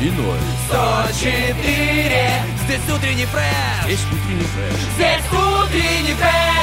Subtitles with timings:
[0.00, 0.38] И ноль.
[0.68, 1.56] 104
[2.64, 4.80] Здесь утренний фреш Здесь утренний фреш.
[4.96, 6.55] Здесь утренний фреш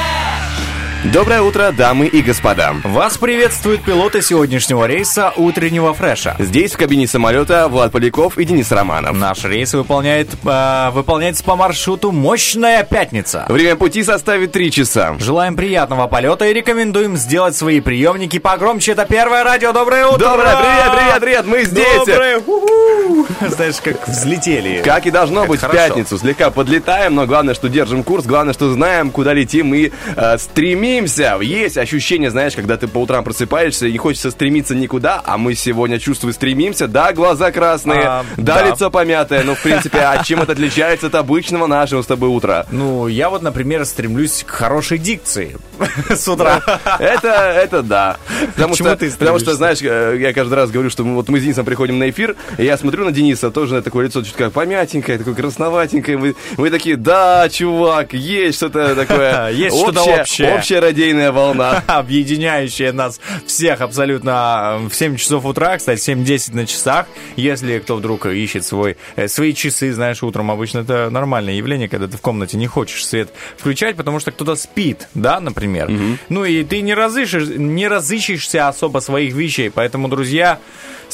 [1.12, 2.74] Доброе утро, дамы и господа.
[2.82, 6.34] Вас приветствуют пилоты сегодняшнего рейса утреннего фреша.
[6.38, 9.14] Здесь в кабине самолета Влад Поляков и Денис Романов.
[9.14, 13.44] Наш рейс выполняет, э, выполняется по маршруту «Мощная пятница».
[13.50, 15.14] Время пути составит 3 часа.
[15.18, 18.92] Желаем приятного полета и рекомендуем сделать свои приемники погромче.
[18.92, 19.72] Это первое радио.
[19.72, 20.18] Доброе утро!
[20.18, 21.98] Доброе, привет, привет, привет, мы здесь.
[22.06, 22.38] Доброе!
[22.38, 23.26] У-ху!
[23.46, 24.80] Знаешь, как взлетели.
[24.82, 25.78] Как и должно Как быть хорошо.
[25.78, 26.18] в пятницу.
[26.18, 30.93] Слегка подлетаем, но главное, что держим курс, главное, что знаем, куда летим и э, стремимся.
[31.42, 35.54] Есть ощущение, знаешь, когда ты по утрам просыпаешься и не хочется стремиться никуда, а мы
[35.54, 36.86] сегодня, чувствую, стремимся.
[36.86, 38.68] Да, глаза красные, А, да, да.
[38.68, 42.66] лицо помятое, но, в принципе, а чем это отличается от обычного нашего с тобой утра?
[42.70, 45.56] Ну, я вот, например, стремлюсь к хорошей дикции
[46.10, 46.62] с утра.
[46.98, 48.16] Это, это да.
[48.54, 51.42] Потому что, потому что, знаешь, э, я каждый раз говорю, что мы, вот мы с
[51.42, 55.18] Денисом приходим на эфир, и я смотрю на Дениса, тоже такое лицо чуть как помятенькое,
[55.18, 56.16] такое красноватенькое.
[56.16, 59.50] Вы, вы такие, да, чувак, есть что-то такое.
[59.54, 60.48] Есть что-то общее.
[60.84, 61.82] Радийная волна.
[61.86, 67.06] объединяющая нас всех абсолютно в 7 часов утра, кстати, 7-10 на часах.
[67.36, 72.06] Если кто вдруг ищет свой, э, свои часы, знаешь, утром обычно это нормальное явление, когда
[72.06, 75.90] ты в комнате не хочешь свет включать, потому что кто-то спит, да, например.
[76.28, 80.58] Ну и ты не, разыщешь, не разыщешься особо своих вещей, поэтому, друзья,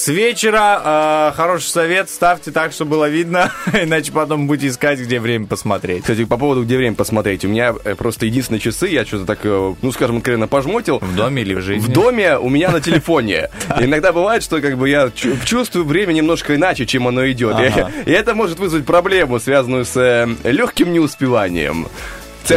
[0.01, 5.21] с вечера э, хороший совет, ставьте так, чтобы было видно, иначе потом будете искать, где
[5.21, 6.03] время посмотреть.
[6.03, 7.45] Кстати, по поводу, где время посмотреть.
[7.45, 11.01] У меня э, просто единственные часы, я что-то так, э, ну, скажем, откровенно пожмотил.
[11.01, 11.87] В доме или в жизни?
[11.87, 13.51] В доме у меня на телефоне.
[13.79, 17.57] Иногда бывает, что как бы я чу- чувствую время немножко иначе, чем оно идет.
[18.07, 21.89] И это может вызвать проблему, связанную с э, легким неуспеванием.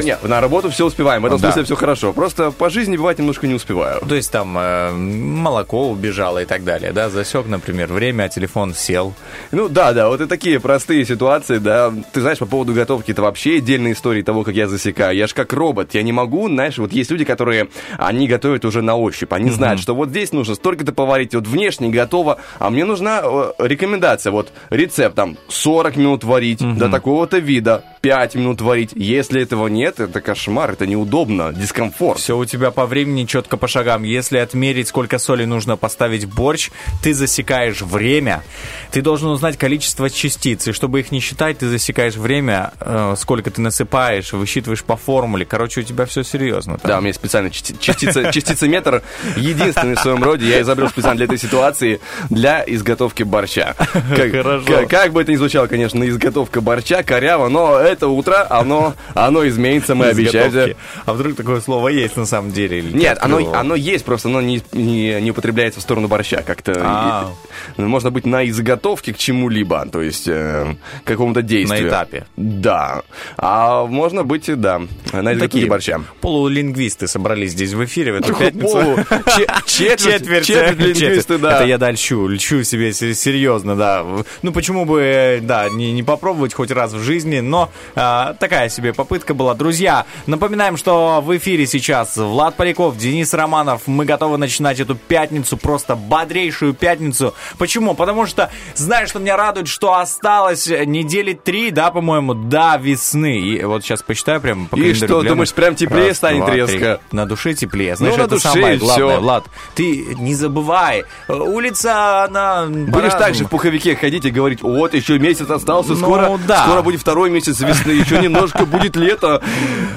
[0.01, 1.47] Ц- не, на работу все успеваем, в этом Да.
[1.51, 2.13] смысле все хорошо.
[2.13, 4.01] Просто по жизни бывает немножко не успеваю.
[4.07, 8.73] То есть там э, молоко убежало и так далее, да, засек, например, время, а телефон
[8.73, 9.13] сел.
[9.51, 11.93] Ну да, да, вот и такие простые ситуации, да.
[12.11, 15.15] Ты знаешь, по поводу готовки, это вообще отдельная история того, как я засекаю.
[15.17, 18.81] Я же как робот, я не могу, знаешь, вот есть люди, которые, они готовят уже
[18.81, 22.85] на ощупь, они знают, что вот здесь нужно столько-то поварить, вот внешне готово, а мне
[22.85, 28.91] нужна э, рекомендация, вот рецепт, там, 40 минут варить, до такого-то вида, 5 минут варить.
[28.95, 32.17] Если этого нет, это кошмар, это неудобно, дискомфорт.
[32.19, 34.03] Все у тебя по времени четко по шагам.
[34.03, 36.69] Если отмерить, сколько соли нужно поставить в борщ,
[37.01, 38.43] ты засекаешь время.
[38.91, 40.67] Ты должен узнать количество частиц.
[40.69, 45.45] И чтобы их не считать, ты засекаешь время, э, сколько ты насыпаешь, высчитываешь по формуле.
[45.45, 46.77] Короче, у тебя все серьезно.
[46.77, 46.87] там.
[46.89, 49.03] Да, у меня есть специальный части- частица, частицеметр,
[49.35, 53.75] единственный в своем роде, я изобрел специально для этой ситуации, для изготовки борща.
[54.15, 54.65] Как, Хорошо.
[54.65, 59.45] как- как бы это ни звучало, конечно, изготовка борща, коряво, но это утро, оно, оно
[59.63, 60.49] изменится, мы обещаем.
[60.49, 60.77] Изготовки.
[61.05, 62.81] А вдруг такое слово есть на самом деле?
[62.81, 66.41] Нет, оно, оно есть, просто оно не, не, не употребляется в сторону борща.
[66.45, 67.31] Как-то А.
[67.77, 71.83] и- можно быть на изготовке к чему-либо, то есть э, к какому-то действию.
[71.83, 72.25] На этапе.
[72.37, 73.03] Да.
[73.37, 74.79] А можно быть, да,
[75.11, 76.01] на изготовке Такие борща.
[76.21, 79.05] полулингвисты собрались здесь в эфире в эту Полу- пятницу.
[79.37, 81.55] че- четверть, четверть лингвисты, да.
[81.57, 84.05] Это я дальщу, льчу себе се- серьезно, да.
[84.41, 88.69] Ну, почему бы, э, да, не, не попробовать хоть раз в жизни, но а, такая
[88.69, 89.52] себе попытка была.
[89.55, 93.81] Друзья, напоминаем, что в эфире сейчас Влад Поляков, Денис Романов.
[93.87, 97.33] Мы готовы начинать эту пятницу, просто бодрейшую пятницу.
[97.57, 97.93] Почему?
[97.93, 103.39] Потому что, знаешь, что меня радует, что осталось недели три, да, по-моему, до весны.
[103.39, 105.23] И вот сейчас посчитаю прям по И что, гляну.
[105.23, 106.61] думаешь, прям теплее Раз, станет два, три.
[106.61, 106.99] резко?
[107.11, 107.95] На душе теплее.
[107.95, 109.07] Знаешь, Ну, на это душе самое главное.
[109.15, 109.21] всё.
[109.21, 109.45] Влад,
[109.75, 111.03] ты не забывай.
[111.27, 112.65] Улица, она...
[112.67, 116.63] Будешь так же в пуховике ходить и говорить, вот, еще месяц остался, Ну, скоро, да.
[116.65, 119.42] скоро будет второй месяц весны, еще немножко будет лето,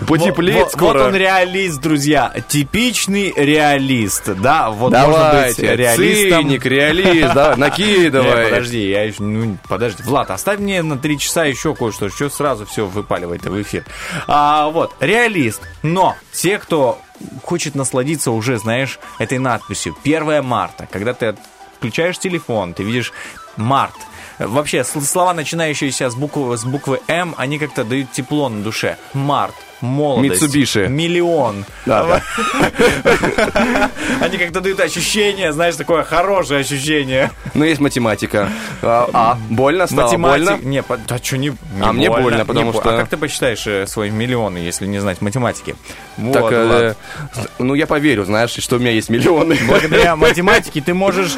[0.06, 0.98] потеплеет вот, скоро.
[0.98, 2.32] Вот он реалист, друзья.
[2.48, 4.34] Типичный реалист.
[4.34, 6.42] Да, вот можно быть Давайте, реалистом.
[6.42, 8.44] циник, реалист, давай, накидывай.
[8.44, 10.02] подожди, я еще, ну, подожди.
[10.04, 13.84] Влад, оставь мне на три часа еще кое-что, что сразу все выпаливает в эфир.
[14.26, 15.62] А, вот, реалист.
[15.82, 17.00] Но те, кто
[17.42, 21.36] хочет насладиться уже, знаешь, этой надписью 1 марта, когда ты
[21.78, 23.12] включаешь телефон, ты видишь
[23.56, 23.94] март,
[24.38, 28.96] Вообще, сл- слова, начинающиеся с буквы, с буквы М, они как-то дают тепло на душе.
[29.14, 29.54] Март.
[29.80, 30.42] Молодость.
[30.42, 30.88] Mitsubishi.
[30.88, 31.64] Миллион.
[31.84, 32.22] Да,
[34.20, 37.30] Они как-то дают ощущение, знаешь, такое хорошее ощущение.
[37.54, 38.48] Но есть математика.
[38.82, 40.02] А, а, больно стало?
[40.06, 40.46] Математик...
[40.46, 40.68] Больно?
[40.68, 43.86] Не, а что не, не А мне больно, потому что- А как ты посчитаешь э,
[43.86, 45.76] свои миллионы, если не знать математики?
[46.16, 46.94] Вот, Так, э,
[47.58, 49.56] ну я поверю, знаешь, что у меня есть миллионы.
[49.66, 51.36] Благодаря математике ты можешь,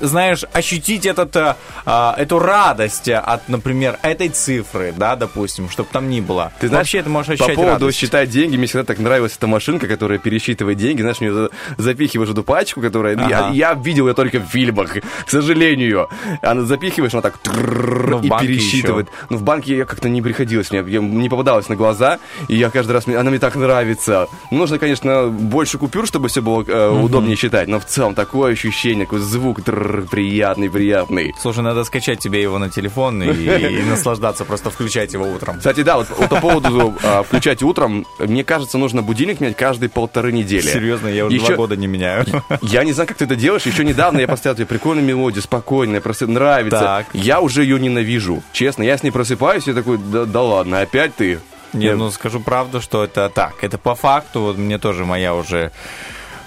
[0.00, 1.56] знаешь, ощутить этот, а,
[1.86, 6.52] а, эту радость от, например, этой цифры, да, допустим, чтобы там ни было.
[6.60, 7.98] Ты знаешь, Вообще ты можешь ощущать поводу радость.
[7.98, 12.42] считать деньги, мне всегда так нравилась эта машинка, которая пересчитывает деньги, знаешь, мне запихиваешь эту
[12.42, 13.16] пачку, которая...
[13.16, 13.28] Ага.
[13.28, 14.96] Я, я видел ее только в фильмах,
[15.26, 16.08] к сожалению.
[16.42, 19.06] Она запихиваешь, она так ну, трррр, и пересчитывает.
[19.06, 19.16] Еще.
[19.30, 22.18] Но ну, в банке я как-то не приходилось, мне не попадалось на глаза,
[22.48, 23.06] и я каждый раз...
[23.06, 24.28] Она мне так нравится.
[24.50, 27.06] Ну, нужно, конечно, больше купюр, чтобы все было э, угу.
[27.06, 31.34] удобнее считать, но в целом такое ощущение, такой звук приятный, приятный.
[31.40, 35.58] Слушай, надо скачать тебе его на телефон и, и наслаждаться, просто включать его утром.
[35.58, 39.56] Кстати, да, вот, вот по поводу а, включать 5 утром, мне кажется, нужно будильник менять
[39.56, 40.62] каждые полторы недели.
[40.62, 41.46] Серьезно, я уже еще...
[41.46, 42.24] два года не меняю.
[42.62, 43.64] Я не знаю, как ты это делаешь.
[43.64, 46.80] Еще недавно я поставил тебе прикольную мелодию, спокойная, просто нравится.
[46.80, 47.06] Так.
[47.12, 48.42] Я уже ее ненавижу.
[48.52, 51.38] Честно, я с ней просыпаюсь и такой, да, да ладно, опять ты.
[51.72, 51.96] Не, я...
[51.96, 53.62] ну скажу правду, что это так.
[53.62, 55.70] Это по факту, вот мне тоже моя уже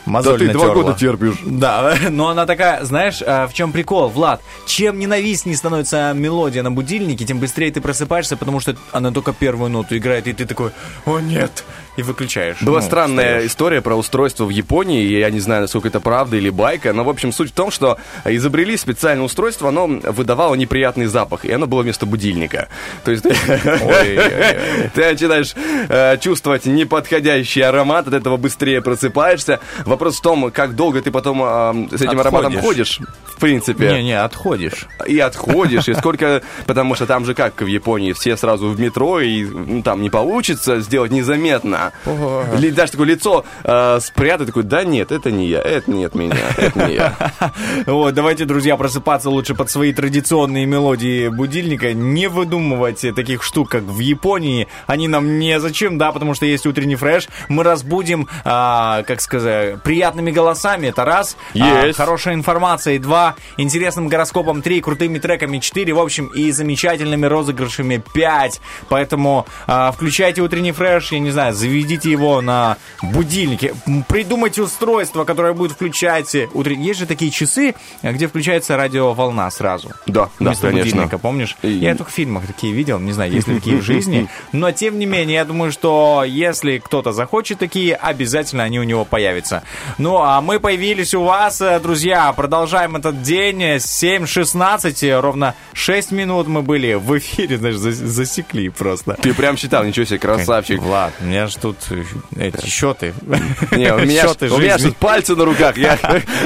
[0.07, 0.83] да мозоль ты два натерла.
[0.83, 1.35] года терпишь.
[1.45, 4.41] Да, но она такая, знаешь, а, в чем прикол, Влад?
[4.65, 9.69] Чем ненавистнее становится мелодия на будильнике, тем быстрее ты просыпаешься, потому что она только первую
[9.69, 10.71] ноту играет, и ты такой,
[11.05, 11.63] о нет,
[11.97, 12.61] и выключаешь.
[12.61, 13.51] Была Ну, странная встаешь.
[13.51, 15.03] история про устройство в Японии.
[15.03, 16.93] Я не знаю, насколько это правда или байка.
[16.93, 21.51] Но, в общем, суть в том, что изобрели специальное устройство, оно выдавало неприятный запах, и
[21.51, 22.69] оно было вместо будильника.
[23.03, 23.29] То есть ты,
[24.93, 25.55] ты начинаешь
[25.89, 29.59] э, чувствовать неподходящий аромат, от этого быстрее просыпаешься.
[29.97, 32.99] Вопрос в том, как долго ты потом э, с этим ароматом Отходишь.
[32.99, 33.93] ходишь, в принципе.
[33.93, 34.85] Не-не, отходишь.
[35.07, 36.43] И отходишь, и сколько...
[36.67, 40.11] Потому что там же как в Японии, все сразу в метро, и ну, там не
[40.11, 41.93] получится сделать незаметно.
[42.05, 46.35] Или даже такое лицо э, спрятать, такой, да нет, это не я, это нет меня,
[46.57, 47.15] это не я.
[47.87, 53.81] Вот, давайте, друзья, просыпаться лучше под свои традиционные мелодии будильника, не выдумывать таких штук, как
[53.81, 54.67] в Японии.
[54.85, 57.29] Они нам незачем, да, потому что есть утренний фреш.
[57.49, 61.37] Мы разбудим, а, как сказать, приятными голосами, это раз.
[61.53, 61.97] А, Есть.
[61.97, 63.35] хорошей информацией, два.
[63.55, 64.81] Интересным гороскопом, три.
[64.81, 65.93] Крутыми треками, четыре.
[65.93, 68.59] В общем, и замечательными розыгрышами, пять.
[68.89, 73.75] Поэтому а, включайте утренний фреш, я не знаю, заведите его на будильнике.
[74.09, 76.87] Придумайте устройство, которое будет включать утренний...
[76.87, 77.73] Есть же такие часы,
[78.03, 79.91] где включается радиоволна сразу.
[80.05, 80.71] Да, да, конечно.
[80.71, 81.55] будильника, помнишь?
[81.61, 84.27] И- Я только в фильмах такие видел, не знаю, есть ли такие в жизни.
[84.51, 89.05] Но, тем не менее, я думаю, что если кто-то захочет такие, обязательно они у него
[89.05, 89.63] появятся.
[89.97, 92.31] Ну, а мы появились у вас, э, друзья.
[92.33, 93.61] Продолжаем этот день.
[93.61, 99.13] 7.16, ровно 6 минут мы были в эфире, знаешь, зас- засекли просто.
[99.21, 100.81] Ты прям считал, ничего себе, красавчик.
[100.81, 102.03] Влад, у меня же тут э,
[102.39, 103.13] эти счеты.
[103.71, 104.89] Не, у меня, Счеты у меня ж жизни.
[104.89, 105.97] тут пальцы на руках, я,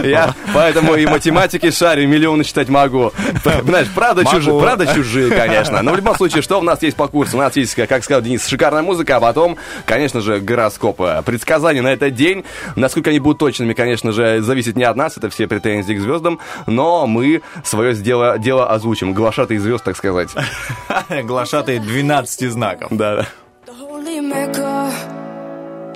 [0.03, 3.11] я поэтому и математики шарю, миллионы считать могу.
[3.63, 5.81] Знаешь, правда, чужие, правда чужие, конечно.
[5.81, 7.37] Но в любом случае, что у нас есть по курсу?
[7.37, 11.21] У нас есть, как сказал Денис, шикарная музыка, а потом, конечно же, гороскопы.
[11.25, 12.43] Предсказания на этот день,
[12.75, 16.39] насколько они будут точными, конечно же, зависит не от нас, это все претензии к звездам,
[16.67, 19.13] но мы свое дело, дело озвучим.
[19.13, 20.29] Глашатый звезд, так сказать.
[21.23, 22.89] Глашатые 12 знаков.
[22.91, 23.27] Да.
[24.31, 24.91] Mecca.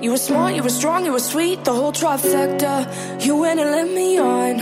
[0.02, 2.86] You were smart, you were strong, you were sweet, the whole trifecta.
[3.24, 4.60] You went and led me on,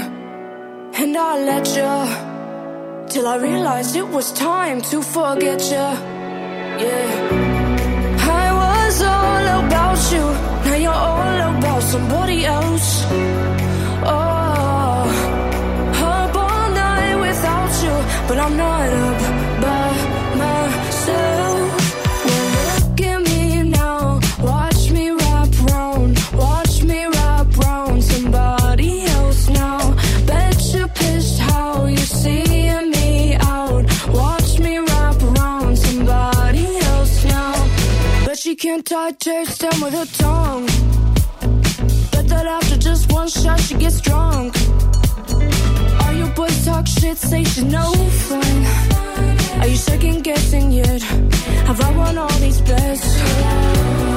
[0.94, 1.92] and I let you
[3.08, 5.88] till I realized it was time to forget you.
[6.84, 7.08] Yeah,
[8.42, 10.24] I was all about you,
[10.66, 13.04] now you're all about somebody else.
[14.06, 15.06] Oh,
[16.02, 17.96] up all night without you,
[18.28, 19.20] but I'm not up
[19.64, 19.88] by
[20.42, 21.66] myself.
[22.26, 25.10] Well, look at me now, watch me
[26.32, 27.06] watch me
[28.02, 29.94] somebody else now.
[30.26, 32.04] Bet you're pissed how you
[32.96, 33.84] me out.
[34.08, 34.78] Watch me
[35.76, 37.54] somebody else now.
[38.24, 40.68] Bet she can't digest them with her tongue.
[42.34, 44.56] That after just one shot she gets drunk.
[46.02, 47.92] All your boys talk shit, say she's no
[48.28, 48.56] fun.
[49.60, 51.02] Are you second guessing yet?
[51.68, 54.13] Have I won all these bets?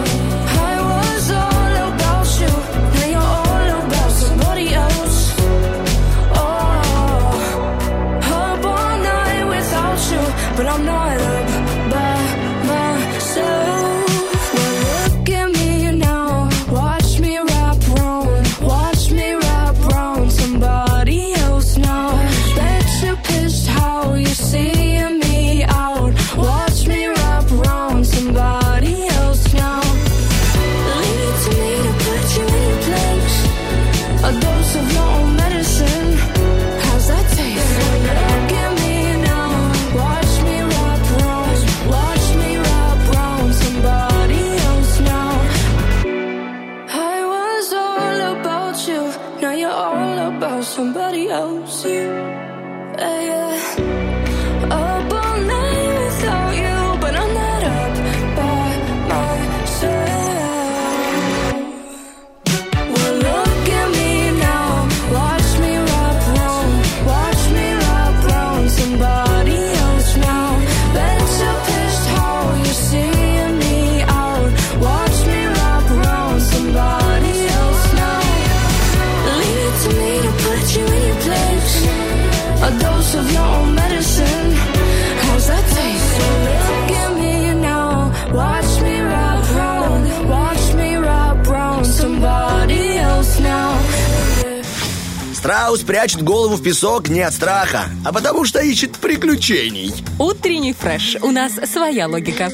[95.48, 99.94] Страус прячет голову в песок не от страха, а потому что ищет приключений.
[100.20, 101.16] Утренний фреш.
[101.22, 102.50] У нас своя логика.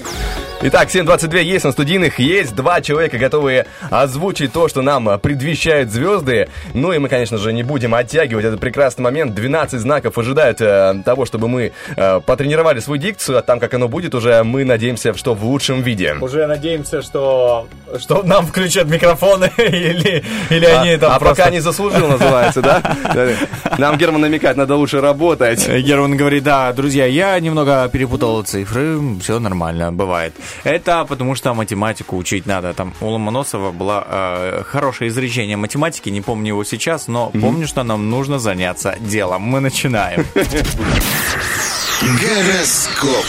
[0.66, 6.48] Итак, 7.22 есть на студийных, есть два человека, готовые озвучить то, что нам предвещают звезды.
[6.74, 9.34] Ну и мы, конечно же, не будем оттягивать этот прекрасный момент.
[9.36, 13.90] 12 знаков ожидают э, того, чтобы мы э, потренировали свою дикцию, а там, как оно
[13.90, 16.16] будет, уже мы надеемся, что в лучшем виде.
[16.22, 17.68] Уже надеемся, что,
[18.00, 21.44] что нам включат микрофоны или, или А, они там а просто...
[21.44, 22.82] пока не заслужил, называется, да?
[23.78, 25.68] Нам Герман намекает, надо лучше работать.
[25.68, 30.34] Герман говорит, да, друзья, я немного перепутал цифры, все нормально, бывает.
[30.63, 32.74] Это потому что математику учить надо.
[32.74, 37.84] Там у Ломоносова было э, хорошее изречение математики, не помню его сейчас, но помню, что
[37.84, 39.42] нам нужно заняться делом.
[39.44, 40.25] Мы начинаем.
[42.02, 43.23] Гороскоп.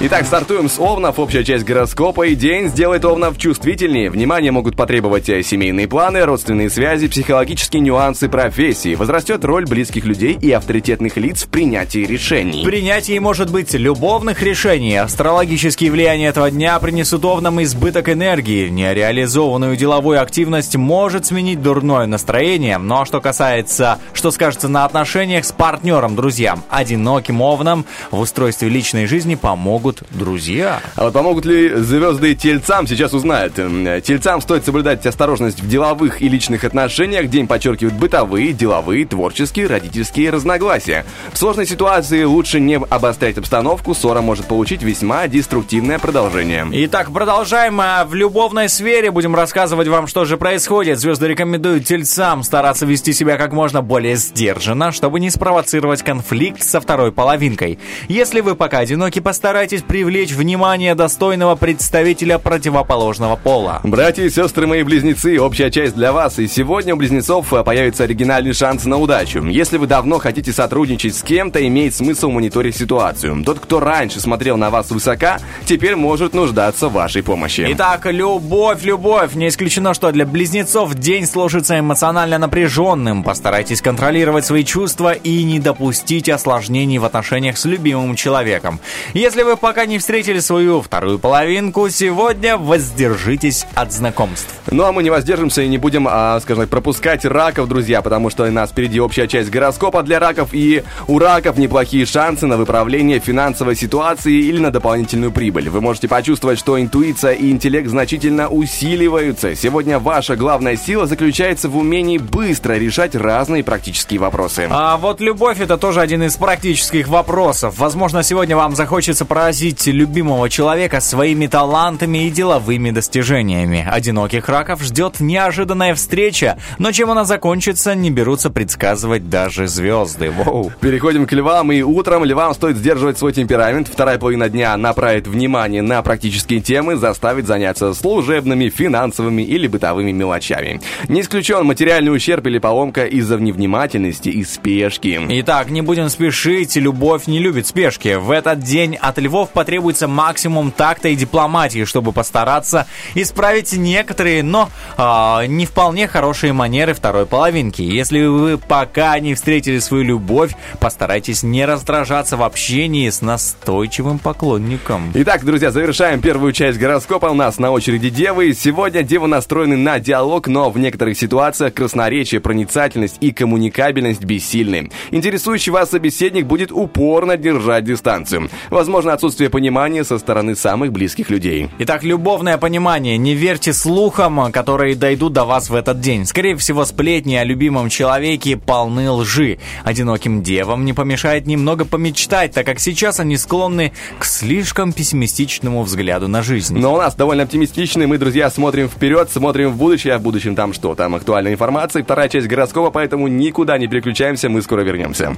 [0.00, 1.18] Итак, стартуем с Овнов.
[1.18, 4.10] Общая часть гороскопа и день сделает Овнов чувствительнее.
[4.10, 8.94] Внимание могут потребовать семейные планы, родственные связи, психологические нюансы профессии.
[8.94, 12.62] Возрастет роль близких людей и авторитетных лиц в принятии решений.
[12.64, 14.96] Принятие может быть любовных решений.
[14.96, 18.68] Астрологические влияния этого дня принесут овнам избыток энергии.
[18.68, 22.78] Нереализованную деловую активность может сменить дурное настроение.
[22.78, 29.06] Но что касается, что скажется на отношениях с партнером, друзьям, одиноким овнам в устройстве личной
[29.06, 30.80] жизни помогут друзья.
[30.96, 33.58] А вот помогут ли звезды тельцам, сейчас узнают.
[33.58, 37.28] Эм, Тельцам стоит соблюдать осторожность в деловых и личных отношениях.
[37.28, 41.04] День подчеркивает бытовые, деловые, творческие, родительские разногласия.
[41.32, 46.66] В сложной ситуации лучше не обострять обстановку, ссора может получить весьма деструктивное продолжение.
[46.72, 47.80] Итак, продолжаем.
[47.80, 50.98] А В любовной сфере будем рассказывать вам, что же происходит.
[50.98, 56.80] Звезды рекомендуют тельцам стараться вести себя как можно более сдержанно, чтобы не спровоцировать конфликт со
[56.80, 57.78] второй половинкой.
[58.08, 63.80] Если вы пока одиноки, постарайтесь привлечь внимание достойного представителя противоположного пола.
[63.84, 66.38] Братья и сестры мои близнецы, общая часть для вас.
[66.38, 69.44] И сегодня у близнецов э, появится оригинальный шанс на удачу.
[69.44, 73.42] Если вы давно хотите сотрудничать с кем-то, имеет смысл мониторить ситуацию.
[73.44, 77.66] Тот, кто раньше смотрел на вас высока, теперь может нуждаться в вашей помощи.
[77.70, 79.34] Итак, любовь, любовь.
[79.34, 83.22] Не исключено, что для близнецов день сложится эмоционально напряженным.
[83.22, 88.80] Постарайтесь контролировать свои чувства и не допустить осложнений в отношениях с любимым человеком.
[89.14, 94.48] Если вы пока не встретили свою вторую половинку, сегодня воздержитесь от знакомств.
[94.70, 98.30] Ну а мы не воздержимся и не будем, а, скажем так, пропускать раков, друзья, потому
[98.30, 102.56] что у нас впереди общая часть гороскопа для раков, и у раков неплохие шансы на
[102.56, 105.68] выправление финансовой ситуации или на дополнительную прибыль.
[105.68, 109.54] Вы можете почувствовать, что интуиция и интеллект значительно усиливаются.
[109.54, 114.66] Сегодня ваша главная сила заключается в умении быстро решать разные практические вопросы.
[114.70, 117.76] А вот любовь это тоже один из практических вопросов.
[117.76, 123.86] Возможно, сегодня вам захочется поразить любимого человека своими талантами и деловыми достижениями.
[123.90, 130.30] Одиноких раков ждет неожиданная встреча, но чем она закончится, не берутся предсказывать даже звезды.
[130.30, 130.72] Воу.
[130.80, 133.88] Переходим к львам, и утром львам стоит сдерживать свой темперамент.
[133.88, 140.80] Вторая половина дня направит внимание на практические темы, заставит заняться служебными, финансовыми или бытовыми мелочами.
[141.08, 145.20] Не исключен материальный ущерб или поломка из-за невнимательности и спешки.
[145.28, 148.16] Итак, не будем спешить, любовь не любит спешки.
[148.16, 154.68] В этот день от львов потребуется максимум такта и дипломатии, чтобы постараться исправить некоторые, но
[154.96, 157.82] а, не вполне хорошие манеры второй половинки.
[157.82, 165.12] Если вы пока не встретили свою любовь, постарайтесь не раздражаться в общении с настойчивым поклонником.
[165.14, 167.26] Итак, друзья, завершаем первую часть гороскопа.
[167.26, 168.54] У нас на очереди девы.
[168.54, 174.90] Сегодня девы настроены на диалог, но в некоторых ситуациях красноречие, проницательность и коммуникабельность бессильны.
[175.10, 178.50] Интересующий вас собеседник будет упорно держать дистанцию.
[178.70, 181.70] Возможно, отсутствие отсутствие понимания со стороны самых близких людей.
[181.78, 183.16] Итак, любовное понимание.
[183.16, 186.26] Не верьте слухам, которые дойдут до вас в этот день.
[186.26, 189.58] Скорее всего, сплетни о любимом человеке полны лжи.
[189.84, 196.26] Одиноким девам не помешает немного помечтать, так как сейчас они склонны к слишком пессимистичному взгляду
[196.26, 196.76] на жизнь.
[196.76, 198.06] Но у нас довольно оптимистичный.
[198.06, 200.14] Мы, друзья, смотрим вперед, смотрим в будущее.
[200.14, 200.96] А в будущем там что?
[200.96, 205.36] Там актуальная информация, вторая часть гороскопа, поэтому никуда не переключаемся, мы скоро вернемся.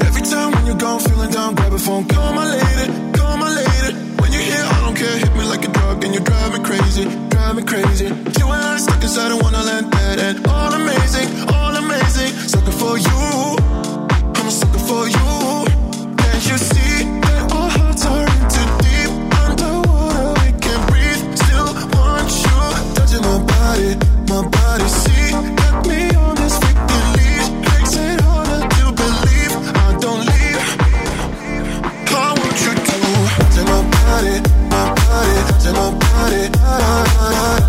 [0.00, 3.50] Every time when you're gone, feeling down, grab a phone, call my lady, call my
[3.54, 3.94] lady.
[4.20, 6.64] When you're here, I don't care, hit me like a drug, and you drive me
[6.64, 8.06] crazy, drive me crazy.
[8.06, 12.30] You and I stuck inside a wonderland, that and all amazing, all amazing.
[12.48, 13.56] Sucker for you,
[14.36, 15.28] I'm a sucker for you.
[16.20, 19.10] Can't you see that our hearts are in too deep
[19.42, 20.28] underwater?
[20.40, 22.60] We can't breathe, still want you
[22.96, 23.90] touching my body,
[24.28, 24.88] my body.
[24.88, 25.15] See,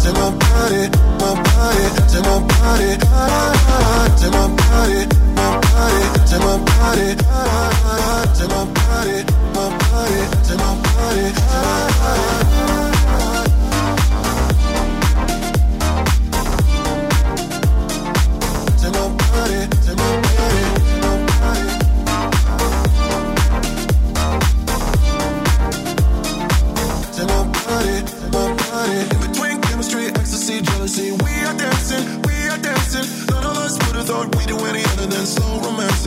[0.07, 5.01] touch my body, my body, touch my body, touch my body,
[5.35, 9.17] my body, touch my body, touch my body,
[9.53, 12.46] my body, touch my body.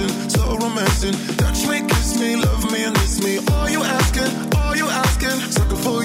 [0.00, 1.37] Romancing, slow romancing.
[1.37, 3.38] Touch me, kiss me, love me, and miss me.
[3.52, 6.00] All you asking, all you asking, sucker for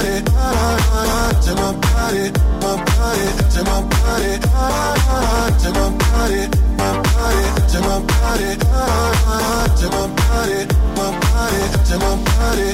[0.00, 6.42] body, touch my body, my body, touch my body, touch my body,
[6.76, 10.58] my body, touch my body, touch my body,
[10.96, 12.68] my body, touch my body.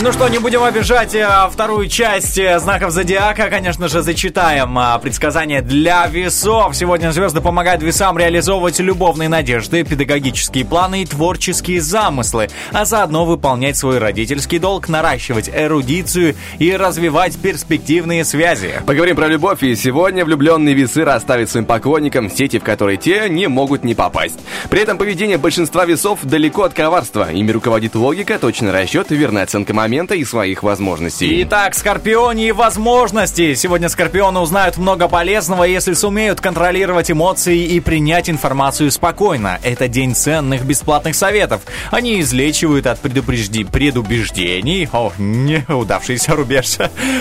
[0.00, 3.50] Ну что, не будем обижать а, вторую часть э, знаков зодиака.
[3.50, 6.76] Конечно же, зачитаем а, предсказания для весов.
[6.76, 13.76] Сегодня звезды помогают весам реализовывать любовные надежды, педагогические планы и творческие замыслы, а заодно выполнять
[13.76, 18.80] свой родительский долг, наращивать эрудицию и развивать перспективные связи.
[18.86, 23.48] Поговорим про любовь, и сегодня влюбленные весы расставят своим поклонникам сети, в которые те не
[23.48, 24.38] могут не попасть.
[24.70, 27.32] При этом поведение большинства весов далеко от коварства.
[27.32, 31.42] Ими руководит логика, точный расчет и верная оценка момента и своих возможностей.
[31.42, 33.54] Итак, скорпионе и возможности.
[33.54, 39.58] Сегодня скорпионы узнают много полезного, если сумеют контролировать эмоции и принять информацию спокойно.
[39.62, 41.62] Это день ценных бесплатных советов.
[41.90, 43.64] Они излечивают от предупрежди...
[43.64, 46.76] предубеждений, о, неудавшийся рубеж,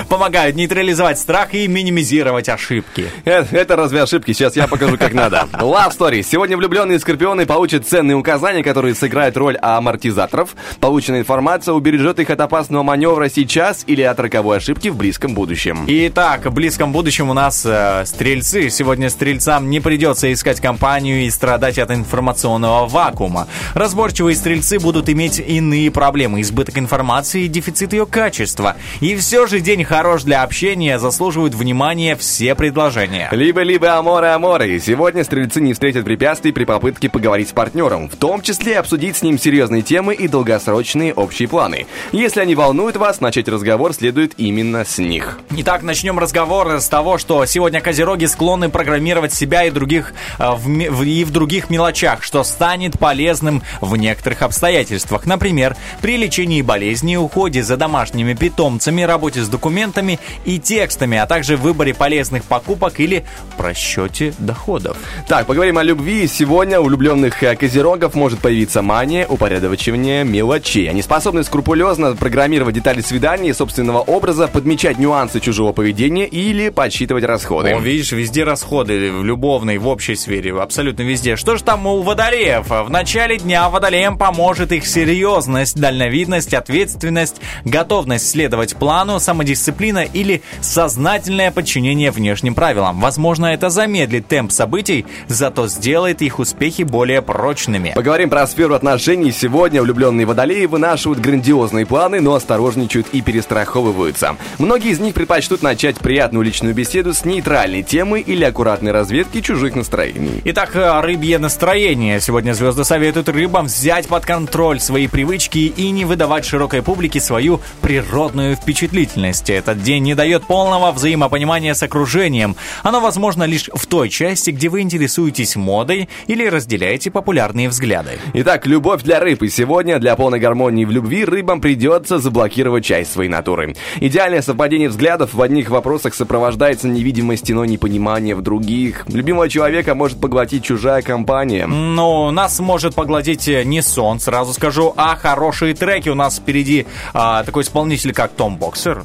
[0.10, 3.10] помогают нейтрализовать страх и минимизировать ошибки.
[3.24, 4.34] Это, это разве ошибки?
[4.34, 5.48] Сейчас я покажу, как надо.
[5.54, 6.22] Love Story.
[6.22, 10.56] Сегодня влюбленные скорпионы получат ценные указания, которые сыграют роль амортизаторов.
[10.80, 15.86] Полученная информация убережет их от опасного маневра сейчас или от роковой ошибки в близком будущем.
[15.88, 18.72] Итак, в близком будущем у нас э, стрельцы.
[18.72, 23.48] Сегодня стрельцам не придется искать компанию и страдать от информационного вакуума.
[23.76, 28.76] Разборчивые стрельцы будут иметь иные проблемы, избыток информации и дефицит ее качества.
[29.02, 33.30] И все же день хорош для общения, заслуживают внимания все предложения.
[33.32, 34.80] Либо-либо аморы аморы.
[34.80, 39.22] Сегодня стрельцы не встретят препятствий при попытке поговорить с партнером, в том числе обсудить с
[39.22, 41.86] ним серьезные темы и долгосрочные общие планы.
[42.12, 45.40] Если они волнуют вас, начать разговор следует именно с них.
[45.52, 50.66] Итак, начнем разговор с того, что сегодня козероги склонны программировать себя и других э, в,
[50.68, 55.26] в- и в других мелочах, что станет полезным в некоторых обстоятельствах.
[55.26, 61.58] Например, при лечении болезней, уходе за домашними питомцами, работе с документами и текстами, а также
[61.58, 63.26] выборе полезных покупок или
[63.58, 64.98] просчете доходов.
[65.28, 66.28] Так, поговорим о любви.
[66.28, 70.90] Сегодня у влюбленных э, козерогов может появиться мания упорядочивания мелочей.
[70.90, 72.37] Они способны скрупулезно программировать
[72.72, 77.74] детали свидания и собственного образа, подмечать нюансы чужого поведения или подсчитывать расходы.
[77.74, 81.36] О, видишь, везде расходы, в любовной, в общей сфере, абсолютно везде.
[81.36, 82.68] Что же там у водолеев?
[82.70, 91.52] В начале дня водолеям поможет их серьезность, дальновидность, ответственность, готовность следовать плану, самодисциплина или сознательное
[91.52, 93.00] подчинение внешним правилам.
[93.00, 97.94] Возможно, это замедлит темп событий, зато сделает их успехи более прочными.
[97.96, 99.32] Поговорим про сферу отношений.
[99.32, 104.36] Сегодня влюбленные водолеи вынашивают грандиозные планы, но осторожничают и перестраховываются.
[104.58, 109.76] Многие из них предпочтут начать приятную личную беседу с нейтральной темы или аккуратной разведки чужих
[109.76, 110.42] настроений.
[110.44, 112.20] Итак, э, рыбье настроение.
[112.20, 117.62] Сегодня звезды советуют рыбам взять под контроль свои привычки и не выдавать широкой публике свою
[117.80, 119.50] природную впечатлительность.
[119.50, 122.58] Этот день не дает полного взаимопонимания с окружением.
[122.84, 128.20] Оно возможно лишь в той части, где вы интересуетесь модой или разделяете популярные взгляды.
[128.34, 129.44] Итак, любовь для рыб.
[129.44, 133.76] И сегодня для полной гармонии в любви рыбам придется заблокировать часть своей натуры.
[134.00, 139.06] Идеальное совпадение взглядов в одних вопросах сопровождается невидимой стеной непонимания в других.
[139.08, 141.68] Любимого человека может поглотить чужая компания.
[141.68, 146.10] Ну, нас может поглотить э, не сон, сразу скажу, а хорошие треки.
[146.10, 149.04] У нас впереди а, такой исполнитель, как Том Боксер.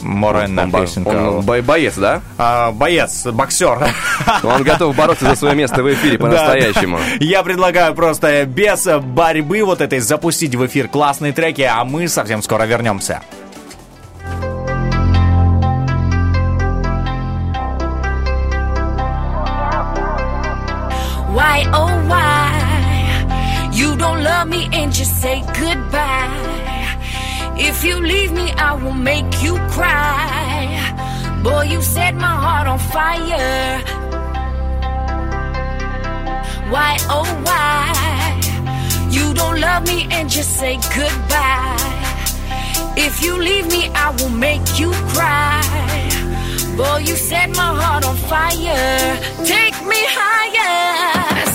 [0.00, 1.08] Моренна Он, бо- песенка.
[1.08, 2.20] он бо- боец, да?
[2.38, 3.88] А, боец, боксер.
[4.42, 6.98] Он готов бороться за свое место в эфире по-настоящему.
[6.98, 7.24] Да, да.
[7.24, 12.42] Я предлагаю просто без борьбы вот этой запустить в эфир классные треки, а мы совсем
[12.42, 13.22] скоро вернемся.
[21.38, 23.70] Why, oh, why?
[23.72, 26.37] You don't love me and just say goodbye.
[27.60, 31.40] If you leave me, I will make you cry.
[31.42, 33.80] Boy, you set my heart on fire.
[36.70, 38.38] Why, oh, why?
[39.10, 41.76] You don't love me and just say goodbye.
[42.96, 45.62] If you leave me, I will make you cry.
[46.76, 49.18] Boy, you set my heart on fire.
[49.44, 51.47] Take me higher.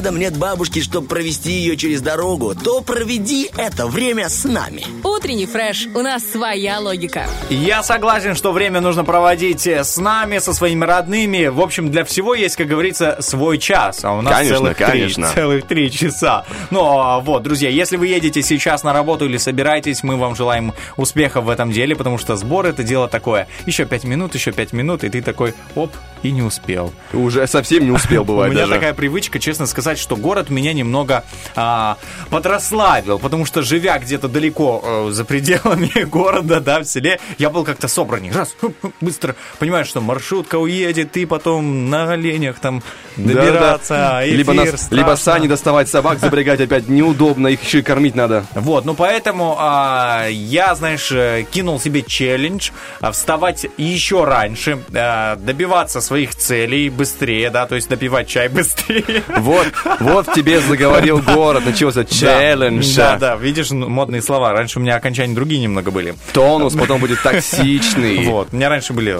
[0.00, 4.86] Рядом нет бабушки, чтобы провести ее через дорогу, то проведи это время с нами.
[5.04, 5.88] Утренний фреш.
[5.94, 7.26] У нас своя логика.
[7.50, 11.48] Я согласен, что время нужно проводить э, с нами, со своими родными.
[11.48, 14.02] В общем, для всего есть, как говорится, свой час.
[14.02, 15.26] А у нас Конечно, целых, конечно.
[15.26, 16.46] Три, целых три часа.
[16.80, 20.72] Ну, а вот, друзья, если вы едете сейчас на работу или собираетесь, мы вам желаем
[20.96, 23.48] успехов в этом деле, потому что сбор это дело такое.
[23.66, 26.92] Еще пять минут, еще пять минут, и ты такой, оп, и не успел.
[27.12, 28.74] Уже совсем не успел, У бывает меня даже.
[28.74, 31.24] такая привычка, честно сказать, что город меня немного
[31.56, 31.96] а,
[32.30, 37.64] подрославил, потому что живя где-то далеко э, за пределами города, да, в селе, я был
[37.64, 38.30] как-то собранней.
[38.30, 42.82] Раз, хуп, хуп, быстро, понимаешь, что маршрутка уедет, ты потом на оленях там
[43.16, 48.14] добираться, эфир, либо, нас- либо сани доставать собак, запрягать опять неудобно, их еще и кормить
[48.14, 48.44] надо.
[48.54, 52.70] Вот, ну поэтому а, я, знаешь, э, кинул себе челлендж
[53.00, 59.22] а, вставать еще раньше, а, добиваться своих целей быстрее, да, то есть допивать чай быстрее.
[59.36, 59.66] Вот,
[60.00, 62.96] вот тебе заговорил город, начался челлендж.
[62.96, 64.52] Да, да, видишь, модные слова.
[64.52, 66.14] Раньше у меня окончания другие немного были.
[66.32, 68.24] Тонус потом будет токсичный.
[68.26, 69.18] Вот, у меня раньше были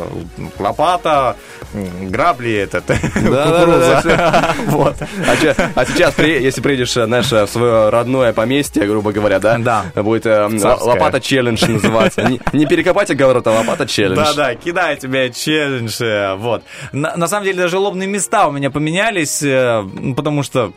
[0.58, 1.36] лопата,
[1.72, 4.54] грабли, этот, кукуруза.
[4.66, 4.96] Вот.
[5.00, 9.58] А, а сейчас, если приедешь, э, знаешь, в свое родное поместье, грубо говоря, да?
[9.58, 10.02] Да.
[10.02, 10.48] Будет э,
[10.80, 12.22] лопата челлендж называться.
[12.22, 14.16] Не, не перекопать огород, а лопата челлендж.
[14.16, 16.62] Да-да, кидаю тебе челлендж, э, вот.
[16.92, 20.72] На, на самом деле даже лобные места у меня поменялись, э, ну, потому что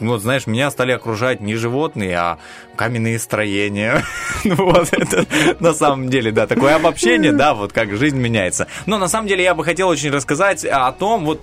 [0.00, 2.38] вот, знаешь, меня стали окружать не животные, а
[2.76, 4.02] каменные строения.
[4.44, 5.24] Ну, вот это
[5.60, 8.66] на самом деле, да, такое обобщение, да, вот как жизнь меняется.
[8.84, 11.40] Но на самом деле я бы хотел очень рассказать о том, э, вот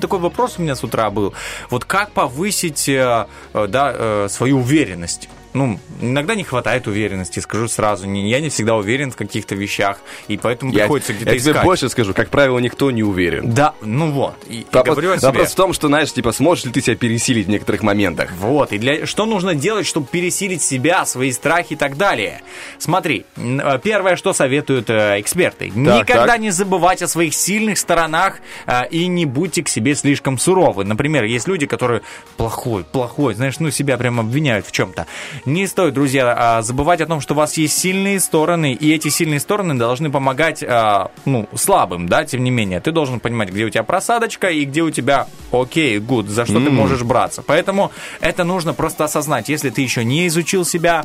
[0.00, 1.34] такой вопрос у меня с утра был.
[1.70, 5.28] Вот как повысить, э, э, да, э, свою уверенность?
[5.54, 8.06] Ну, иногда не хватает уверенности, скажу сразу.
[8.06, 11.50] Не- Я не всегда уверен в каких-то вещах, и поэтому Я, приходится где-то я тебе
[11.52, 11.64] искать.
[11.64, 13.52] больше скажу, как правило, никто не уверен.
[13.52, 14.36] Да, ну вот.
[14.48, 15.26] И, и Вопрос, говорю о себе.
[15.26, 18.30] вопрос в том, что, знаешь, типа, сможешь ли ты себя пересилить в некоторых моментах?
[18.38, 22.42] Вот, и для что нужно делать, чтобы пересилить себя, свои страхи и так далее?
[22.78, 25.70] Смотри, э, первое, что советуют э, эксперты.
[25.70, 26.40] Никогда так.
[26.40, 30.84] не забывать о своих сильных сторонах э, и не будьте к себе слишком суровы.
[30.84, 32.02] Например, есть люди, которые
[32.36, 35.06] плохой, плохой, знаешь, ну себя прям обвиняют в чем-то.
[35.44, 39.08] Не стоит, друзья, а, забывать о том, что у вас есть сильные стороны, и эти
[39.08, 42.80] сильные стороны должны помогать, а, ну, слабым, да, тем не менее.
[42.80, 46.54] Ты должен понимать, где у тебя просадочка и где у тебя окей, гуд, за что
[46.54, 47.42] ты можешь браться.
[47.42, 49.48] Поэтому это нужно просто осознать.
[49.48, 51.04] Если ты еще не изучил себя,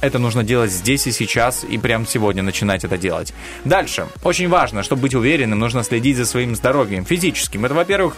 [0.00, 3.32] это нужно делать здесь и сейчас, и прямо сегодня начинать это делать.
[3.64, 4.08] Дальше.
[4.24, 7.64] Очень важно, чтобы быть уверенным, нужно следить за своим здоровьем физическим.
[7.64, 8.16] Это, во-первых,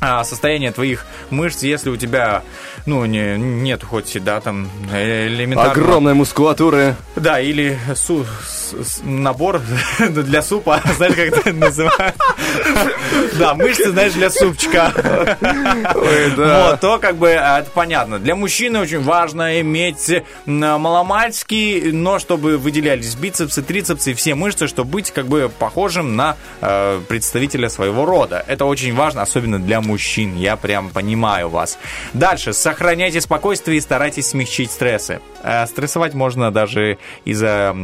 [0.00, 2.42] состояние твоих мышц, если у тебя,
[2.86, 5.72] ну, не, нет хоть, да, там, э, элементарно...
[5.72, 6.96] Огромная мускулатура.
[7.16, 9.60] Да, или су- с- набор
[10.08, 12.14] для супа, знаешь, как это называют?
[13.38, 14.92] Да, мышцы, знаешь, для супчика.
[15.94, 16.70] Ой, да.
[16.70, 18.18] Вот, то как бы а, это понятно.
[18.18, 20.10] Для мужчины очень важно иметь
[20.46, 26.36] маломальский, но чтобы выделялись бицепсы, трицепсы и все мышцы, чтобы быть как бы похожим на
[26.60, 28.44] э, представителя своего рода.
[28.46, 30.36] Это очень важно, особенно для мужчин.
[30.36, 31.78] Я прям понимаю вас.
[32.12, 32.52] Дальше.
[32.52, 35.20] Сохраняйте спокойствие и старайтесь смягчить стрессы.
[35.42, 37.76] Э, стрессовать можно даже из-за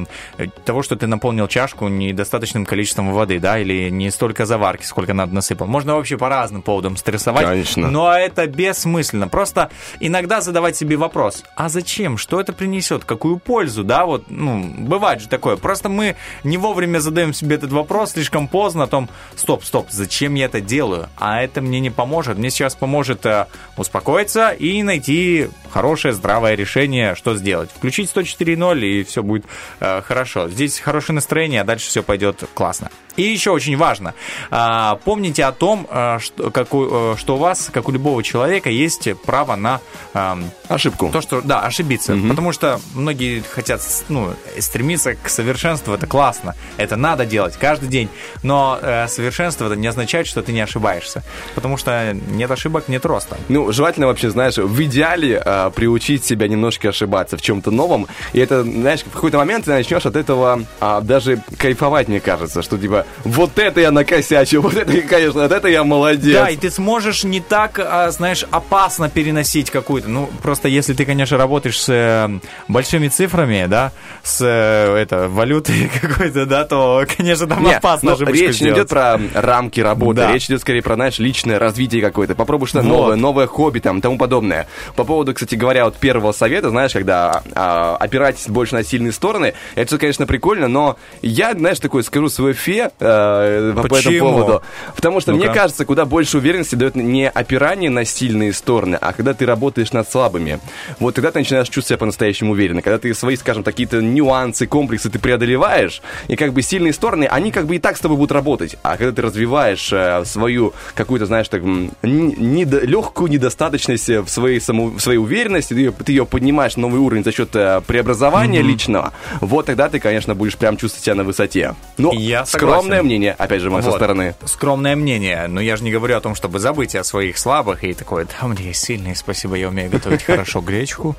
[0.64, 5.34] того, что ты наполнил чашку недостаточным количеством воды, да, или не столько заварки, сколько надо
[5.34, 5.66] насыпал.
[5.66, 7.46] Можно вообще по разным поводам стрессовать.
[7.46, 7.90] Конечно.
[7.90, 9.28] Но это бессмысленно.
[9.28, 12.18] Просто иногда задавать себе вопрос, а зачем?
[12.18, 13.04] Что это принесет?
[13.04, 13.84] Какую пользу?
[13.84, 15.56] Да, вот, ну, бывает же такое.
[15.56, 20.34] Просто мы не вовремя задаем себе этот вопрос, слишком поздно, о том, стоп, стоп, зачем
[20.34, 21.08] я это делаю?
[21.16, 22.38] А это мне не поможет.
[22.38, 27.43] Мне сейчас поможет э, успокоиться и найти хорошее, здравое решение, что сделать.
[27.70, 29.44] Включить 104.0, и все будет
[29.80, 30.48] э, хорошо.
[30.48, 32.90] Здесь хорошее настроение, а дальше все пойдет классно.
[33.16, 34.14] И еще очень важно,
[34.50, 38.24] а, помните о том, а, что, как у, э, что у вас, как у любого
[38.24, 39.80] человека, есть право на
[40.14, 41.10] ам, Ошибку.
[41.12, 42.16] то, что, да, ошибиться.
[42.28, 48.08] Потому что многие хотят, ну, стремиться к совершенству, это классно, это надо делать каждый день.
[48.42, 51.22] Но э, совершенство это не означает, что ты не ошибаешься.
[51.54, 53.36] Потому что нет ошибок, нет роста.
[53.48, 58.06] Ну, желательно вообще, знаешь, в идеале а, приучить себя немножко ошибаться в чем-то новом.
[58.32, 62.62] И это, знаешь, в какой-то момент ты начнешь от этого а, даже кайфовать, мне кажется,
[62.62, 66.34] что типа вот это я накосячил, вот это, конечно, вот это я молодец.
[66.34, 70.08] Да, и ты сможешь не так, а, знаешь, опасно переносить какую-то.
[70.08, 72.28] Ну, просто если ты, конечно, работаешь с э,
[72.68, 73.92] большими цифрами, да,
[74.22, 78.70] с э, это, валютой какой-то, да, то, конечно, там Не, опасно но же речь не
[78.70, 80.32] идет про рамки работы, Да.
[80.32, 82.96] речь идет скорее про, знаешь, личное развитие какое-то, попробуй что-то Вот.
[82.96, 84.66] новое, новое хобби там, тому подобное.
[84.96, 87.23] По поводу, кстати говоря, вот первого совета, знаешь, когда
[87.54, 92.28] а, опирайтесь больше на сильные стороны, это все, конечно, прикольно, но я, знаешь, такое скажу
[92.28, 94.62] свое фе э, по этому поводу.
[94.96, 95.54] Потому что мне Ну-ка.
[95.60, 100.10] кажется, куда больше уверенности дает не опирание на сильные стороны, а когда ты работаешь над
[100.10, 100.60] слабыми.
[100.98, 102.82] Вот тогда ты начинаешь чувствовать себя по-настоящему уверенно.
[102.82, 107.50] Когда ты свои, скажем, какие-то нюансы, комплексы ты преодолеваешь, и как бы сильные стороны, они
[107.50, 108.76] как бы и так с тобой будут работать.
[108.82, 114.86] А когда ты развиваешь э, свою какую-то, знаешь, так, недо- легкую недостаточность в своей, само,
[114.86, 118.62] в своей уверенности, ты ее, ты ее поднимаешь на новый уровень за счет э, преобразования
[118.62, 121.74] личного, вот тогда ты, конечно, будешь прям чувствовать себя на высоте.
[121.98, 123.04] Ну, Я скромное согласен.
[123.06, 123.96] мнение, опять же, мое со Вот.
[123.96, 124.34] стороны.
[124.44, 127.92] Скромное мнение, но я же не говорю о том, чтобы забыть о своих слабых и
[127.94, 131.16] такое, да, у меня есть сильные, спасибо, я умею готовить хорошо гречку,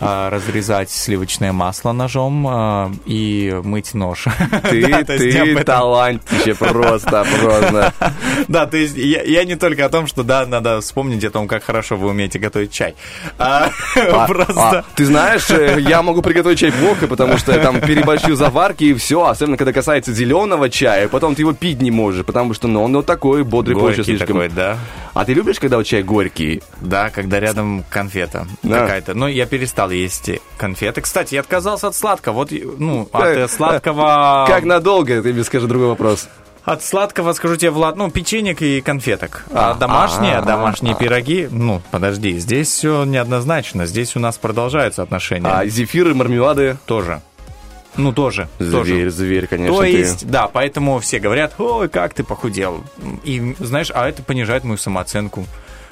[0.00, 4.26] а, разрезать сливочное масло ножом а, и мыть нож.
[4.70, 7.92] Ты, ты талантище просто, просто.
[8.48, 11.64] Да, то есть я, не только о том, что да, надо вспомнить о том, как
[11.64, 12.94] хорошо вы умеете готовить чай.
[13.38, 13.70] А,
[14.26, 14.84] Просто...
[14.94, 18.94] ты знаешь, э, я могу приготовить чай плохо, потому что я там переборщу заварки и
[18.94, 22.82] все, особенно когда касается зеленого чая, потом ты его пить не можешь, потому что ну,
[22.82, 24.26] он вот такой бодрый Горький слишком.
[24.28, 24.78] такой, да.
[25.14, 26.62] А ты любишь, когда вот чай горький?
[26.80, 28.80] Да, когда рядом конфета Да.
[28.80, 29.14] какая-то.
[29.14, 31.00] Но я перестал есть конфеты.
[31.00, 32.34] Кстати, я отказался от сладкого.
[32.34, 34.44] Вот, ну, от Э, э, сладкого...
[34.48, 35.22] Как надолго?
[35.22, 36.28] Ты мне скажи другой вопрос.
[36.64, 39.44] От сладкого, скажу тебе, Влад, ну, печенек и конфеток.
[39.52, 43.84] А, А, домашние, а, домашние пироги, ну, подожди, здесь все неоднозначно.
[43.84, 45.46] Здесь у нас продолжаются отношения.
[45.46, 46.78] А зефиры, мармелады?
[46.86, 47.20] Тоже.
[47.96, 48.48] Ну, тоже.
[48.58, 48.84] тоже.
[48.84, 49.76] Зверь, зверь, конечно.
[49.76, 49.88] То ты.
[49.90, 52.82] есть, да, поэтому все говорят, ой, как ты похудел.
[53.24, 55.44] И, знаешь, а это понижает мою самооценку.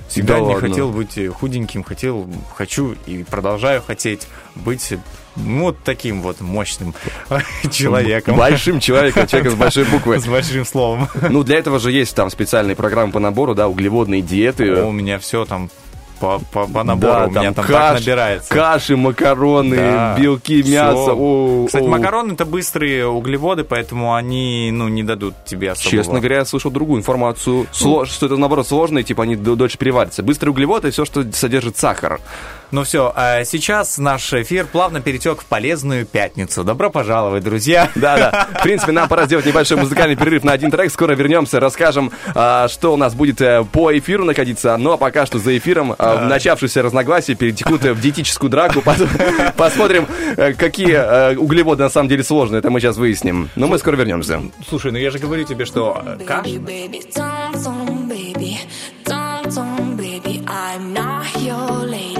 [0.09, 0.69] Всегда Да не ладно.
[0.69, 4.95] хотел быть худеньким, хотел, хочу и продолжаю хотеть быть
[5.37, 6.95] вот таким вот мощным
[7.71, 8.37] человеком.
[8.37, 10.19] Большим человеком, человеком с большой буквы.
[10.19, 11.09] С большим словом.
[11.31, 14.83] Ну, для этого же есть там специальные программы по набору, да, углеводные диеты.
[14.83, 15.71] У меня все там
[16.21, 18.49] по, по, по набору, Да, у меня там каш- так набирается.
[18.49, 20.73] Каши, макароны, Да, белки, всё.
[20.73, 21.15] мясо.
[21.17, 21.89] О, Кстати, о.
[21.89, 25.91] макароны это быстрые углеводы, поэтому они, ну, не дадут тебе особого.
[25.91, 29.79] Честно говоря, я слышал другую информацию, Сло- что это наоборот сложно, и типа они дольше
[29.79, 30.23] переварятся.
[30.23, 32.21] Быстрый углевод это все, что содержит сахар.
[32.73, 33.13] Ну все,
[33.45, 36.65] сейчас наш эфир плавно перетек в полезную пятницу.
[36.65, 37.91] Добро пожаловать, друзья.
[37.95, 38.49] Да-да.
[38.59, 40.91] В принципе, нам пора сделать небольшой музыкальный перерыв на один трек.
[40.91, 44.75] Скоро вернемся, расскажем, а, что у нас будет э, по эфиру находиться.
[44.79, 48.81] Ну а пока что за эфиром а, начавшиеся разногласия перетекут э, в диетическую драку.
[48.81, 50.07] Пос- Посмотрим,
[50.39, 52.61] э, какие углеводы на самом деле сложные.
[52.61, 53.51] Это мы сейчас выясним.
[53.55, 54.41] Но мы скоро вернемся.
[54.67, 56.47] Слушай, ну я же говорю тебе, что каш...
[56.47, 58.57] Baby, baby, don't, don't, baby,
[59.05, 62.12] don't, don't, baby, I'm not your lady.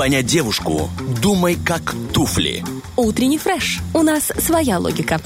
[0.00, 0.88] Понять девушку,
[1.20, 2.64] думай как туфли.
[2.96, 3.80] Утренний фреш.
[3.92, 5.20] У нас своя логика.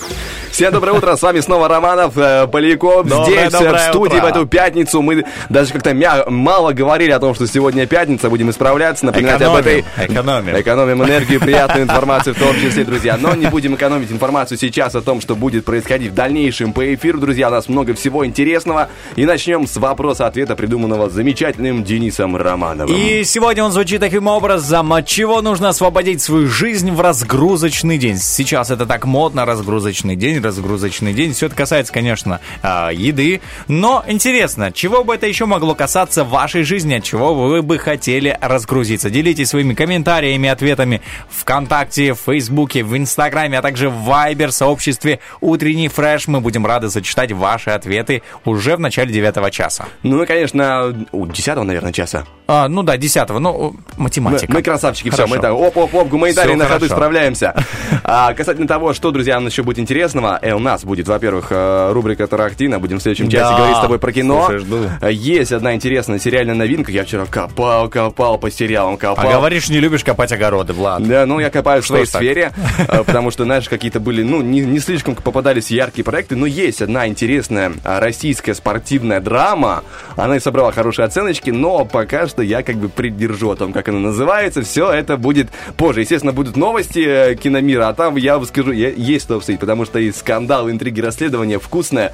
[0.55, 3.09] Всем доброе утро, с вами снова Романов, э, Поляков.
[3.09, 5.02] Здесь, э, в студии в эту пятницу.
[5.02, 5.92] Мы даже как-то
[6.30, 9.84] мало говорили о том, что сегодня пятница, будем исправляться, напоминать об этой...
[9.98, 10.57] экономим.
[10.61, 13.16] Экономим энергию, приятную информацию в том числе, друзья.
[13.20, 17.18] Но не будем экономить информацию сейчас о том, что будет происходить в дальнейшем по эфиру,
[17.18, 17.48] друзья.
[17.48, 18.90] У нас много всего интересного.
[19.16, 22.94] И начнем с вопроса-ответа, придуманного замечательным Денисом Романовым.
[22.94, 24.92] И сегодня он звучит таким образом.
[24.92, 28.18] От чего нужно освободить свою жизнь в разгрузочный день?
[28.18, 31.32] Сейчас это так модно, разгрузочный день, разгрузочный день.
[31.32, 33.40] Все это касается, конечно, а, еды.
[33.68, 36.95] Но интересно, чего бы это еще могло касаться вашей жизни?
[36.95, 39.11] От чего вы бы хотели разгрузиться?
[39.11, 45.88] Делитесь своими комментариями, ответами ВКонтакте, в Фейсбуке, в Инстаграме, а также в Вайбер, сообществе «Утренний
[45.88, 46.28] фреш».
[46.28, 49.86] Мы будем рады зачитать ваши ответы уже в начале девятого часа.
[50.03, 52.24] Ну и, конечно, у 10 наверное, часа.
[52.47, 54.53] А, ну да, десятого, ну, Мы, математика.
[54.53, 55.34] мы красавчики, все, Хорошо.
[55.34, 57.55] мы так, оп-оп-оп, гуманитарий на ходу справляемся.
[58.07, 61.93] А, касательно того, что, друзья, нам еще будет интересного, э, у нас будет, во-первых, э,
[61.93, 63.57] рубрика Тарахтина, будем в следующем часе Да.
[63.57, 64.45] говорить с тобой про кино.
[64.47, 64.78] Слушай, жду.
[65.01, 69.30] Э, Есть одна интересная сериальная новинка, я вчера копал, копал по сериалам, А копал.
[69.30, 71.03] говоришь, не любишь копать огороды, Влад.
[71.07, 72.20] Да, ну я копаю в Что своей ж так?
[72.22, 72.53] сфере,
[72.89, 76.82] э, потому что, знаешь, какие-то были, ну, не, не слишком попадались яркие проекты, но есть
[76.82, 79.82] одна интересная а, российская спортивная драма.
[80.16, 83.89] Она и собрала хорошие оценочки, но пока что я как бы придержу о том, как
[83.89, 84.62] она называется.
[84.62, 86.01] Все это будет позже.
[86.01, 90.11] Естественно, будут новости киномира, а там я скажу, я- есть что обсудить, потому что и
[90.29, 92.12] скандал, интриги, расследования вкусное.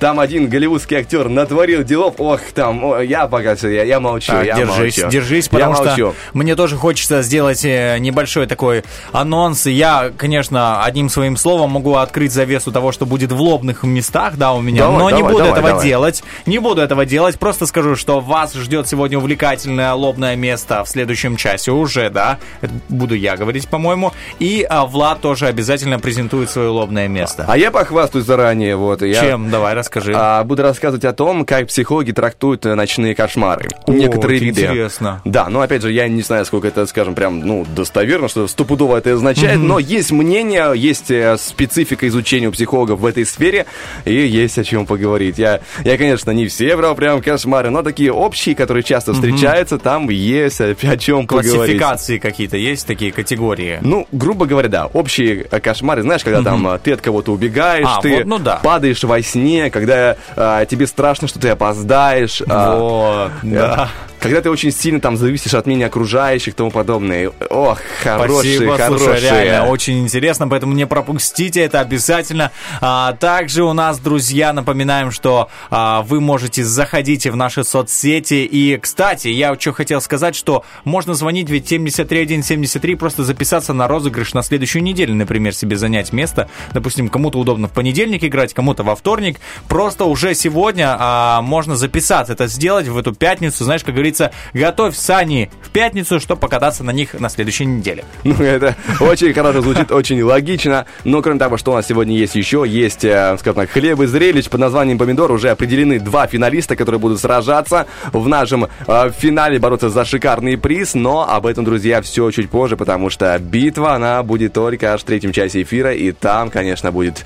[0.00, 4.32] Там один голливудский актер натворил делов, ох, там, о, я пока все, я, я молчу,
[4.32, 5.08] Так, я держись, молчу.
[5.10, 6.14] держись, Я потому что молчу.
[6.34, 8.82] мне тоже хочется сделать э, небольшой такой
[9.12, 9.66] анонс.
[9.66, 14.36] И Я, конечно, одним своим словом могу открыть завесу того, что будет в лобных местах,
[14.36, 15.84] да, у меня, Давай, но не давай, буду давай, этого давай.
[15.86, 16.24] делать.
[16.44, 21.36] Не буду этого делать, просто скажу, что вас ждет сегодня увлекательное лобное место в следующем
[21.36, 24.12] часе уже, да, это буду я говорить, по-моему.
[24.40, 27.43] И а, Влад тоже обязательно презентует свое лобное место.
[27.46, 29.02] А я похвастаюсь заранее, вот.
[29.02, 29.50] Я, Чем?
[29.50, 30.12] Давай, расскажи.
[30.14, 33.68] а, буду рассказывать о том, как психологи трактуют э, ночные кошмары.
[33.86, 34.60] Некоторые это виды.
[34.62, 35.20] интересно.
[35.24, 38.98] Да, но опять же, я не знаю, сколько это, скажем, прям, ну, достоверно, что стопудово
[38.98, 43.66] это означает, но есть мнение, есть э, специфика изучения у психологов в этой сфере,
[44.04, 45.38] и есть о чем поговорить.
[45.38, 50.08] Я, я конечно, не все брал прям кошмары, но такие общие, которые часто встречаются, там
[50.08, 51.54] есть о, о чем поговорить.
[51.54, 53.78] Классификации какие-то есть, такие категории?
[53.82, 58.00] Ну, грубо говоря, да, общие э, кошмары, знаешь, когда там ты от кого-то убегаешь, А,
[58.00, 58.60] ты вот, ну да.
[58.62, 62.42] падаешь во сне, когда э, тебе страшно, что ты опоздаешь.
[62.48, 63.88] а, Вот, да.
[64.24, 67.30] Когда ты очень сильно там зависишь от мнения окружающих и тому подобное.
[67.50, 69.08] Ох, хорошие, Спасибо, хорошие.
[69.08, 72.50] слушай, реально очень интересно, поэтому не пропустите это обязательно.
[72.80, 78.46] А, также у нас, друзья, напоминаем, что а, вы можете заходить в наши соцсети.
[78.50, 84.32] И, кстати, я что хотел сказать, что можно звонить ведь 73173, просто записаться на розыгрыш
[84.32, 86.48] на следующую неделю, например, себе занять место.
[86.72, 89.38] Допустим, кому-то удобно в понедельник играть, кому-то во вторник.
[89.68, 93.64] Просто уже сегодня а, можно записаться, это сделать в эту пятницу.
[93.64, 94.13] Знаешь, как говорится,
[94.52, 98.04] готовь сани в пятницу, чтобы покататься на них на следующей неделе.
[98.24, 100.86] Ну, это очень хорошо звучит, очень логично.
[101.04, 104.06] Но, кроме того, что у нас сегодня есть еще, есть, э, скажем так, хлеб и
[104.06, 105.30] зрелищ под названием «Помидор».
[105.30, 110.94] Уже определены два финалиста, которые будут сражаться в нашем э, финале, бороться за шикарный приз.
[110.94, 115.04] Но об этом, друзья, все чуть позже, потому что битва, она будет только аж в
[115.04, 115.92] третьем часе эфира.
[115.92, 117.24] И там, конечно, будет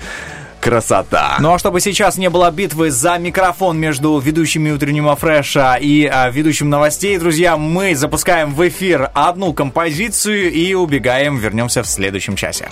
[0.59, 1.37] красота.
[1.39, 6.29] Ну а чтобы сейчас не было битвы за микрофон между ведущими утреннего фреша и а,
[6.29, 11.37] ведущим новостей, друзья, мы запускаем в эфир одну композицию и убегаем.
[11.37, 12.69] Вернемся в следующем часе.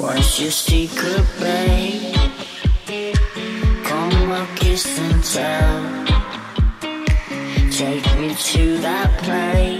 [0.00, 2.16] What's your secret, babe?
[3.84, 6.09] Come on, kiss and tell.
[7.80, 9.79] Take me to that place.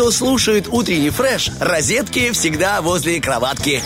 [0.00, 3.82] Кто слушает утренний фреш, розетки всегда возле кроватки.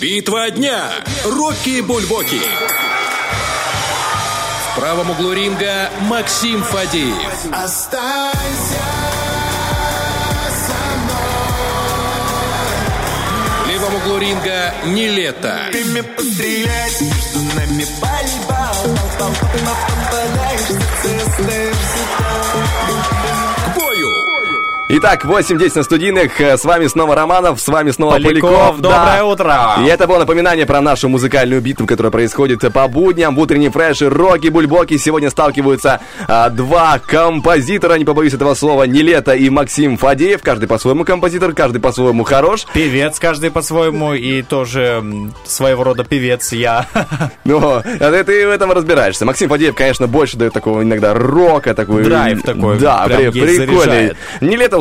[0.00, 0.88] Битва дня.
[1.26, 2.40] Рокки Бульбоки.
[4.64, 7.52] В правом углу ринга Максим Фадеев.
[7.52, 8.82] Останься
[13.62, 15.68] В левом углу ринга Нилета.
[15.70, 17.86] Ты мне пострелять, между нами
[18.82, 19.30] пальба.
[19.86, 20.66] Попадаешь,
[21.02, 22.56] ты остаешься К
[22.88, 23.51] бою.
[24.94, 26.38] Итак, 8-10 на студийных.
[26.38, 28.80] Э, С вами снова Романов, с вами снова Поляков, Поляков.
[28.82, 29.76] доброе утро.
[29.82, 34.10] И это было напоминание про нашу музыкальную битву, которая происходит по будням в утренней фреше.
[34.10, 34.98] Роки Бульбоки.
[34.98, 40.42] Сегодня сталкиваются а, два композитора, не побоюсь этого слова, Нилета и Максим Фадеев.
[40.42, 42.66] Каждый по-своему композитор, каждый по-своему хорош.
[42.74, 45.02] Певец каждый по-своему и тоже
[45.46, 46.86] своего рода певец я.
[47.44, 47.82] Ну, а
[48.24, 49.24] ты, в этом разбираешься.
[49.24, 52.04] Максим Фадеев, конечно, больше дает такого иногда рока, такой...
[52.04, 53.66] Драйв такой, Да, при- прикольный.
[53.66, 54.16] заряжает.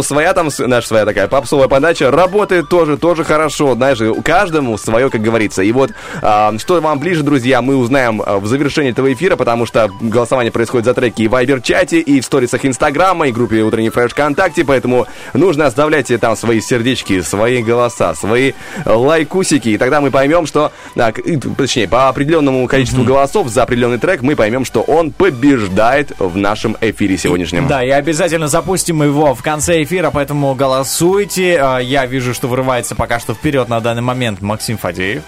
[0.02, 3.76] Нилетов своя там, наша своя такая попсовая подача, работает тоже, тоже хорошо.
[3.76, 5.62] Знаешь, у каждому свое, как говорится.
[5.64, 5.92] И вот,
[6.22, 10.52] а, что вам ближе, друзья, мы узнаем а, в завершении этого эфира, потому что голосование
[10.52, 14.64] происходит за треки и в Вайбер-чате, и в сторисах Инстаграма, и группе Утренний Фреш ВКонтакте,
[14.66, 18.54] поэтому нужно оставлять там свои сердечки, свои голоса, свои
[18.86, 23.64] э, лайкусики, и тогда мы поймем, что, к- и, точнее, по определенному количеству голосов за
[23.64, 27.68] определенный трек мы поймем, что он побеждает в нашем эфире сегодняшнем.
[27.68, 31.60] Да, и обязательно запустим его в конце эфира, поэтому голосуйте.
[31.62, 35.24] А, Я вижу, что вырывается пока что вперед на данный момент Максим Фадеев.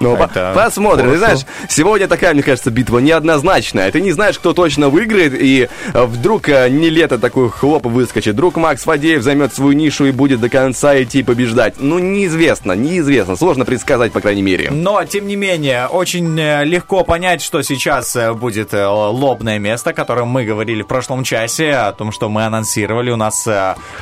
[0.00, 1.10] Ну, по- Это посмотрим.
[1.10, 3.90] Ты знаешь, сегодня такая, мне кажется, битва неоднозначная.
[3.90, 8.34] Ты не знаешь, кто точно выиграет, и э, вдруг э, не лето такой хлоп выскочит.
[8.34, 11.74] Вдруг Макс Фадеев займет свою нишу и будет до конца идти побеждать.
[11.78, 13.36] Ну, неизвестно, неизвестно.
[13.36, 14.70] Сложно предсказать, по крайней мере.
[14.70, 20.28] Но, тем не менее, очень э, легко понять, что сейчас будет лобное место, о котором
[20.28, 23.46] мы говорили в прошлом часе, о том, что мы анонсировали у нас.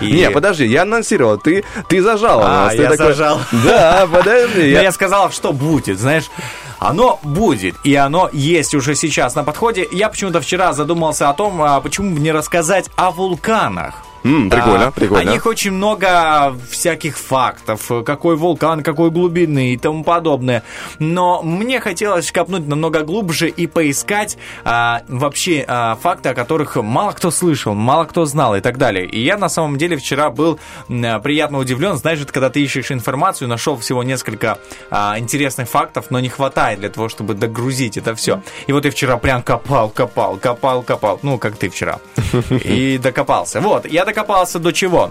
[0.00, 2.74] и- Не, подожди, я анонсировал, ты, ты зажал у А, нас.
[2.74, 3.40] Ты я такой- зажал.
[3.64, 4.70] Да, подожди.
[4.70, 6.30] Я- я сказал, что будет, знаешь.
[6.78, 9.88] Оно будет, и оно есть уже сейчас на подходе.
[9.90, 14.02] Я почему-то вчера задумался о том, а почему бы не рассказать о вулканах.
[14.24, 15.30] М, прикольно, А, прикольно.
[15.30, 20.62] О них очень много всяких фактов, какой вулкан, какой глубины и тому подобное.
[20.98, 27.12] Но мне хотелось копнуть намного глубже и поискать а, вообще а, факты, о которых мало
[27.12, 29.04] кто слышал, мало кто знал и так далее.
[29.06, 30.58] И я на самом деле вчера был
[30.88, 31.96] приятно удивлен.
[31.96, 34.58] Знаешь, когда ты ищешь информацию, нашел всего несколько
[34.90, 38.42] а, интересных фактов, но не хватает для того, чтобы догрузить это все.
[38.66, 41.18] И вот я вчера прям копал, копал, копал, копал.
[41.22, 42.00] Ну, как ты вчера.
[42.64, 43.60] И докопался.
[43.60, 45.10] Вот, я докопался до чего?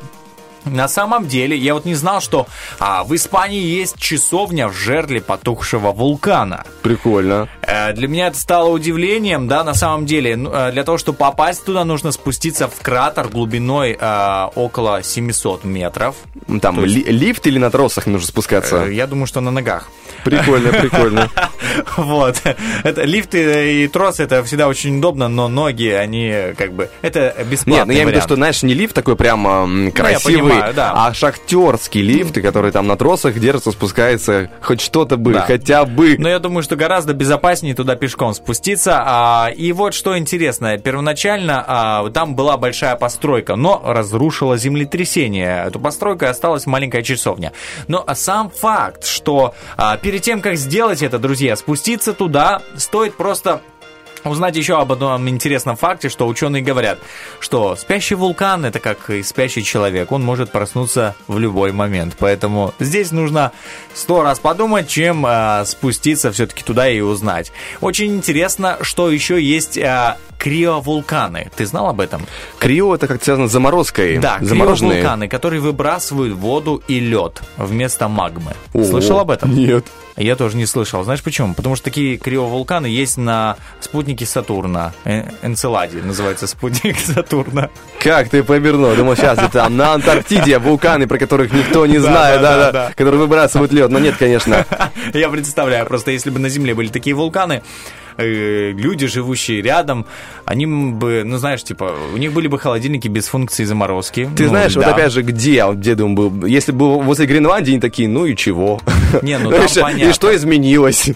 [0.66, 2.48] На самом деле, я вот не знал, что
[2.80, 6.64] а, в Испании есть часовня в жерле потухшего вулкана.
[6.82, 7.48] Прикольно.
[7.62, 10.36] Э, Для меня это стало удивлением, да, на самом деле.
[10.36, 15.64] Ну, э, Для того, чтобы попасть туда, нужно спуститься в кратер глубиной э, около 700
[15.64, 16.16] метров.
[16.62, 18.86] Там То есть- ли- лифт или на тросах нужно спускаться?
[18.86, 19.90] Э, Я думаю, что на ногах.
[20.24, 21.30] Прикольно, прикольно.
[21.98, 22.42] Вот.
[22.84, 27.74] Это лифты и тросы это всегда очень удобно, но ноги, они как бы это бесплатный
[27.78, 30.92] Нет, ну я имею в виду, что, знаешь, не лифт такой прям красивый, понимаю, да.
[30.96, 35.42] а шахтерские лифты, которые там на тросах держатся, спускается, хоть что-то бы, Да.
[35.42, 36.16] хотя бы.
[36.18, 39.02] Но я думаю, что гораздо безопаснее туда пешком спуститься.
[39.06, 40.78] А, и вот что интересно.
[40.78, 45.66] Первоначально а, там была большая постройка, но разрушило землетрясение.
[45.68, 47.52] Эту постройку осталась маленькая часовня.
[47.88, 53.62] Но сам факт, что а, перед тем, как сделать это, друзья, спуститься туда, стоит просто
[54.24, 57.00] узнать еще об одном интересном факте, что ученые говорят,
[57.40, 62.16] что спящий вулкан это как и спящий человек, он может проснуться в любой момент.
[62.18, 63.52] Поэтому здесь нужно
[63.94, 67.52] сто раз подумать, чем а, спуститься все-таки туда и узнать.
[67.82, 71.50] Очень интересно, что еще есть а, криовулканы.
[71.56, 72.26] Ты знал об этом?
[72.60, 74.18] Крио это как связано с заморозкой.
[74.18, 75.02] Да, замороженные.
[75.02, 78.54] криовулканы, которые выбрасывают воду и лед вместо магмы.
[78.74, 79.54] О, Слышал об этом?
[79.54, 79.86] Нет.
[80.16, 81.04] Я тоже не слышал.
[81.04, 81.54] Знаешь почему?
[81.56, 84.94] Потому что такие криовулканы есть на спутнике Сатурна.
[85.06, 87.70] Э, Энцеладе называется спутник Сатурна.
[88.00, 88.94] Как ты повернул?
[88.96, 92.92] Думал, сейчас это там на Антарктиде вулканы, про которых никто не знает, да, да.
[92.96, 93.90] которые выбрасывают лед.
[93.90, 94.66] Но нет, конечно.
[95.14, 97.64] Я представляю, просто если бы на Земле были такие вулканы,
[98.18, 100.06] э, люди, живущие рядом,
[100.46, 104.30] они бы, ну знаешь, типа, у них были бы холодильники без функции заморозки.
[104.36, 104.94] Ты Ну, знаешь, вот да.
[104.94, 108.36] опять же, где, вот где думаю, был, если бы возле Гренландии, они такие, ну и
[108.36, 108.82] чего?
[109.22, 110.10] Не, ну там понятно.
[110.10, 111.10] И что изменилось?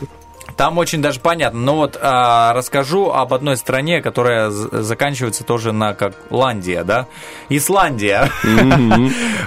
[0.57, 1.59] Там очень даже понятно.
[1.59, 7.07] Но вот а, расскажу об одной стране, которая заканчивается тоже на как Ландия, да?
[7.49, 8.29] Исландия.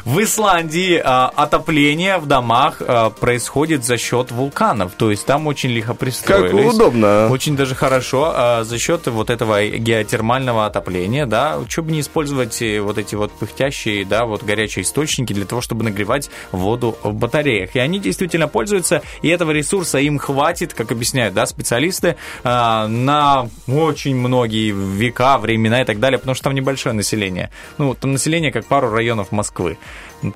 [0.05, 4.93] В Исландии а, отопление в домах а, происходит за счет вулканов.
[4.93, 6.65] То есть там очень лихо пристроились.
[6.65, 7.29] Как удобно.
[7.31, 12.63] Очень даже хорошо а, за счет вот этого геотермального отопления, да, что бы не использовать
[12.63, 17.13] э, вот эти вот пыхтящие, да, вот горячие источники для того, чтобы нагревать воду в
[17.15, 17.75] батареях.
[17.75, 23.49] И они действительно пользуются, и этого ресурса им хватит, как объясняют, да, специалисты, а, на
[23.67, 27.51] очень многие века, времена и так далее, потому что там небольшое население.
[27.79, 29.79] Ну, там население как пару районов Москвы.
[30.23, 30.33] Ну,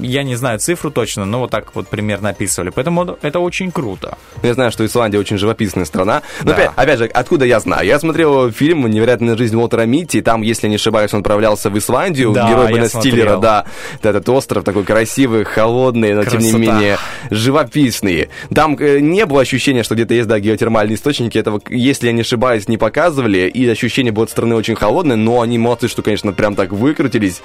[0.00, 2.70] я не знаю цифру точно, но вот так вот примерно описывали.
[2.70, 4.18] Поэтому это очень круто.
[4.42, 6.22] Я знаю, что Исландия очень живописная страна.
[6.42, 6.54] Но Да.
[6.54, 7.86] опять, опять же, откуда я знаю?
[7.86, 11.78] Я смотрел фильм «Невероятная жизнь Уолтера Митти», и там, если не ошибаюсь, он отправлялся в
[11.78, 12.88] Исландию, Да, герой Бена.
[12.88, 13.64] Стиллера, да.
[14.02, 16.58] Этот остров такой красивый, холодный, но тем не Красота.
[16.74, 16.98] менее
[17.30, 18.28] живописный.
[18.54, 21.38] Там э, не было ощущения, что где-то есть, да, геотермальные источники.
[21.38, 25.40] Этого, если я не ошибаюсь, не показывали, и ощущение было от стороны очень холодное, но
[25.40, 27.40] они молодцы, что, конечно, прям так выкрутились.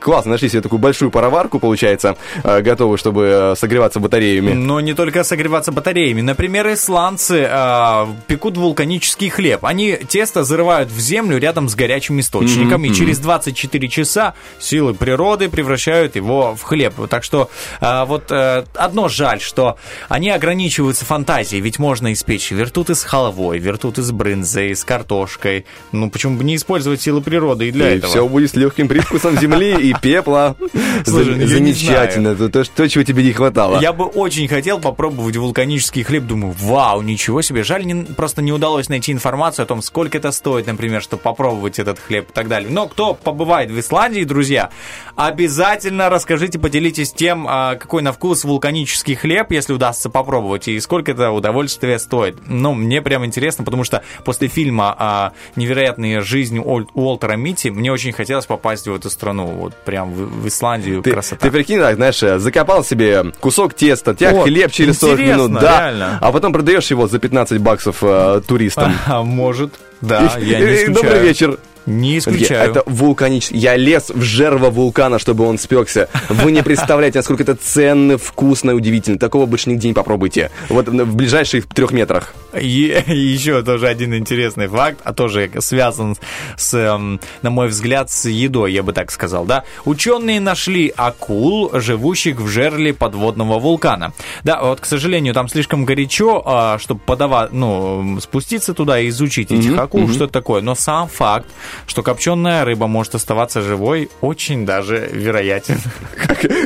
[0.00, 4.54] Классно, нашли себе такую большую пароварку, получается, э, готовую, чтобы э, согреваться батареями.
[4.54, 6.20] Но не только согреваться батареями.
[6.20, 9.64] Например, исландцы а, пекут вулканический хлеб.
[9.64, 15.48] Они тесто зарывают в землю рядом с горячим источником, и через 24 часа силы природы
[15.48, 16.94] превращают его в хлеб.
[17.08, 17.48] Так что
[17.80, 19.76] а, вот э, одно жаль, что
[20.08, 25.66] они ограничиваются фантазией, ведь можно испечь вертуты с халвой, вертуты с брынзой, с картошкой.
[25.92, 28.10] Ну, почему бы не использовать силы природы и для и этого?
[28.10, 30.56] все будет с легким привкусом земли и пепла.
[31.12, 32.28] Слушай, ну, Замечательно.
[32.28, 33.80] Это то, то, чего тебе не хватало.
[33.80, 36.24] Я бы очень хотел попробовать вулканический хлеб.
[36.24, 37.62] Думаю, вау, ничего себе.
[37.64, 41.78] Жаль, не- просто не удалось найти информацию о том, сколько это стоит, например, чтобы попробовать
[41.78, 42.70] этот хлеб и так далее.
[42.70, 44.70] Но кто побывает в Исландии, друзья,
[45.16, 51.12] обязательно расскажите, поделитесь тем, а, какой на вкус вулканический хлеб, если удастся попробовать, и сколько
[51.12, 52.36] это удовольствие стоит.
[52.46, 57.92] Ну, мне прям интересно, потому что после фильма а, «Невероятная жизнь Уол- Уолтера Митти» мне
[57.92, 61.01] очень хотелось попасть в эту страну, вот прям в, в Исландию.
[61.02, 61.46] Ты, Красота.
[61.46, 65.42] ты прикинь, так, знаешь, э, закопал себе кусок теста, тебя О, хлеб через 40 интересно,
[65.42, 66.18] минут, да, реально.
[66.20, 68.92] а потом продаешь его за 15 баксов э, туристам.
[69.06, 70.94] А, может, да, я не исключаю.
[70.94, 71.58] Добрый вечер.
[71.86, 72.70] Не исключаю.
[72.70, 73.58] Это вулканический.
[73.58, 76.08] Я лез в жерло вулкана, чтобы он спекся.
[76.28, 79.18] Вы не представляете, насколько это ценно, вкусно и удивительно.
[79.18, 80.50] Такого больше нигде не попробуйте.
[80.68, 82.34] Вот в ближайших трех метрах.
[82.58, 86.16] И, и еще тоже один интересный факт, а тоже связан
[86.56, 86.98] с,
[87.42, 89.64] на мой взгляд, с едой, я бы так сказал, да.
[89.84, 94.12] Ученые нашли акул, живущих в жерле подводного вулкана.
[94.44, 99.78] Да, вот, к сожалению, там слишком горячо, чтобы подавать, ну, спуститься туда и изучить этих
[99.78, 100.62] акул, что это такое.
[100.62, 101.48] Но сам факт,
[101.86, 105.78] что копченая рыба может оставаться живой, очень даже вероятен.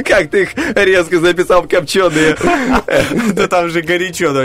[0.04, 2.36] Как ты их резко записал в копченые.
[3.32, 4.44] Да там же горячо, да,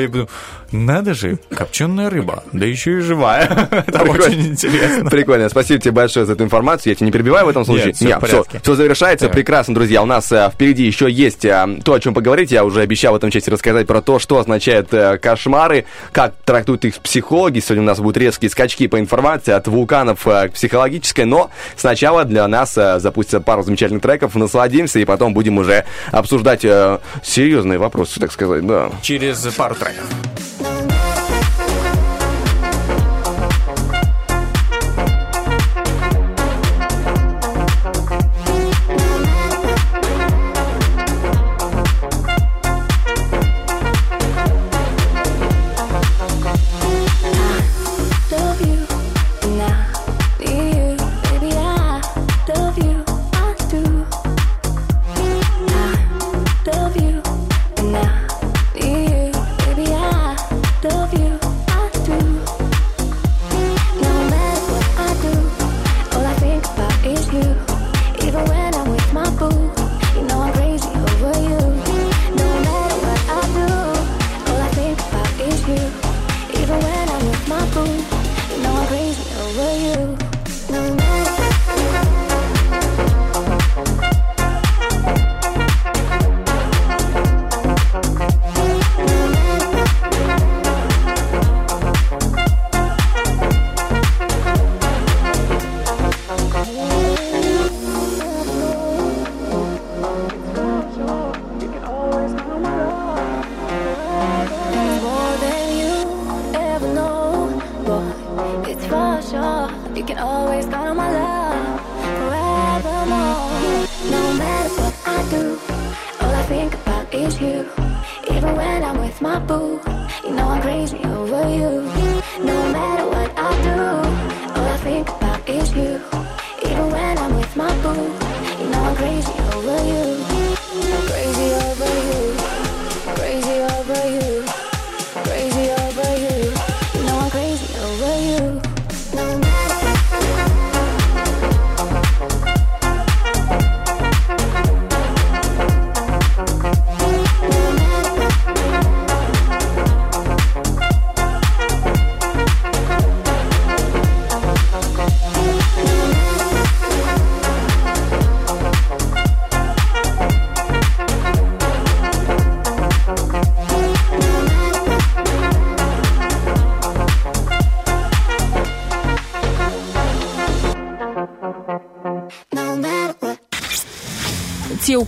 [0.72, 3.70] надо же, копченая рыба, да еще и живая.
[3.88, 5.10] Это очень интересно.
[5.10, 5.50] Прикольно.
[5.50, 6.92] Спасибо тебе большое за эту информацию.
[6.92, 7.94] Я тебя не перебиваю в этом случае.
[8.00, 9.26] Нет, всё в все, все завершается.
[9.26, 9.36] Так.
[9.36, 10.02] Прекрасно, друзья.
[10.02, 12.52] У нас э, впереди еще есть э, то, о чем поговорить.
[12.52, 16.86] Я уже обещал в этом части рассказать про то, что означают э, кошмары, как трактуют
[16.86, 17.60] их психологи.
[17.60, 21.26] Сегодня у нас будут резкие скачки по информации от вулканов к психологической.
[21.26, 24.36] Но сначала для нас запустится пару замечательных треков.
[24.36, 28.66] Насладимся и потом будем уже обсуждать серьезные вопросы, так сказать.
[28.66, 28.90] Да.
[29.02, 30.06] Через пару треков.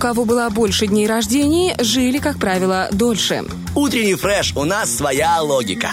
[0.04, 3.46] Кого было больше дней рождений, жили, как правило, дольше.
[3.74, 5.92] Утренний фреш, у нас своя логика.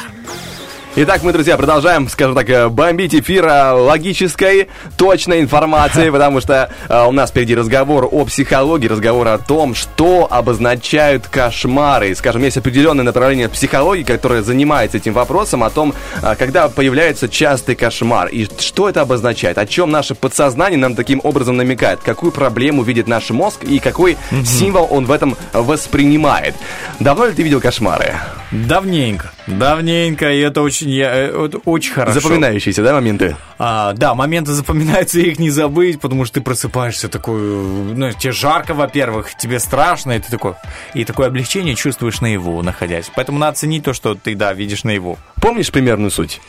[0.96, 6.68] Итак, мы, друзья, продолжаем, скажем так, э, бомбить эфир э, логической, точной информацией, потому что
[6.88, 12.10] э, у нас впереди разговор о психологии, разговор о том, что обозначают кошмары.
[12.10, 15.94] И, Скажем, есть определенное направление психологии, которое занимается этим вопросом, о том,
[16.38, 21.56] когда появляется частый кошмар, и что это обозначает, о чем наше подсознание нам таким образом
[21.56, 26.54] намекает, какую проблему видит наш мозг и какой символ он в этом воспринимает.
[26.98, 28.14] Давно ли ты видел кошмары?
[28.50, 29.30] Давненько.
[29.46, 32.20] Давненько, и это очень, я, это очень хорошо.
[32.20, 33.36] Запоминающиеся, да, моменты?
[33.62, 38.72] А, да, моменты запоминаются, их не забыть, потому что ты просыпаешься такой, ну, тебе жарко,
[38.72, 40.54] во-первых, тебе страшно, и ты такой,
[40.94, 43.10] и такое облегчение чувствуешь наяву, находясь.
[43.14, 45.18] Поэтому надо ценить то, что ты, да, видишь наяву.
[45.42, 46.40] Помнишь примерную суть?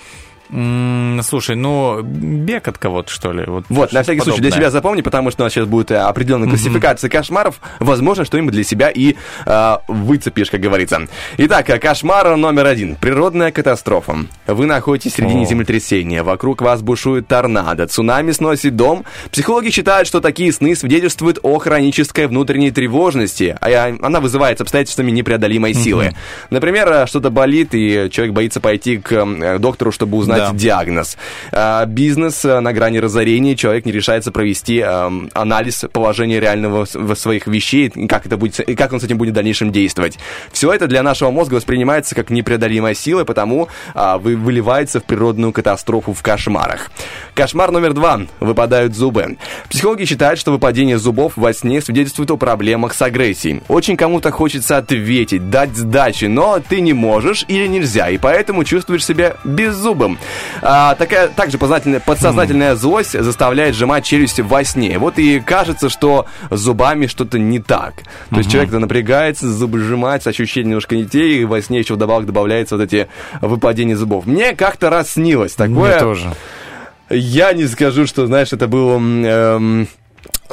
[0.52, 3.46] Слушай, ну, бег от кого-то, что ли?
[3.46, 4.68] Вот, Вот, на всякий случай, для подобное.
[4.68, 7.62] себя запомни, потому что у нас сейчас будет э, определенная классификация кошмаров.
[7.80, 11.08] Возможно, что-нибудь для себя и э, выцепишь, как говорится.
[11.38, 12.98] Итак, э, кошмар номер один.
[12.98, 14.26] Природная катастрофа.
[14.46, 15.46] Вы находитесь в середине О.
[15.46, 16.22] землетрясения.
[16.22, 17.88] Вокруг вас бушует торнадо.
[17.88, 19.06] Цунами сносит дом.
[19.32, 23.56] Психологи считают, что такие сны свидетельствуют о хронической внутренней тревожности.
[23.62, 26.14] А она вызывается обстоятельствами непреодолимой силы.
[26.50, 30.54] Например, э, что-то болит, и человек боится пойти к доктору, чтобы узнать Да.
[30.54, 31.18] диагноз.
[31.52, 37.48] А, Бизнес э, на грани разорения, человек не решается провести эм, анализ положения реального своих
[37.48, 40.18] вещей, как, это будет, и как он с этим будет в дальнейшем действовать.
[40.52, 45.52] Все это для нашего мозга воспринимается как непреодолимая сила, потому а, вы, выливается в природную
[45.54, 46.92] катастрофу в кошмарах.
[47.34, 48.22] Кошмар номер два.
[48.40, 49.38] Выпадают зубы.
[49.70, 53.62] Психологи считают, что выпадение зубов во сне свидетельствует о проблемах с агрессией.
[53.68, 59.06] Очень кому-то хочется ответить, дать сдачи, но ты не можешь или нельзя, и поэтому чувствуешь
[59.06, 60.18] себя беззубым.
[60.62, 64.98] А, такая также подсознательная злость заставляет сжимать челюсть во сне.
[64.98, 68.04] Вот и кажется, что зубами что-то не так.
[68.30, 72.26] То есть человек напрягается, зубы сжимаются, ощущения немножко не те, и во сне еще вдобавок
[72.26, 73.08] добавляются вот эти
[73.42, 74.26] выпадения зубов.
[74.26, 75.92] Мне как-то раз снилось такое.
[75.92, 76.34] Мне тоже.
[77.10, 79.88] Я не скажу, что, знаешь, это было эм,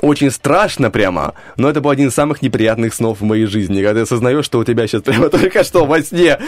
[0.03, 3.95] очень страшно прямо, но это был один из самых неприятных снов в моей жизни, когда
[3.95, 6.39] ты осознаешь, что у тебя сейчас прямо только что во сне.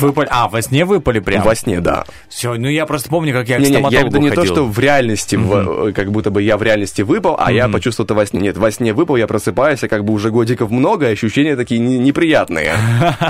[0.00, 0.28] Выпали...
[0.30, 1.42] А, во сне выпали прям?
[1.44, 2.04] Во сне, да.
[2.28, 4.30] Все, ну я просто помню, как я к Не, не, я стоматологу в виду не
[4.30, 8.06] то, что в реальности, в- как будто бы я в реальности выпал, а я почувствовал
[8.06, 8.40] это во сне.
[8.40, 11.98] Нет, во сне выпал, я просыпаюсь, а как бы уже годиков много, ощущения такие не-
[11.98, 12.74] неприятные.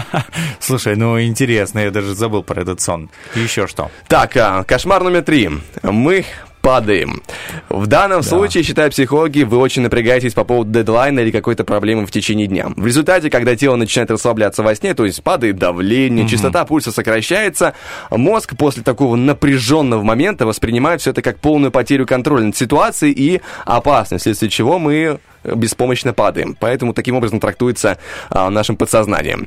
[0.61, 3.11] Слушай, ну интересно, я даже забыл про этот сон.
[3.35, 3.91] Еще что?
[4.09, 5.51] Так, а, кошмар номер три.
[5.83, 6.25] Мы
[6.65, 7.23] падаем.
[7.69, 12.11] В данном случае, считают психологи, вы очень напрягаетесь по поводу дедлайна или какой-то проблемы в
[12.11, 12.69] течение дня.
[12.75, 17.75] В результате, когда тело начинает расслабляться во сне, то есть падает давление, частота пульса сокращается,
[18.11, 23.43] мозг после такого напряженного момента воспринимает все это как полную потерю контроля над ситуацией и
[23.67, 26.57] опасность, вследствие чего мы беспомощно падаем.
[26.59, 27.99] Поэтому таким образом трактуется
[28.31, 29.47] а, нашим подсознанием.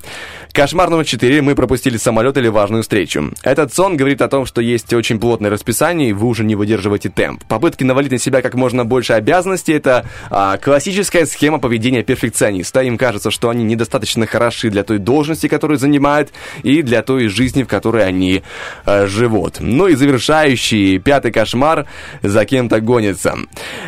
[0.51, 1.41] Кошмар номер 4.
[1.41, 3.31] Мы пропустили самолет или важную встречу.
[3.43, 7.09] Этот сон говорит о том, что есть очень плотное расписание, и вы уже не выдерживаете
[7.09, 7.43] темп.
[7.45, 12.81] Попытки навалить на себя как можно больше обязанностей– это а, классическая схема поведения перфекциониста.
[12.81, 16.31] Им кажется, что они недостаточно хороши для той должности, которую занимают,
[16.63, 18.43] и для той жизни, в которой они
[18.85, 19.57] а, живут.
[19.59, 21.85] Ну и завершающий пятый кошмар–
[22.21, 23.35] за кем-то гонится.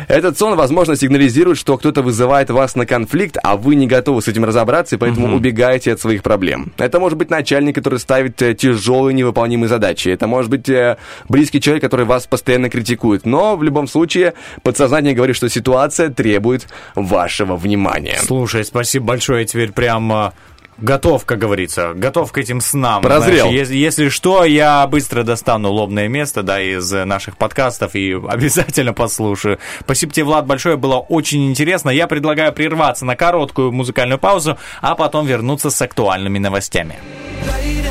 [0.08, 4.28] Этот сон, возможно, сигнализирует, что кто-то вызывает вас на конфликт, а вы не готовы с
[4.28, 6.72] этим разобраться, и поэтому убегаете от своих проблем.
[6.78, 10.08] Это может быть начальник, который ставит э, тяжелые невыполнимые задачи.
[10.08, 10.96] Это может быть э,
[11.28, 13.26] близкий человек, который вас постоянно критикует.
[13.26, 18.18] Но в любом случае подсознание говорит, что ситуация требует вашего внимания.
[18.22, 20.32] Слушай, спасибо большое, я теперь прям...
[20.80, 23.02] готов, как говорится, готов к этим снам.
[23.02, 23.46] Прозрел.
[23.46, 28.12] Знаешь, если, если что, я быстро достану лобное место, да, из э, наших подкастов и
[28.28, 29.58] обязательно послушаю.
[29.80, 31.90] Спасибо тебе, Влад, большое, было очень интересно.
[31.90, 36.98] Я предлагаю прерваться на короткую музыкальную паузу, а потом вернуться с актуальными новостями.
[37.46, 37.82] Lady,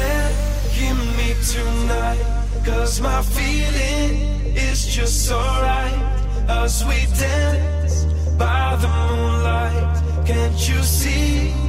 [0.75, 2.17] give me tonight,
[2.65, 6.09] cause my feeling is just so right.
[6.47, 8.05] A sweet dance
[8.37, 10.25] by the moonlight.
[10.25, 11.68] Can't you see?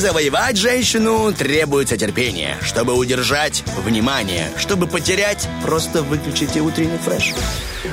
[0.00, 2.56] завоевать женщину, требуется терпение.
[2.62, 4.48] Чтобы удержать– внимание.
[4.58, 7.34] Чтобы потерять– просто выключите утренний фреш.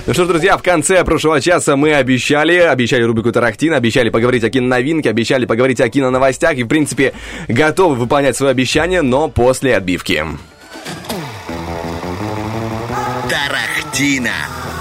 [0.06, 4.44] Ну что ж, друзья, в конце прошлого часа мы обещали, обещали рубрику Тарахтин, обещали поговорить
[4.44, 7.14] о киноновинке, обещали поговорить о киноновостях и, в принципе,
[7.48, 10.26] готовы выполнять свои обещания, но после отбивки.
[13.30, 14.32] Тарахтина.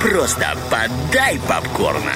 [0.01, 2.15] Просто подай попкорна.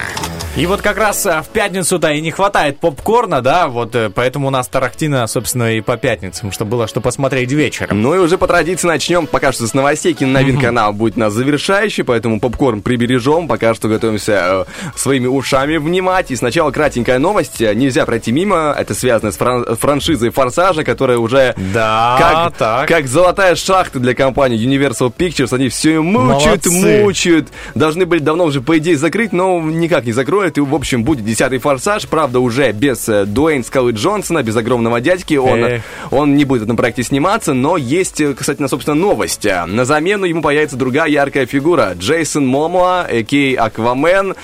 [0.57, 4.47] И вот как раз а, в пятницу-то и не хватает попкорна, да, вот э, поэтому
[4.47, 8.01] у нас Тарахтина, собственно, и по пятницам, чтобы было что посмотреть вечером.
[8.01, 10.13] Ну и уже по традиции начнем пока что с новостей.
[10.13, 13.47] Киноновинка она будет у нас завершающей, поэтому попкорн прибережем.
[13.47, 16.31] Пока что готовимся э, своими ушами внимать.
[16.31, 17.61] И сначала кратенькая новость.
[17.61, 18.75] Э, Нельзя пройти мимо.
[18.77, 22.87] Это связано с фран- франшизой «Форсажа», которая уже Да, как, так.
[22.89, 25.55] как золотая шахта для компании Universal Pictures.
[25.55, 27.03] Они все мучают, Молодцы.
[27.03, 27.47] мучают.
[27.73, 30.40] Должны были давно уже, по идее, закрыть, но никак не закроют.
[30.43, 32.07] И, в общем, будет десятый «Форсаж».
[32.07, 35.35] Правда, уже без э, Дуэйн Скалы Джонсона, без огромного дядьки.
[35.35, 35.81] Он, Эх.
[36.11, 39.45] он не будет в этом проекте сниматься, но есть, э, кстати, на, собственно, новость.
[39.45, 41.93] Э, На замену ему появится другая яркая фигура.
[41.97, 43.65] Джейсон Момоа, а.к.а.
[43.65, 44.35] Аквамен,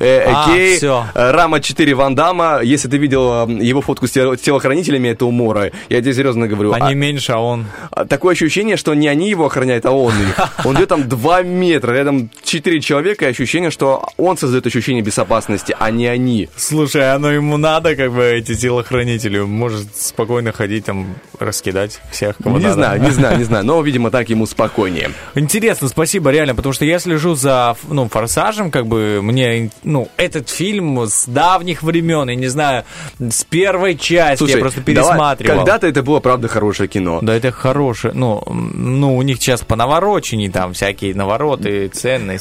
[0.00, 2.60] э, А, э, Рама 4 Ван Дамма.
[2.62, 5.70] Если ты видел его фотку с тело- телохранителями, это умора.
[5.88, 6.72] Я тебе серьезно говорю.
[6.72, 7.66] Они А- меньше, а он...
[7.90, 10.38] а Такое ощущение, что не они его охраняют, а он их.
[10.64, 15.74] Он идет там 2 метра, рядом 4 человека, и ощущение, что он создает ощущение безопасности,
[15.78, 16.50] а не они.
[16.54, 19.40] Слушай, оно ему надо, как бы, эти телохранители.
[19.40, 22.74] Может спокойно ходить там, раскидать всех, кого не надо.
[22.74, 25.12] знаю, не знаю, не знаю, но, видимо, так ему спокойнее.
[25.34, 30.50] Интересно, спасибо, реально, потому что я слежу за, ну, «Форсажем», как бы, мне, ну, этот
[30.50, 32.84] фильм с давних времен, я не знаю,
[33.18, 35.56] с первой части я просто пересматривал.
[35.56, 37.20] когда-то это было, правда, хорошее кино.
[37.22, 41.88] Да, это хорошее, ну, ну, у них сейчас по наворочении там всякие навороты,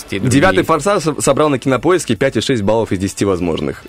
[0.10, 0.30] другие.
[0.30, 3.84] Девятый «Форсаж» собрал на кинопоиске 5,6 баллов из 10 возможных.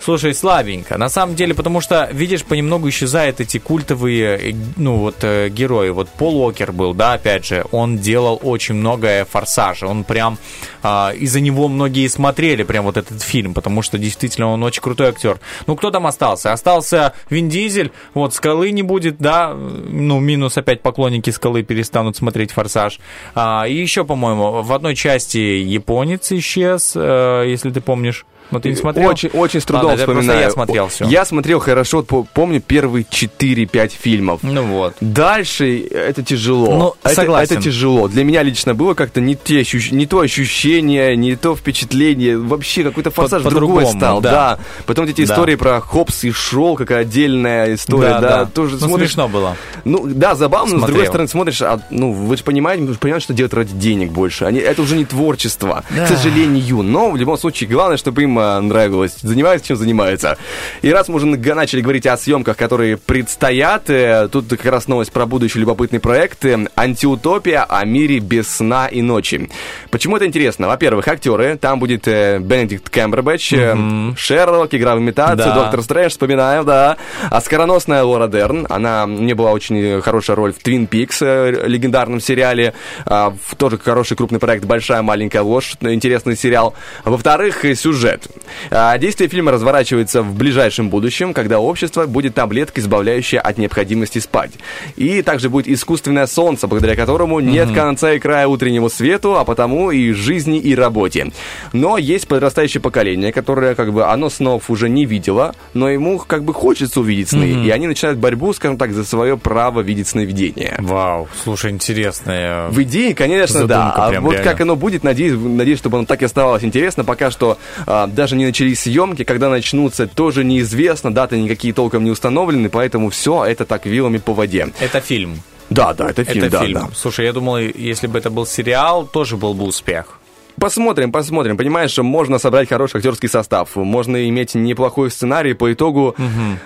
[0.00, 0.96] Слушай, слабенько.
[0.96, 5.90] На самом деле, потому что, видишь, понемногу исчезают эти культовые, э, ну, вот, э, герои.
[5.90, 9.86] Вот Пол Уокер был, да, опять же, он делал очень многое форсажа.
[9.86, 10.38] Он прям,
[10.82, 15.08] а, из-за него многие смотрели прям вот этот фильм, потому что действительно он очень крутой
[15.08, 15.40] актер.
[15.66, 16.52] Ну, кто там остался?
[16.52, 22.52] Остался Вин Дизель, вот, Скалы не будет, да, ну, минус опять поклонники Скалы перестанут смотреть
[22.52, 23.00] форсаж.
[23.34, 28.24] А, и еще, по-моему, в одной части японец исчез, э, если ты помнишь.
[28.50, 29.08] Но ты не смотрел?
[29.10, 30.40] Очень, очень с трудом Ладно, вспоминаю.
[30.40, 31.04] я смотрел всё.
[31.06, 34.40] Я смотрел хорошо, по- помню первые 4-5 фильмов.
[34.42, 34.94] Ну вот.
[35.00, 36.78] Дальше это тяжело.
[36.78, 37.54] Ну, это, согласен.
[37.56, 38.08] это тяжело.
[38.08, 42.38] Для меня лично было как-то не, те ощущ- не то ощущение, не то впечатление.
[42.38, 44.20] Вообще какой-то форсаж По- другой по-другому, стал.
[44.20, 44.30] да.
[44.30, 44.58] Да.
[44.86, 45.32] Потом эти Да.
[45.34, 48.28] истории про Хопс и Шоу, какая отдельная история, Да, да.
[48.28, 48.44] да.
[48.46, 49.08] Тоже Ну, смотришь.
[49.08, 49.56] смешно было.
[49.84, 51.12] Ну, да, забавно, но с другой Смотрел.
[51.12, 54.44] стороны смотришь, а, ну, вы же понимаете, вы же понимаете, что делают ради денег больше.
[54.44, 56.04] Они, это уже не творчество, Да.
[56.04, 56.82] к сожалению.
[56.82, 59.16] Но в любом случае, главное, чтобы им нравилось.
[59.22, 60.38] Занимаются, чем занимаются.
[60.82, 65.12] И раз мы уже начали говорить о съемках, которые предстоят, э, тут как раз новость
[65.12, 69.48] про будущий любопытный проект э, «Антиутопия о мире без сна и ночи».
[69.90, 70.68] Почему это интересно?
[70.68, 71.56] Во-первых, актеры.
[71.56, 73.76] Там будет э, Бенедикт Кэмбербэтч, э,
[74.16, 75.54] Шерлок, игра в имитацию, Да.
[75.54, 76.96] Доктор Стрэндж, вспоминаю, да.
[77.30, 82.74] А скороносная Лора Дерн, она, мне была очень хорошая роль в Твин Пикс, легендарном сериале.
[83.04, 86.74] А, тоже хороший крупный проект «Большая маленькая ложь», интересный сериал.
[87.04, 88.27] Во-вторых, сюжет.
[88.70, 94.52] А, Действие фильма разворачивается в ближайшем будущем, когда общество будет таблеткой, избавляющая от необходимости спать.
[94.96, 99.90] И также будет искусственное солнце, благодаря которому нет конца и края утреннему свету, а потому
[99.90, 101.32] и жизни, и работе.
[101.72, 106.44] Но есть подрастающее поколение, которое как бы оно снов уже не видело, но ему как
[106.44, 110.76] бы хочется увидеть сны, и они начинают борьбу, скажем так, за свое право видеть сновидения.
[110.78, 112.68] Вау, слушай, интересная.
[112.68, 113.92] В идее, конечно, да.
[113.92, 114.50] А вот реально.
[114.50, 117.04] как оно будет, надеюсь, надеюсь, чтобы оно так и оставалось интересно.
[117.04, 122.10] Пока что а, даже не начались съемки, когда начнутся, тоже неизвестно, даты никакие толком не
[122.10, 124.68] установлены, поэтому все это так вилами по воде.
[124.80, 125.40] Это фильм.
[125.70, 126.80] Да, да, это фильм, это да, фильм.
[126.80, 126.88] да.
[126.94, 130.18] Слушай, я думал, если бы это был сериал, тоже был бы успех.
[130.60, 131.56] Посмотрим, посмотрим.
[131.56, 136.14] Понимаешь, что можно собрать хороший актерский состав, можно иметь неплохой сценарий, по итогу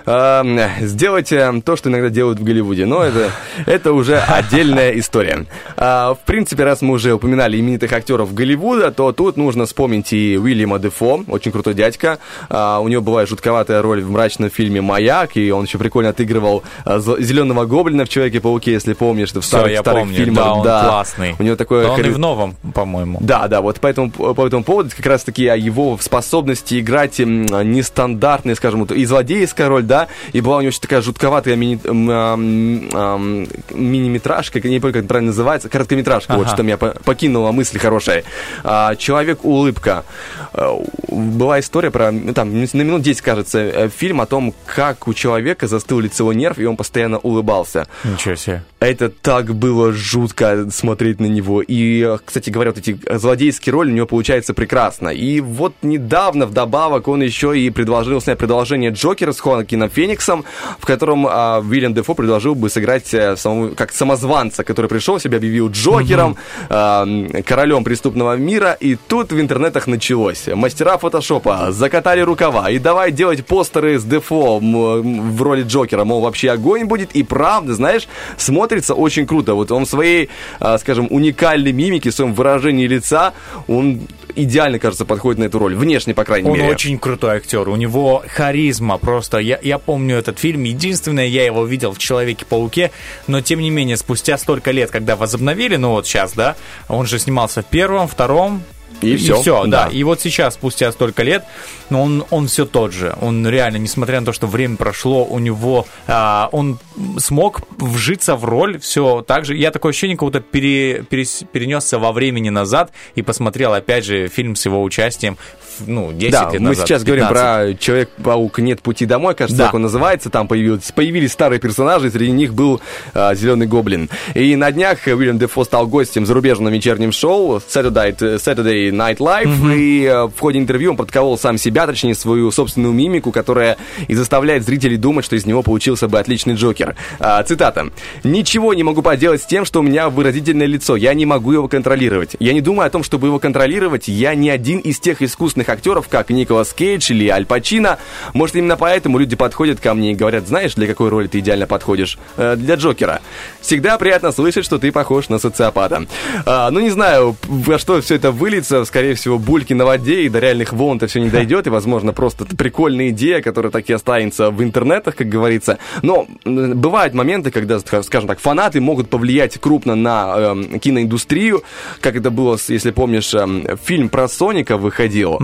[0.07, 2.87] эм, сделать э, то, что иногда делают в Голливуде.
[2.87, 3.31] Но это,
[3.67, 5.47] это уже отдельная история.
[5.77, 10.39] А, в принципе, раз мы уже упоминали именитых актеров Голливуда, то тут нужно вспомнить и
[10.39, 12.19] Уильяма Дефо, очень крутой дядька.
[12.49, 16.63] А, у него бывает жутковатая роль в мрачном фильме «Маяк», и он еще прикольно отыгрывал
[16.85, 20.17] зл- зеленого гоблина в «Человеке-пауке», если помнишь, в Всё, старых, я старых помню.
[20.17, 20.65] фильмах.
[20.65, 21.37] Да, он классный.
[21.39, 21.87] У него такое...
[21.87, 23.19] Да он и в новом, по-моему.
[23.21, 26.81] да, да, вот по этому, по этому поводу это как раз таки о его способности
[26.81, 31.57] играть нестандартные, скажем, вот, и злодейская роль, да, и была у него еще такая жутковатая
[31.57, 36.55] мини, ам, ам, мини-метражка, я не помню, как это правильно называется, короткометражка, вот Ага.
[36.55, 38.25] что меня по- покинула мысль хорошая.
[38.65, 40.05] А, Человек-улыбка.
[40.53, 40.79] А,
[41.09, 45.15] Была история про, ну, там, на минут 10, кажется, э, фильм о том, как у
[45.15, 47.87] человека застыл лицевой нерв, и он постоянно улыбался.
[48.05, 48.63] Ничего себе.
[48.81, 51.61] Это так было жутко смотреть на него.
[51.63, 55.09] И, э, кстати говоря, вот эти злодейские роли у него получаются прекрасно.
[55.09, 60.45] И вот недавно вдобавок он еще и предложил снять продолжение Джокера с Хоакином Фениксом,
[60.79, 65.39] в котором а, Уильям Дефо предложил бы сыграть э, самому- как самозванца, который пришел, себя
[65.39, 66.37] объявил Джокером,
[66.69, 68.77] а, м, королем преступного мира.
[68.81, 70.47] И тут в интернетах началось.
[70.55, 76.05] Мастера фотошопа закатали рукава и давай делать постеры с Дефо в роли Джокера.
[76.05, 77.13] Мол, вообще огонь будет.
[77.13, 78.07] И правда, знаешь,
[78.37, 79.55] смотрится очень круто.
[79.55, 80.29] Вот он в своей,
[80.61, 83.33] а, скажем, уникальной мимике, в своем выражении лица,
[83.69, 84.03] он
[84.35, 85.75] идеально, кажется, подходит на эту роль.
[85.75, 86.71] Внешне, по крайней Он мере.
[86.71, 87.69] очень крутой актер.
[87.69, 89.39] У него харизма просто.
[89.39, 90.63] Я, я помню этот фильм.
[90.65, 92.91] Единственное, я его видел в Человеке-пауке.
[93.27, 96.57] Но тем не менее, спустя столько лет, когда возобновили, ну вот сейчас, да,
[96.89, 98.63] он же снимался в первом, втором.
[99.03, 99.85] И всё, да.
[99.85, 99.91] да.
[99.91, 101.45] И вот сейчас, спустя столько лет,
[101.91, 103.15] но он, он все тот же.
[103.21, 106.79] Он реально, несмотря на то, что время прошло, у него а, он
[107.19, 109.57] смог вжиться в роль все так же.
[109.57, 114.29] Я такое ощущение, как будто пере- перес- перенесся во времени назад и посмотрел, опять же,
[114.29, 115.37] фильм с его участием,
[115.72, 116.87] в, ну, 10 Да, лет мы назад.
[116.89, 117.77] сейчас говорим 15.
[117.79, 119.65] про Человек-паук Нет пути домой, кажется, Да.
[119.67, 120.31] так он называется.
[120.31, 122.81] Там появились, появились старые персонажи, среди них был
[123.15, 124.09] а, Зеленый Гоблин.
[124.35, 129.77] И на днях Уильям Дефо стал гостем зарубежного вечернем шоу Saturday, Saturday Night Live.
[129.77, 133.77] И а, в ходе интервью он подколол сам себя, точнее, свою собственную мимику, которая
[134.09, 136.95] и заставляет зрителей думать, что из него получился бы отличный Джокер.
[137.19, 137.89] А, цитата.
[138.25, 140.97] «Ничего не могу поделать с тем, что у меня выразительное лицо.
[140.97, 142.37] Я не могу его контролировать.
[142.39, 144.09] Я не думаю о том, чтобы его контролировать.
[144.09, 147.99] Я не один из тех искусных актеров, как Николас Кейдж или Аль Пачино.
[148.35, 151.67] Может, именно поэтому люди подходят ко мне и говорят, знаешь, для какой роли ты идеально
[151.67, 152.19] подходишь?
[152.37, 153.21] Э, для Джокера.
[153.61, 156.07] Всегда приятно слышать, что ты похож на социопата.
[156.47, 158.85] А, ну, не знаю, во что все это выльется.
[158.85, 161.67] Скорее всего, бульки на воде, и до реальных волн это все не дойдет.
[161.67, 165.79] И, возможно, просто прикольная идея, которая так и останется в интернетах, как говорится.
[166.03, 171.63] Но бывают моменты, когда, ска- скажем так, фанаты могут повлиять крупно на эм, киноиндустрию,
[172.01, 175.39] как это было, если помнишь, эм, фильм про Соника выходил,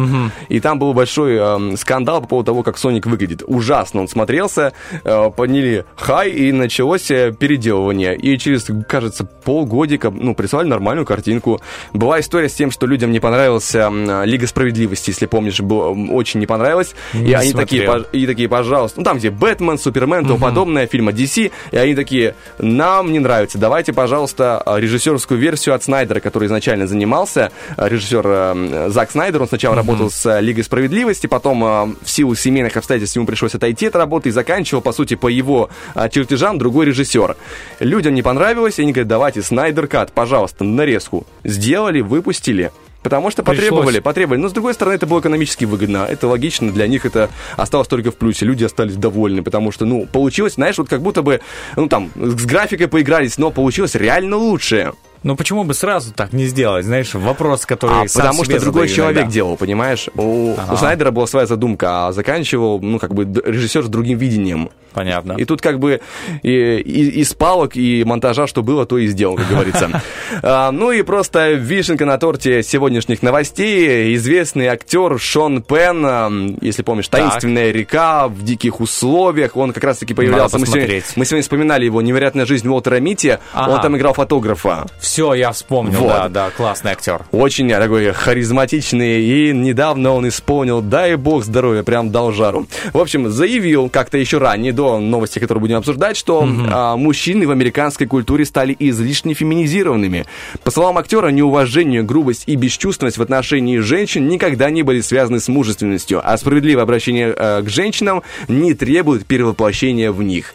[0.49, 3.43] и там был большой эм, скандал по поводу того, как Соник выглядит.
[3.47, 4.73] Ужасно он смотрелся,
[5.05, 8.17] э, подняли хай, и началось э, переделывание.
[8.17, 11.61] И через, кажется, полгодика, ну, прислали нормальную картинку.
[11.93, 16.41] Была история с тем, что людям не понравилась м, Лига Справедливости, если помнишь, было, очень
[16.41, 16.95] не понравилось.
[17.15, 21.13] и Не они такие, и такие, пожалуйста, ну там, где Бэтмен, Супермен, тому подобное, фильма
[21.13, 26.47] DC, и они такие, нам не нравится, давайте, пожалуйста, э, режиссерскую версию от Снайдера, который
[26.47, 31.65] изначально занимался, э, режиссер э, Зак Снайдер, он сначала работал с э, Лигой Справедливости, потом
[31.65, 35.29] э, в силу семейных обстоятельств ему пришлось отойти от работы и заканчивал, по сути, по
[35.29, 37.37] его э, чертежам другой режиссер.
[37.81, 41.27] Людям не понравилось, и они говорят, давайте, Снайдер Кат, пожалуйста, нарезку.
[41.45, 42.71] Сделали, выпустили.
[43.03, 43.69] Потому что Пришлось.
[43.69, 44.41] потребовали, потребовали.
[44.41, 46.07] Но, с другой стороны, это было экономически выгодно.
[46.09, 48.45] Это логично, для них это осталось только в плюсе.
[48.45, 51.41] Люди остались довольны, потому что, ну, получилось, знаешь, вот как будто бы,
[51.77, 54.93] ну, там, с графикой поигрались, но получилось реально лучше.
[55.23, 56.85] Ну почему бы сразу так не сделать?
[56.85, 59.33] Знаешь, вопрос, который А, сам потому себе что другой задаю человек иногда.
[59.33, 60.09] делал, понимаешь?
[60.15, 60.75] У, Ага.
[60.75, 64.71] у Снайдера была своя задумка, а заканчивал, ну, как бы, режиссер с другим видением.
[64.95, 65.35] Понятно.
[65.35, 66.01] И тут как бы
[66.43, 70.03] и, и- из палок и монтажа, что было, то и сделал, как говорится.
[70.43, 74.15] А, Ну и просто вишенка на торте сегодняшних новостей.
[74.17, 79.57] Известный актер Шон Пен, если помнишь, «Таинственная река», «В диких условиях».
[79.57, 80.59] Он как раз-таки появлялся.
[80.59, 83.39] Мы сегодня, вспоминали его «Невероятная жизнь Уолтера Митти».
[83.53, 83.73] Ага.
[83.73, 84.87] Он там играл фотографа.
[85.09, 86.09] Все, я вспомнил, Вот.
[86.09, 87.23] да, да, классный актер.
[87.33, 92.67] Очень такой харизматичный, и недавно он исполнил, дай бог здоровья, прям дал жару.
[92.93, 97.51] В общем, заявил как-то еще ранее, до новости, которую будем обсуждать, что а, мужчины в
[97.51, 100.27] американской культуре стали излишне феминизированными.
[100.63, 105.49] По словам актера, неуважение, грубость и бесчувственность в отношении женщин никогда не были связаны с
[105.49, 110.53] мужественностью, а справедливое обращение э, к женщинам не требует перевоплощения в них.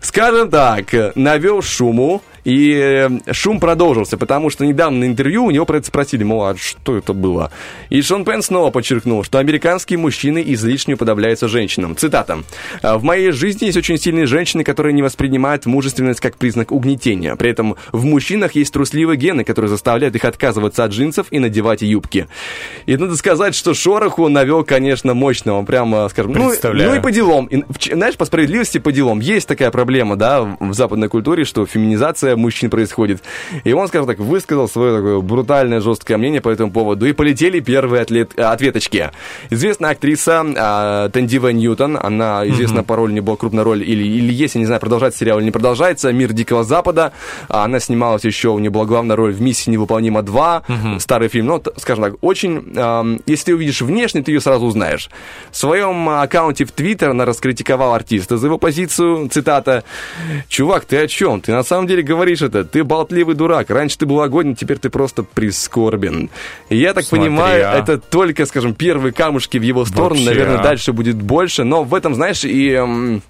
[0.00, 5.64] Скажем так, навел шуму, и э, шум продолжился, потому что недавно на интервью у него
[5.64, 7.50] про это спросили, мол, а что это было?
[7.90, 11.96] И Шон Пен снова подчеркнул, что американские мужчины излишне уподобляются женщинам.
[11.96, 12.38] Цитата.
[12.82, 17.36] «А «В моей жизни есть очень сильные женщины, которые не воспринимают мужественность как признак угнетения.
[17.36, 21.82] При этом в мужчинах есть трусливые гены, которые заставляют их отказываться от джинсов и надевать
[21.82, 22.28] юбки.
[22.86, 25.54] И надо сказать, что шороху навел, конечно, мощно.
[25.54, 27.46] Он прямо, скажем, ну, ну и по делам.
[27.46, 27.62] И,
[27.92, 29.20] знаешь, по справедливости по делам.
[29.20, 33.22] Есть такая проблема, да, в западной культуре, что феминизация мужчин происходит.
[33.64, 37.06] И он, скажем так, высказал свое такое брутальное, жесткое мнение по этому поводу.
[37.06, 39.10] И полетели первые атлет, э, ответочки.
[39.50, 44.32] Известная актриса э, Тендива Ньютон, она известна по роли, не была крупная роль, или, или
[44.32, 47.12] есть, я не знаю, продолжается сериал или не продолжается, «Мир Дикого Запада».
[47.48, 51.46] А Она снималась еще, у нее была главная роль в «Миссии невыполнима 2», старый фильм.
[51.46, 52.72] Ну, т- скажем так, очень...
[52.76, 55.10] эм, если ты увидишь внешне, ты ее сразу узнаешь.
[55.50, 59.84] В своем э, аккаунте в Твиттер она раскритиковала артиста за его позицию, цитата,
[60.48, 61.40] «Чувак, ты о чем?
[61.40, 62.64] Ты на самом деле говоришь это.
[62.64, 63.70] Ты болтливый дурак.
[63.70, 66.30] Раньше ты был огонь, теперь ты просто прискорбен».
[66.68, 67.78] И я так Смотри, понимаю, а.
[67.78, 70.20] это только, скажем, первые камушки в его сторону.
[70.20, 70.62] Вообще, Наверное, а.
[70.62, 71.64] дальше будет больше.
[71.64, 73.20] Но в этом, знаешь, и...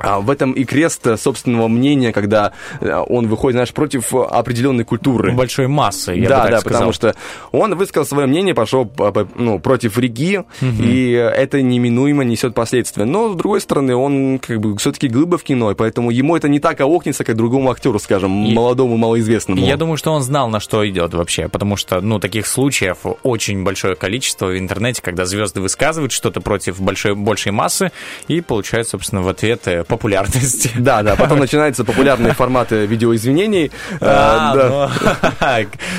[0.00, 4.18] а, в этом и крест э, собственного мнения, когда э, он выходит, знаешь, против э,
[4.22, 5.32] определенной культуры.
[5.32, 6.78] Большой массы, я да, бы так да, сказал.
[6.80, 7.14] потому что
[7.52, 13.04] он высказал свое мнение, пошел по- по- ну, против реки, и это неминуемо несет последствия.
[13.04, 16.48] Но, с другой стороны, он как бы все-таки глыба в кино, и поэтому ему это
[16.48, 19.60] не так аукнется, как другому актеру, скажем, И- молодому, малоизвестному.
[19.64, 23.62] Я думаю, что он знал, на что идет вообще, потому что, ну, таких случаев очень
[23.64, 27.92] большое количество в интернете, когда звезды высказывают что-то против большой, большей массы
[28.28, 30.70] и получают, собственно, в ответ э, популярность.
[30.80, 33.70] Да, да, потом начинаются популярные форматы видеоизвинений.
[33.92, 34.90] Э, А, да.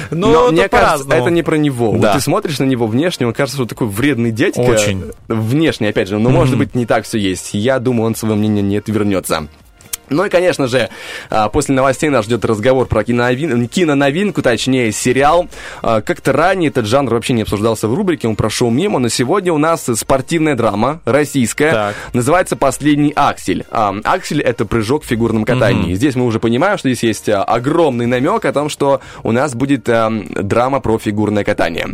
[0.09, 1.91] ну, ну, Но мне кажется, это не про него.
[1.97, 1.97] Да.
[2.09, 4.59] Вот ты смотришь на него внешне, он кажется, что такой вредный дядька.
[4.61, 5.11] Очень.
[5.27, 7.53] Внешне, опять же, но может быть не так все есть.
[7.53, 9.47] Я думаю, он свое мнение не отвернется.
[10.11, 10.89] Ну и, конечно же,
[11.29, 15.47] а, после новостей нас ждет разговор про киноновин- киноновинку, точнее, сериал.
[15.81, 19.53] А, Как-то ранее этот жанр вообще не обсуждался в рубрике, он прошел мимо, но сегодня
[19.53, 21.95] у нас спортивная драма, российская, Так.
[22.13, 23.63] называется «Последний аксель».
[23.71, 25.93] А, Аксель— это прыжок в фигурном катании.
[25.95, 29.83] Здесь мы уже понимаем, что здесь есть огромный намек о том, что у нас будет
[29.85, 31.87] драма про фигурное катание.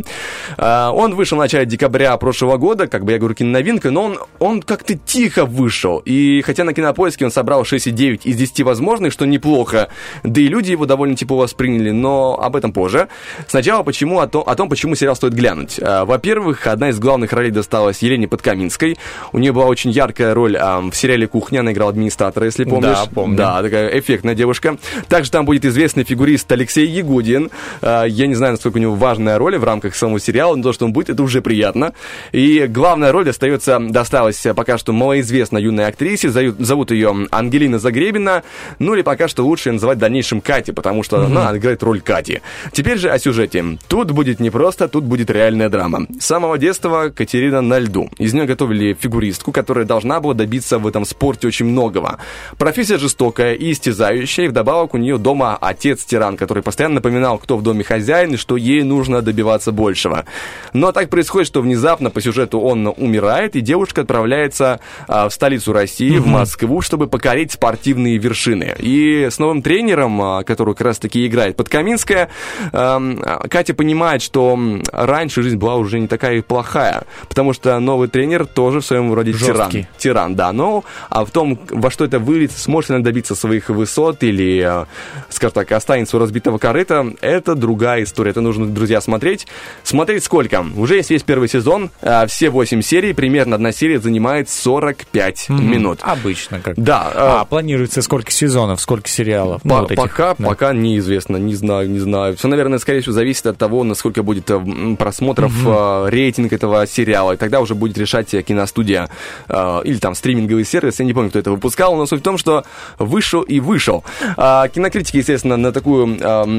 [0.56, 4.62] Он вышел в начале декабря прошлого года, как бы я говорю, киноновинка, но он, он
[4.62, 6.02] как-то тихо вышел.
[6.04, 9.88] И хотя на кинопоиске он собрал 6,9 из 10 возможных, что неплохо,
[10.22, 13.08] да и люди его довольно тепло восприняли, но об этом позже.
[13.46, 15.78] Сначала почему, о, том, о том, почему сериал стоит глянуть.
[15.82, 18.96] А, Во-первых, одна из главных ролей досталась Елене Подкаминской.
[19.32, 22.96] У нее была очень яркая роль в сериале «Кухня», она играла администратора, если помнишь.
[22.96, 23.36] Да, помню.
[23.36, 24.76] Да, такая эффектная девушка.
[25.08, 27.50] Также там будет известный фигурист Алексей Ягудин.
[27.82, 30.72] А, Я не знаю, насколько у него важная роль в рамках самого сериала, но то,
[30.72, 31.92] что он будет, это уже приятно.
[32.32, 36.28] И главная роль остается, досталась пока что малоизвестной юной актрисе.
[36.30, 38.44] Зовут, ее Ангелина Загребина.
[38.78, 42.40] Ну или пока что лучше называть в дальнейшем Кати, потому что она играет роль Кати.
[42.72, 43.64] Теперь же о сюжете.
[43.88, 46.06] Тут будет не просто, тут будет реальная драма.
[46.20, 48.08] С самого детства Катерина на льду.
[48.18, 52.18] Из нее готовили фигуристку, которая должна была добиться в этом спорте очень многого.
[52.56, 57.62] Профессия жестокая и истязающая, и вдобавок у нее дома отец-тиран, который постоянно напоминал, кто в
[57.62, 60.24] доме хозяин, и что ей нужно добиваться большего.
[60.72, 65.72] Но так происходит, что внезапно по сюжету он умирает, и девушка отправляется а, в столицу
[65.72, 67.58] России, в Москву, чтобы покорить
[67.88, 68.74] спортивные вершины.
[68.78, 72.28] И с новым тренером, а, который как раз-таки играет Подкаминская,
[72.72, 74.58] ам, а, Катя понимает, что
[74.92, 79.14] раньше жизнь была уже не такая и плохая, потому что новый тренер тоже в своем
[79.14, 79.70] роде тиран.
[79.70, 79.86] Жесткий.
[79.96, 80.52] Тиран, да.
[80.52, 84.82] Но а в том, во что это выльется, сможет ли она добиться своих высот или,
[84.82, 84.84] э,
[85.30, 88.32] скажем так, останется у разбитого корыта, это другая история.
[88.32, 89.46] Это нужно, друзья, смотреть.
[89.82, 90.64] Смотреть сколько?
[90.76, 96.00] Уже есть весь первый сезон, а, все 8 серий, примерно одна серия занимает 45 минут.
[96.02, 96.74] Обычно как.
[96.76, 99.60] Да, А, а, планируется сколько сезонов, сколько сериалов?
[99.62, 100.46] Ну, По- вот этих, пока, да.
[100.46, 102.34] пока неизвестно, не знаю, не знаю.
[102.34, 107.32] Все, наверное, скорее всего, зависит от того, насколько будет э, просмотров, э, рейтинг этого сериала.
[107.32, 109.10] И тогда уже будет решать э, киностудия
[109.48, 110.98] или там стриминговый сервис.
[110.98, 112.64] Я не помню, кто это выпускал, но суть в том, что
[112.98, 114.02] вышел и вышел.
[114.38, 116.16] А, кинокритики, естественно, на такую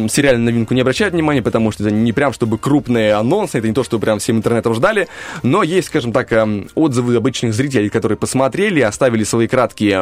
[0.09, 3.73] сериальную новинку не обращают внимания, потому что это не прям чтобы крупные анонсы, это не
[3.73, 5.07] то, что прям всем интернетом ждали,
[5.41, 6.31] но есть, скажем так,
[6.75, 9.97] отзывы обычных зрителей, которые посмотрели, оставили свои краткие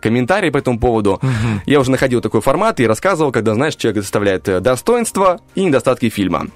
[0.00, 1.20] комментарии по этому поводу.
[1.66, 6.08] Я уже находил такой формат и рассказывал, когда, знаешь, человек доставляет э, достоинства и недостатки
[6.08, 6.46] фильма.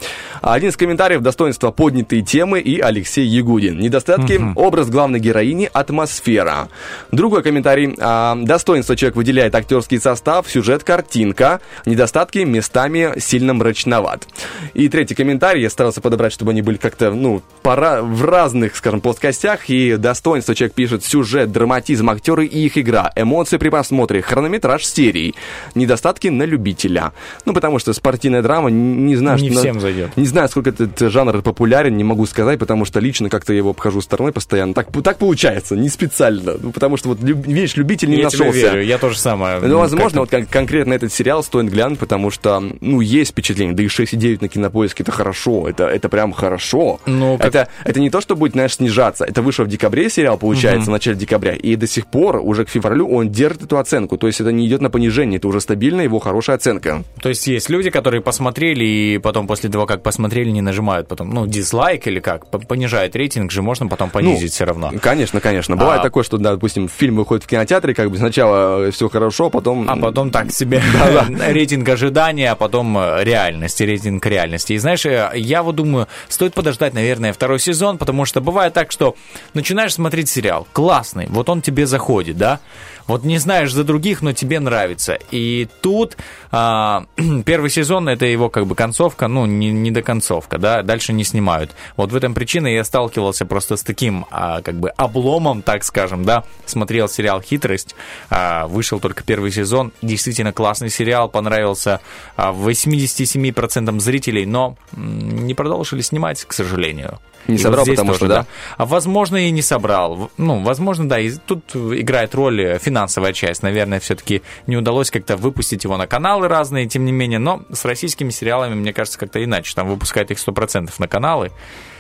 [0.43, 3.79] Один из комментариев достоинства поднятые темы и Алексей Ягудин.
[3.79, 6.69] Недостатки образ главной героини, атмосфера.
[7.13, 7.95] Другой комментарий.
[8.01, 11.61] а, достоинство человек выделяет актерский состав, сюжет, картинка.
[11.87, 14.27] Недостатки местами сильно мрачноват.
[14.75, 19.01] И третий комментарий, я старался подобрать, чтобы они были как-то, ну, пора в разных, скажем,
[19.01, 19.69] плоскостях.
[19.69, 25.35] И достоинство человек пишет сюжет, драматизм, актеры и их игра, эмоции при просмотре, хронометраж серий.
[25.75, 27.13] Недостатки на любителя.
[27.45, 30.17] Ну, потому что спортивная драма, не знаю, Не что на- всем зайдет.
[30.17, 33.71] не знаю, сколько этот жанр популярен, не могу сказать, потому что лично как-то я его
[33.71, 34.75] обхожу стороной постоянно.
[34.75, 36.55] Так, так получается, не специально.
[36.61, 38.59] Ну, потому что вот, люб- видишь, любитель не Я тебе нашелся.
[38.73, 39.59] верю, я тоже самое.
[39.61, 43.83] Ну, возможно, вот кон- конкретно этот сериал стоит глянуть, потому что, ну, есть впечатление, да
[43.83, 47.01] и 6,9 на кинопоиске это хорошо, это, это прям хорошо.
[47.07, 49.25] Ну, как- это, это не то, что будет, знаешь, снижаться.
[49.25, 52.69] Это вышло в декабре сериал, получается, в начале декабря, и до сих пор, уже к
[52.69, 54.17] февралю, он держит эту оценку.
[54.17, 57.05] То есть это не идет на понижение, это уже стабильная его хорошая оценка.
[57.21, 61.31] То есть есть люди, которые посмотрели и потом после того, как посмотрели, не нажимают потом,
[61.31, 64.93] ну, дизлайк или как, понижает рейтинг же, можно потом понизить все равно.
[65.01, 65.77] Конечно, конечно.
[65.77, 69.89] Бывает А- такое, что, допустим, фильм выходит в кинотеатре, как бы сначала все хорошо, потом...
[69.89, 70.83] А потом так себе
[71.49, 74.73] рейтинг ожидания, а потом э, реальности, рейтинг реальности.
[74.75, 78.93] И знаешь, э, я вот думаю, стоит подождать, наверное, второй сезон, потому что бывает так,
[78.93, 79.15] что
[79.55, 82.61] начинаешь смотреть сериал, классный, вот он тебе заходит, да,
[83.07, 85.19] вот не знаешь за других, но тебе нравится.
[85.31, 86.17] И тут
[86.51, 87.05] а,
[87.45, 91.25] первый сезон, это его как бы концовка, ну, не, не до концовка, да, дальше не
[91.25, 91.73] снимают.
[91.97, 96.25] Вот в этом причина я сталкивался просто с таким, а, как бы, обломом, так скажем,
[96.25, 97.95] да, смотрел сериал «Хитрость»,
[98.31, 102.01] а, вышел только первый сезон, действительно классный сериал, понравился
[102.37, 107.21] а, 87% зрителей, но не продолжили снимать, к сожалению.
[107.49, 108.47] Не И собрал, здесь потому что, да?
[108.77, 110.31] А возможно, и не собрал.
[110.39, 111.21] Ну, возможно, да.
[111.21, 113.63] И тут играет роль э, финансовая часть.
[113.63, 117.39] Наверное, все-таки не удалось как-то выпустить его на каналы разные, тем не менее.
[117.39, 119.75] Но с российскими сериалами, мне кажется, как-то иначе.
[119.75, 121.51] Там выпускают их 100% на каналы.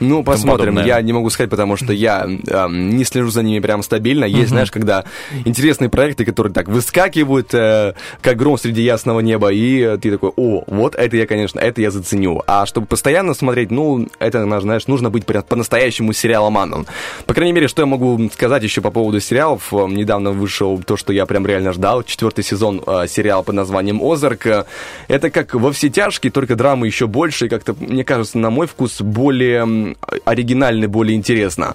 [0.00, 0.74] Ну, посмотрим.
[0.74, 0.86] подобное.
[0.86, 4.24] Я не могу сказать, потому что я эм, не слежу за ними прям стабильно.
[4.24, 5.04] Есть, знаешь, когда
[5.44, 10.32] интересные проекты, которые так выскакивают, э, как гром среди ясного неба, и э, ты такой,
[10.36, 12.42] о, вот это я, конечно, это я заценю.
[12.46, 16.86] А чтобы постоянно смотреть, ну, это, знаешь, нужно быть по-настоящему сериаломаном.
[17.26, 19.72] По крайней мере, что я могу сказать еще по поводу сериалов.
[19.72, 22.02] Э, Недавно вышел то, что я прям реально ждал.
[22.02, 24.46] Четвертый сезон э, сериала под названием «Озарк».
[24.46, 24.64] Э,
[25.08, 28.66] Это как во все тяжкие, только драмы еще больше, и как-то, мне кажется, на мой
[28.66, 31.74] вкус, более оригинально, более интересно.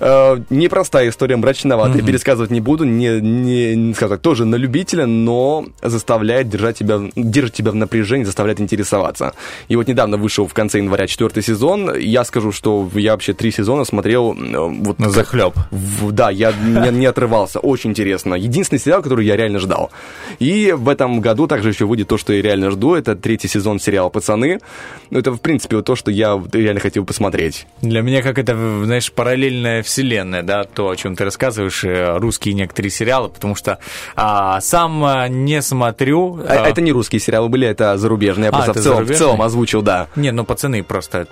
[0.00, 5.06] Э, непростая история, мрачноватая, пересказывать не буду, не, не, не, скажем так, тоже на любителя,
[5.06, 9.32] но заставляет держать тебя, держит тебя в напряжении, заставляет интересоваться.
[9.68, 13.50] И вот недавно вышел в конце января четвертый сезон, я скажу, что я вообще три
[13.50, 15.54] сезона смотрел э, вот На захлеб.
[15.70, 18.34] в- да, я не, не отрывался, очень интересно.
[18.34, 19.90] Единственный сериал, который я реально ждал.
[20.38, 23.78] И в этом году также еще выйдет то, что я реально жду, это третий сезон
[23.80, 24.58] сериала «Пацаны».
[25.10, 27.66] Ну, это, в принципе, вот то, что я реально хотел посмотреть.
[27.82, 28.54] Для меня как это,
[28.84, 33.78] знаешь, параллельная вселенная, да, то, о чем ты рассказываешь, э, русские некоторые сериалы, потому что
[34.14, 36.40] а, сам а, не смотрю.
[36.46, 38.46] А, а, Это не русские сериалы были, это зарубежные.
[38.46, 39.18] Я А, просто в, целом, в зарубежные?
[39.18, 40.08] целом озвучил, да.
[40.16, 41.26] Не, ну пацаны просто.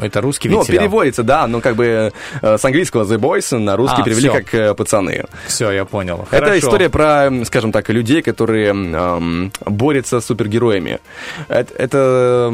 [0.00, 0.82] Это русский Ну, ведь сериал.
[0.84, 2.12] переводится, да, но как бы
[2.42, 4.32] э, с английского The Boys на русский А, перевели всё.
[4.38, 5.24] как э, «Пацаны».
[5.46, 6.26] Все, я понял.
[6.30, 6.58] Это Хорошо.
[6.58, 10.98] история про, скажем так, людей, которые м, борются с супергероями.
[11.48, 12.50] Это, это,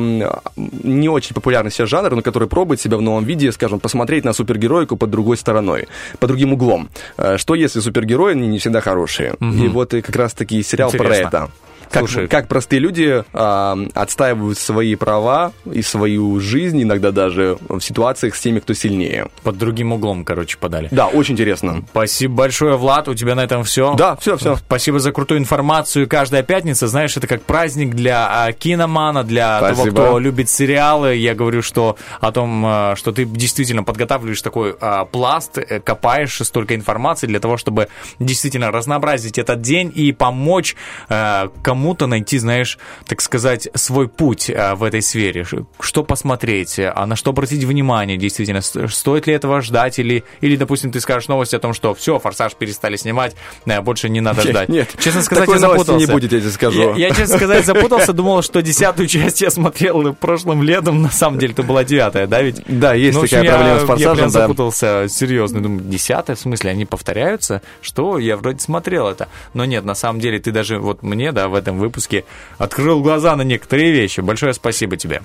[0.56, 4.32] не очень популярный сейчас жанр, но который пробует себя в новом виде, скажем, посмотреть на
[4.32, 6.88] супергероику под другой стороной, под другим углом.
[7.16, 9.34] Э, Что если супергерои не всегда хорошие?
[9.40, 11.26] И вот и как раз-таки сериал про Интересно.
[11.28, 11.50] это.
[11.96, 12.28] Как, Слушай.
[12.28, 18.40] как простые люди а, отстаивают свои права и свою жизнь, иногда даже в ситуациях с
[18.40, 19.28] теми, кто сильнее.
[19.42, 20.88] Под другим углом, короче, подали.
[20.90, 21.82] Да, очень интересно.
[21.90, 23.08] Спасибо большое, Влад.
[23.08, 23.94] У тебя на этом все.
[23.94, 24.56] Да, все, все.
[24.56, 26.06] Спасибо за крутую информацию.
[26.06, 29.96] Каждая пятница, знаешь, это как праздник для а, киномана, для Спасибо.
[29.96, 31.14] того, кто любит сериалы.
[31.16, 36.36] Я говорю, что о том, а, что ты действительно подготавливаешь такой а, пласт, э, копаешь
[36.42, 40.76] столько информации для того, чтобы действительно разнообразить этот день и помочь
[41.08, 41.48] а,
[41.86, 45.46] кому-то найти, знаешь, так сказать, свой путь а, в этой сфере.
[45.78, 50.90] Что посмотреть, а на что обратить внимание, действительно, стоит ли этого ждать или, или допустим,
[50.90, 53.36] ты скажешь новость о том, что все, «Форсаж» перестали снимать,
[53.66, 54.68] э, больше не надо ждать.
[54.68, 55.92] Нет, честно сказать, я запутался.
[55.92, 56.96] не будет, я тебе скажу.
[56.96, 61.38] Я, я, честно сказать, запутался, думал, что десятую часть я смотрел прошлым летом, на самом
[61.38, 62.62] деле это была девятая, да, ведь?
[62.66, 64.40] Да, есть Ну, общем, такая я- проблема с Я «Форсажем», прям да.
[64.40, 65.60] запутался, серьезно.
[65.62, 67.62] Думаю, десятая, в смысле, они повторяются?
[67.80, 68.18] Что?
[68.18, 69.28] Я вроде смотрел это.
[69.54, 72.24] Но нет, на самом деле, ты даже вот мне, да, в этом выпуске
[72.58, 74.20] открыл глаза на некоторые вещи.
[74.20, 75.22] Большое спасибо тебе.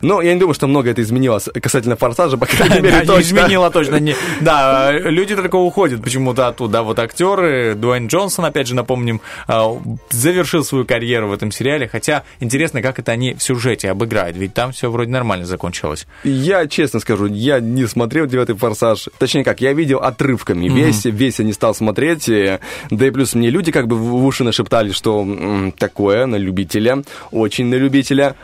[0.00, 3.20] Ну, я не думаю, что много это изменилось касательно «Форсажа», по крайней мере, Да, точно.
[3.22, 3.96] изменило точно.
[3.96, 4.14] Не...
[4.40, 6.82] Да, люди только уходят почему-то оттуда.
[6.82, 9.60] Вот актеры, Дуэйн Джонсон, опять же, напомним, э,
[10.10, 11.88] завершил свою карьеру в этом сериале.
[11.88, 14.36] Хотя интересно, как это они в сюжете обыграют.
[14.36, 16.06] Ведь там все вроде нормально закончилось.
[16.24, 19.08] Я честно скажу, я не смотрел «Девятый форсаж».
[19.18, 20.68] Точнее как, я видел отрывками.
[20.68, 22.28] Весь, весь я не стал смотреть.
[22.28, 22.60] э,
[22.90, 25.26] Да и плюс мне люди как бы в уши нашептали, что
[25.82, 27.02] такое на любителя,
[27.32, 28.34] очень на любителя.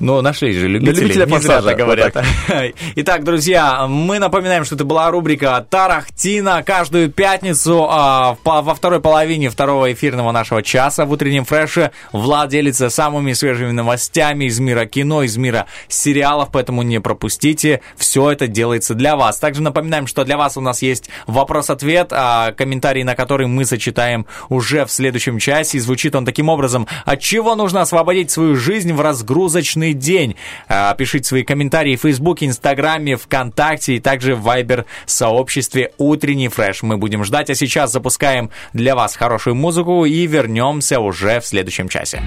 [0.00, 1.26] Но нашли же любители, любителя
[1.60, 2.14] так говорят.
[2.14, 2.24] вот
[2.96, 9.50] Итак, друзья, мы напоминаем, что это была рубрика «Тарахтина» каждую пятницу а, во второй половине
[9.50, 15.22] второго эфирного нашего часа в утреннем фреше Влад делится самыми свежими новостями из мира кино,
[15.22, 17.82] из мира сериалов, поэтому не пропустите.
[17.96, 19.38] Все это делается для вас.
[19.38, 24.24] Также напоминаем, что для вас у нас есть вопрос-ответ, а, комментарий на который мы зачитаем
[24.48, 25.76] уже в следующем часе.
[25.76, 26.86] И звучит он таким образом.
[27.04, 30.36] От чего нужно освободить свою жизнь в разгрузочный день?
[30.68, 36.82] А, Пишите свои комментарии в Фейсбуке, Инстаграме, ВКонтакте и также в Вайбер сообществе «Утренний фреш».
[36.82, 41.88] Мы будем ждать, а сейчас запускаем для вас хорошую музыку и вернемся уже в следующем
[41.88, 42.22] часе.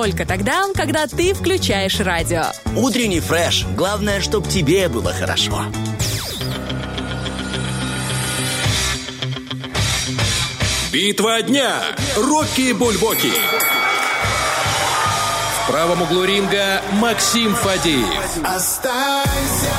[0.00, 2.44] Только тогда, когда ты включаешь радио.
[2.74, 3.66] Утренний фреш.
[3.76, 5.66] Главное, чтобы тебе было хорошо.
[10.90, 11.82] Битва дня.
[12.16, 13.30] Рокки Бульбоки.
[15.64, 18.42] В правом углу ринга Максим Фадеев.
[18.42, 19.70] Останься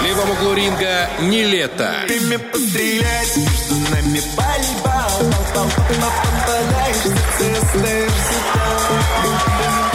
[0.00, 1.96] В левом углу ринга Нилета.
[2.08, 4.83] Время пострелять, между нами пальба
[5.33, 9.92] Попадаешь в сердце, остаешься К бою.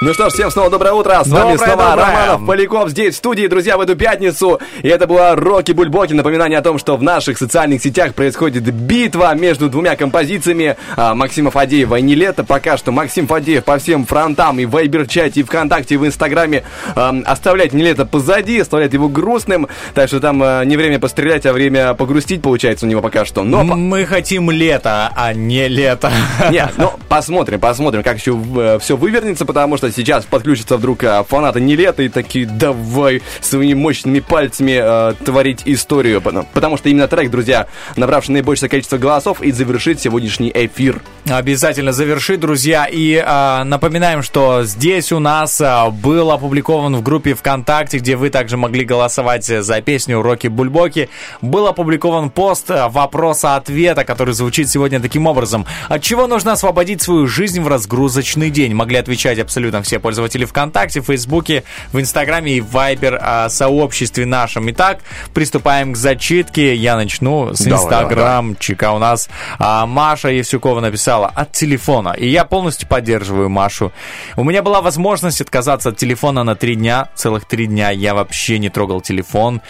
[0.00, 1.20] Ну что ж, всем снова доброе утро.
[1.24, 2.06] С вами Доброе, снова доброе.
[2.06, 4.60] Романов Поляков здесь, в студии, друзья, в эту пятницу.
[4.82, 6.12] И это была Рокки Бульбоки.
[6.12, 11.50] Напоминание о том, что в наших социальных сетях происходит битва между двумя композициями а, Максима
[11.50, 12.44] Фадеева и Нилета.
[12.44, 16.62] Пока что Максим Фадеев по всем фронтам и в Вайбер-чате, и ВКонтакте, и в Инстаграме
[16.94, 19.66] ам, оставляет Нилета позади, оставляет его грустным.
[19.94, 23.42] Так что там а, не время пострелять, а время погрустить получается у него пока что.
[23.42, 26.12] Но Мы хотим лето, а не лето.
[26.52, 31.60] нет, ну, посмотрим, посмотрим, как еще все вывернется, потому что сейчас подключатся вдруг а, фанаты
[31.60, 36.20] Нилета и такие, давай своими мощными пальцами а, творить историю.
[36.20, 37.66] Потому- что именно трек, друзья,
[37.96, 41.00] набравший наибольшее количество голосов и завершит сегодняшний эфир.
[41.28, 42.86] Обязательно завершит, друзья.
[42.86, 48.30] И а, напоминаем, что здесь у нас а, был опубликован в группе ВКонтакте, где вы
[48.30, 51.08] также могли голосовать за песню «Роки Бульбоки».
[51.42, 55.66] Был опубликован пост вопроса-ответа, который звучит сегодня таким образом.
[55.88, 58.74] От чего нужно освободить свою жизнь в разгрузочный день?
[58.74, 64.26] Могли отвечать абсолютно все пользователи ВКонтакте, в Фейсбуке, в Инстаграме и в Вайбер а, сообществе
[64.26, 64.70] нашем.
[64.70, 65.00] Итак,
[65.34, 66.74] приступаем к зачитке.
[66.74, 68.92] Я начну с Инстаграмчика.
[68.92, 69.28] У нас
[69.58, 72.14] а, Маша Евсюкова написала от телефона.
[72.16, 73.92] И я полностью поддерживаю Машу.
[74.36, 77.08] У меня была возможность отказаться от телефона на три дня.
[77.14, 79.60] Целых три дня я вообще не трогал телефон.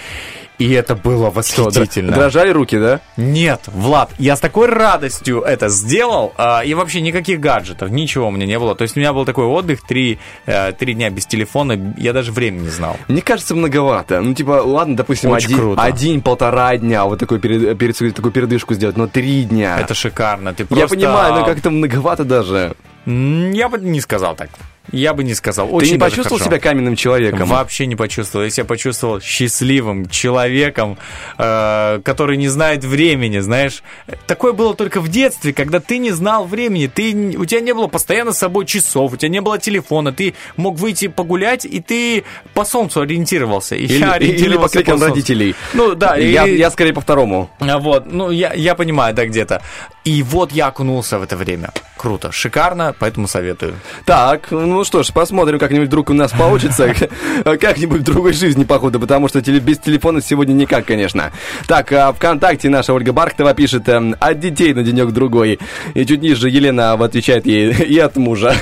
[0.59, 2.13] И это было восхитительно.
[2.13, 3.01] Дрожали руки, да?
[3.17, 8.31] Нет, Влад, я с такой радостью это сделал, а, и вообще никаких гаджетов, ничего у
[8.31, 8.75] меня не было.
[8.75, 12.33] То есть у меня был такой отдых, три, э, три дня без телефона, я даже
[12.33, 12.97] времени не знал.
[13.07, 14.21] Мне кажется, многовато.
[14.21, 15.83] Ну, типа, ладно, допустим, Очень один, круто.
[15.83, 19.79] один-полтора дня, вот такой перед, перед такую передышку сделать, но три дня.
[19.79, 20.55] Это шикарно.
[20.55, 20.97] Ты Я просто...
[20.97, 22.75] понимаю, но как-то многовато даже.
[23.07, 24.51] Я бы не сказал так.
[24.93, 25.73] Я бы не сказал.
[25.75, 26.51] Очень Ты не почувствовал хорошо.
[26.51, 27.49] себя каменным человеком?
[27.49, 28.45] Вообще не почувствовал.
[28.45, 30.99] Я себя почувствовал счастливым человеком,
[31.37, 33.83] э, который не знает времени, знаешь.
[34.27, 37.87] Такое было только в детстве, когда ты не знал времени, ты, у тебя не было
[37.87, 42.25] постоянно с собой часов, у тебя не было телефона, ты мог выйти погулять, и ты
[42.55, 43.75] по солнцу ориентировался.
[43.77, 45.55] И Или, я или по ориентировался крикам родителей.
[45.75, 47.51] Ну да, я, или- я скорее по второму.
[47.61, 49.63] а Вот, ну я, я понимаю, да, где-то.
[50.09, 51.71] И вот я окунулся в это время.
[51.99, 53.75] Круто, шикарно, поэтому советую.
[54.07, 56.95] Так, ну что ж, посмотрим, как-нибудь вдруг у нас получится.
[57.45, 61.31] Как-нибудь в другой жизни, походу, потому что без телефона сегодня никак, конечно.
[61.67, 65.59] Так, а ВКонтакте наша Ольга Бархтова пишет эм, от детей на денек-другой.
[65.93, 68.55] И чуть ниже Елена отвечает ей и от мужа.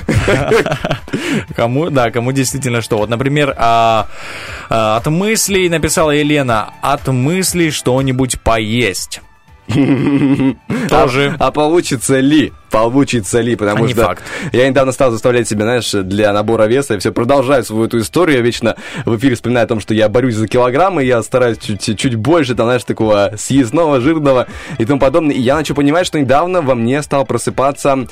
[1.55, 2.99] Кому, да, кому действительно что.
[2.99, 4.09] Вот, например, а,
[4.69, 9.21] а, от мыслей написала Елена, от мыслей что-нибудь поесть.
[9.69, 11.37] Тоже.
[11.39, 12.53] А, а получится ли?
[12.71, 13.57] Получится ли?
[13.57, 14.23] Потому А что факт.
[14.53, 16.95] я недавно стал заставлять себя, знаешь, для набора веса.
[16.95, 18.39] Я все продолжаю свою эту историю.
[18.39, 21.05] Я вечно в эфире вспоминаю о том, что я борюсь за килограммы.
[21.05, 24.47] Я стараюсь чуть, чуть больше, там, знаешь, такого съестного, жирного
[24.79, 25.35] и тому подобное.
[25.35, 28.07] И я начал понимать, что недавно во мне стал просыпаться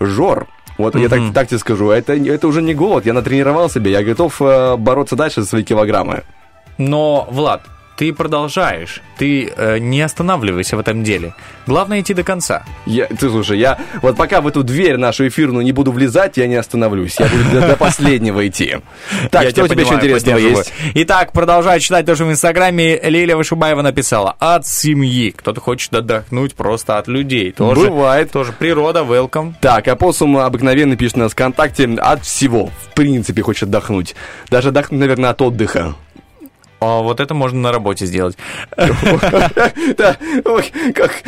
[0.00, 0.48] жор.
[0.78, 4.02] Вот я так, так тебе скажу, это, это уже не голод, я натренировал себя, я
[4.02, 6.22] готов э, бороться дальше за свои килограммы.
[6.78, 7.62] Но, Влад,
[8.02, 11.34] ты продолжаешь, ты э, не останавливайся в этом деле.
[11.68, 12.64] Главное идти до конца.
[12.84, 16.48] Я, ты слушай, я вот пока в эту дверь нашу эфирную не буду влезать, я
[16.48, 17.20] не остановлюсь.
[17.20, 18.78] Я буду до, до последнего идти.
[19.30, 20.72] Так, Я что у тебя еще интересного есть?
[20.94, 22.98] Итак, продолжаю читать тоже в Инстаграме.
[22.98, 25.30] Лилия Вышибаева написала «От семьи».
[25.30, 27.52] Кто-то хочет отдохнуть просто от людей.
[27.52, 28.32] Тоже, Бывает.
[28.32, 29.54] Тоже природа, welcome.
[29.60, 32.66] Так, апоссум обыкновенно пишет на ВКонтакте от всего.
[32.66, 34.16] В принципе, хочет отдохнуть.
[34.50, 35.94] Даже отдохнуть, наверное, от отдыха.
[36.82, 38.36] А вот это можно на работе сделать.
[39.96, 40.16] Да,
[40.94, 41.22] как,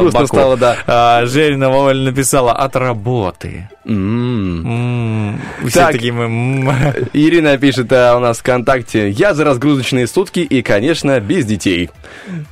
[0.00, 0.76] грустно стало, да.
[0.86, 3.68] А, Жерина Воваль написала «От работы».
[3.84, 5.92] Все Так.
[5.92, 7.08] такие мы...
[7.12, 9.10] Ирина пишет а, у нас ВКонтакте.
[9.10, 11.90] Я за разгрузочные сутки и, конечно, без детей.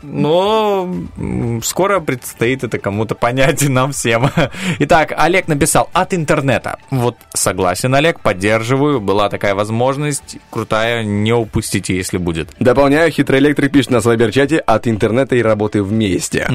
[0.02, 0.92] Но
[1.62, 4.30] скоро предстоит это кому-то понять и нам всем.
[4.80, 6.78] Итак, Олег написал «От интернета».
[6.90, 9.00] Вот согласен, Олег, поддерживаю.
[9.00, 10.38] Была такая возможность.
[10.50, 12.48] Крутая, не упустите, если будет.
[12.60, 16.48] Дополняю, хитрый электрик пишет на своем чате от интернета и работы вместе.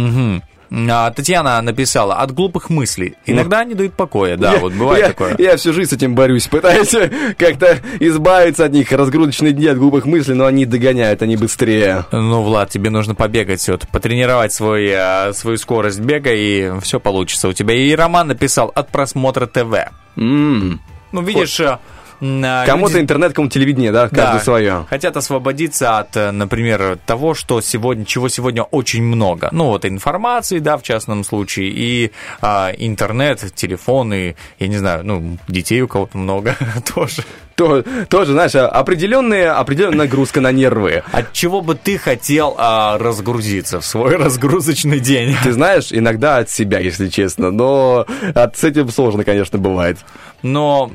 [0.90, 3.14] А, Татьяна написала, от глупых мыслей.
[3.28, 5.36] Иногда они дают покоя, да, Я- вот бывает я, такое.
[5.38, 6.90] Я всю жизнь с этим борюсь, пытаюсь
[7.38, 8.91] как-то избавиться от них.
[8.91, 12.06] Разгрузочные дни от глупых мыслей, но они догоняют, они быстрее.
[12.11, 17.49] Ну, Влад, тебе нужно побегать, вот, потренировать свой, а, свою скорость бега, и все получится
[17.49, 17.76] у тебя.
[17.76, 19.91] И Роман написал от просмотра ТВ.
[20.18, 20.82] М.
[21.11, 21.80] Ну, видишь, м, а,
[22.19, 24.85] Кому-то люди- интернет, кому телевидение, да, каждый Да, свое.
[24.90, 29.49] Хотят освободиться от, э, например, того, что сегодня, чего сегодня очень много.
[29.52, 32.11] Ну, вот информации, да, в частном случае, и
[32.41, 36.56] а, интернет, телефоны, я не знаю, ну, детей у кого-то много
[36.95, 37.23] тоже.
[37.56, 41.04] То- тоже, знаешь, определенная, определенная нагрузка на нервы.
[41.12, 45.36] От чего бы ты хотел а, разгрузиться в свой разгрузочный день?
[45.44, 49.98] Ты знаешь, иногда от себя, если честно, но от, с этим сложно, конечно, бывает.
[50.42, 50.92] Но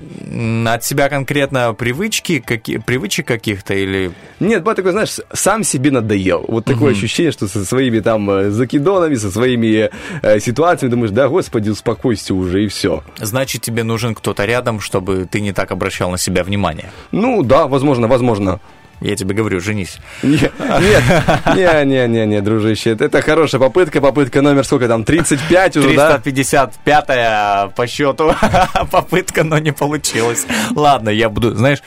[0.67, 4.13] от себя конкретно привычки, какие, привычек каких-то или...
[4.41, 6.45] Нет, бывает такой, знаешь, сам себе надоел.
[6.47, 9.91] Вот такое ощущение, что со своими там э, закидонами, со своими
[10.23, 13.03] э, ситуациями думаешь, да, господи, успокойся уже, и все.
[13.19, 16.91] Значит, тебе нужен кто-то рядом, чтобы ты не так обращал на себя внимание.
[17.13, 18.61] Ну, да, возможно, возможно.
[19.01, 19.99] Я тебе говорю, женись.
[20.25, 20.51] Не-
[20.81, 21.03] Нет,
[21.55, 26.19] не, не, не, не, дружище, это хорошая попытка, попытка номер сколько там, 35 уже, да?
[26.19, 28.35] 355 по счету
[28.91, 30.47] попытка, но не получилось.
[30.75, 31.79] Ладно, я буду, знаешь,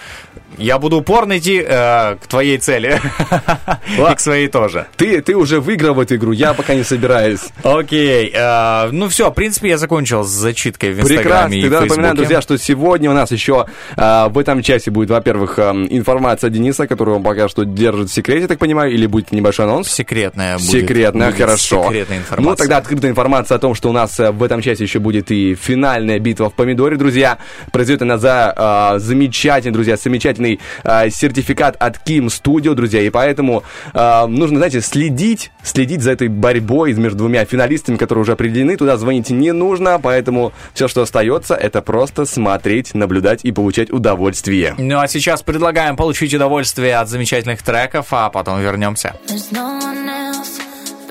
[0.58, 3.00] я буду упорно идти э, к твоей цели.
[4.12, 4.88] И к своей тоже.
[4.98, 7.42] Ты, ты уже выиграл в эту игру, я пока не собираюсь.
[7.64, 11.62] Окей, э, ну все, в принципе, я закончил с зачиткой в Инстаграме Прекрасно.
[11.62, 13.66] Тогда напоминаю, друзья, что сегодня у нас еще
[13.96, 18.14] а, в этом часе будет, во-первых, а, информация Дениса, которую он пока что держит в
[18.14, 19.90] секрете, так понимаю, или будет небольшой анонс?
[19.90, 20.70] Секретная будет.
[20.70, 21.86] Секретная, будет хорошо.
[21.86, 22.50] Секретная информация.
[22.52, 25.32] Ну, тогда открытая информация о том, что у нас э, в этом часе еще будет
[25.32, 27.38] и финальная битва в помидоре, друзья.
[27.72, 30.41] Произойдет она за а, замечательный, друзья, замечательный
[30.84, 33.02] а, сертификат от Kim Studio, друзья.
[33.02, 33.64] И поэтому
[33.94, 38.78] а, нужно, знаете, следить, следить за этой борьбой между двумя финалистами, которые уже определены.
[38.78, 44.76] Туда звонить не нужно, поэтому все, что остается, это просто смотреть, наблюдать и получать удовольствие.
[44.78, 49.16] Ну а сейчас предлагаем получить удовольствие от замечательных треков, а потом вернемся.
[49.28, 50.61] There's no one else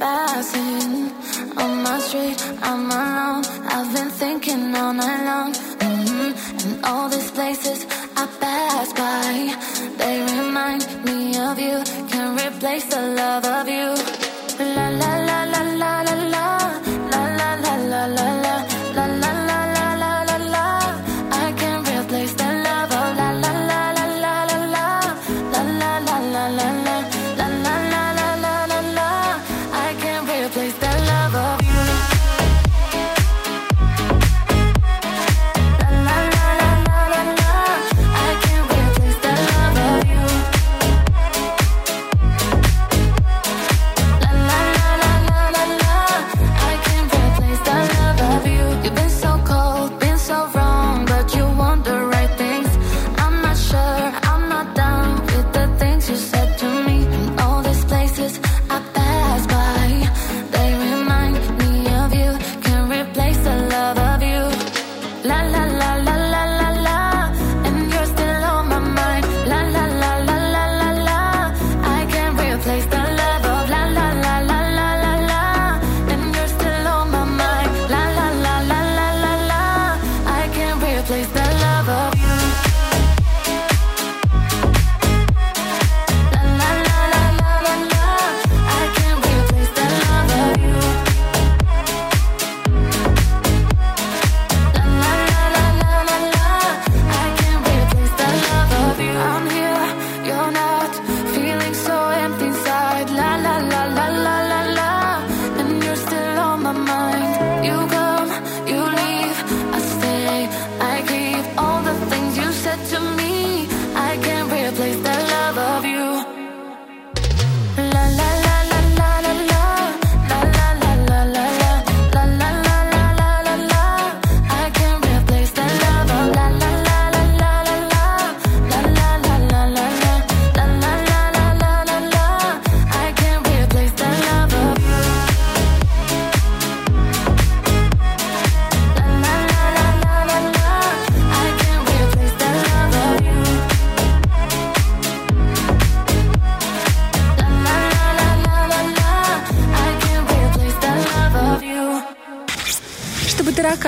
[0.00, 1.12] passing
[1.62, 2.38] on my street.
[2.62, 3.44] I'm alone.
[3.74, 5.52] I've been thinking all night long.
[5.82, 6.32] hmm
[6.64, 7.86] And all these places
[8.16, 9.30] I pass by,
[10.00, 11.18] they remind me
[11.48, 11.76] of you.
[12.10, 13.88] Can't replace the love of you.
[14.74, 15.19] La la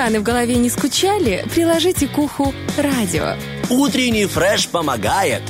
[0.03, 3.35] тараканы в голове не скучали, приложите к уху радио.
[3.69, 5.41] Утренний фреш помогает.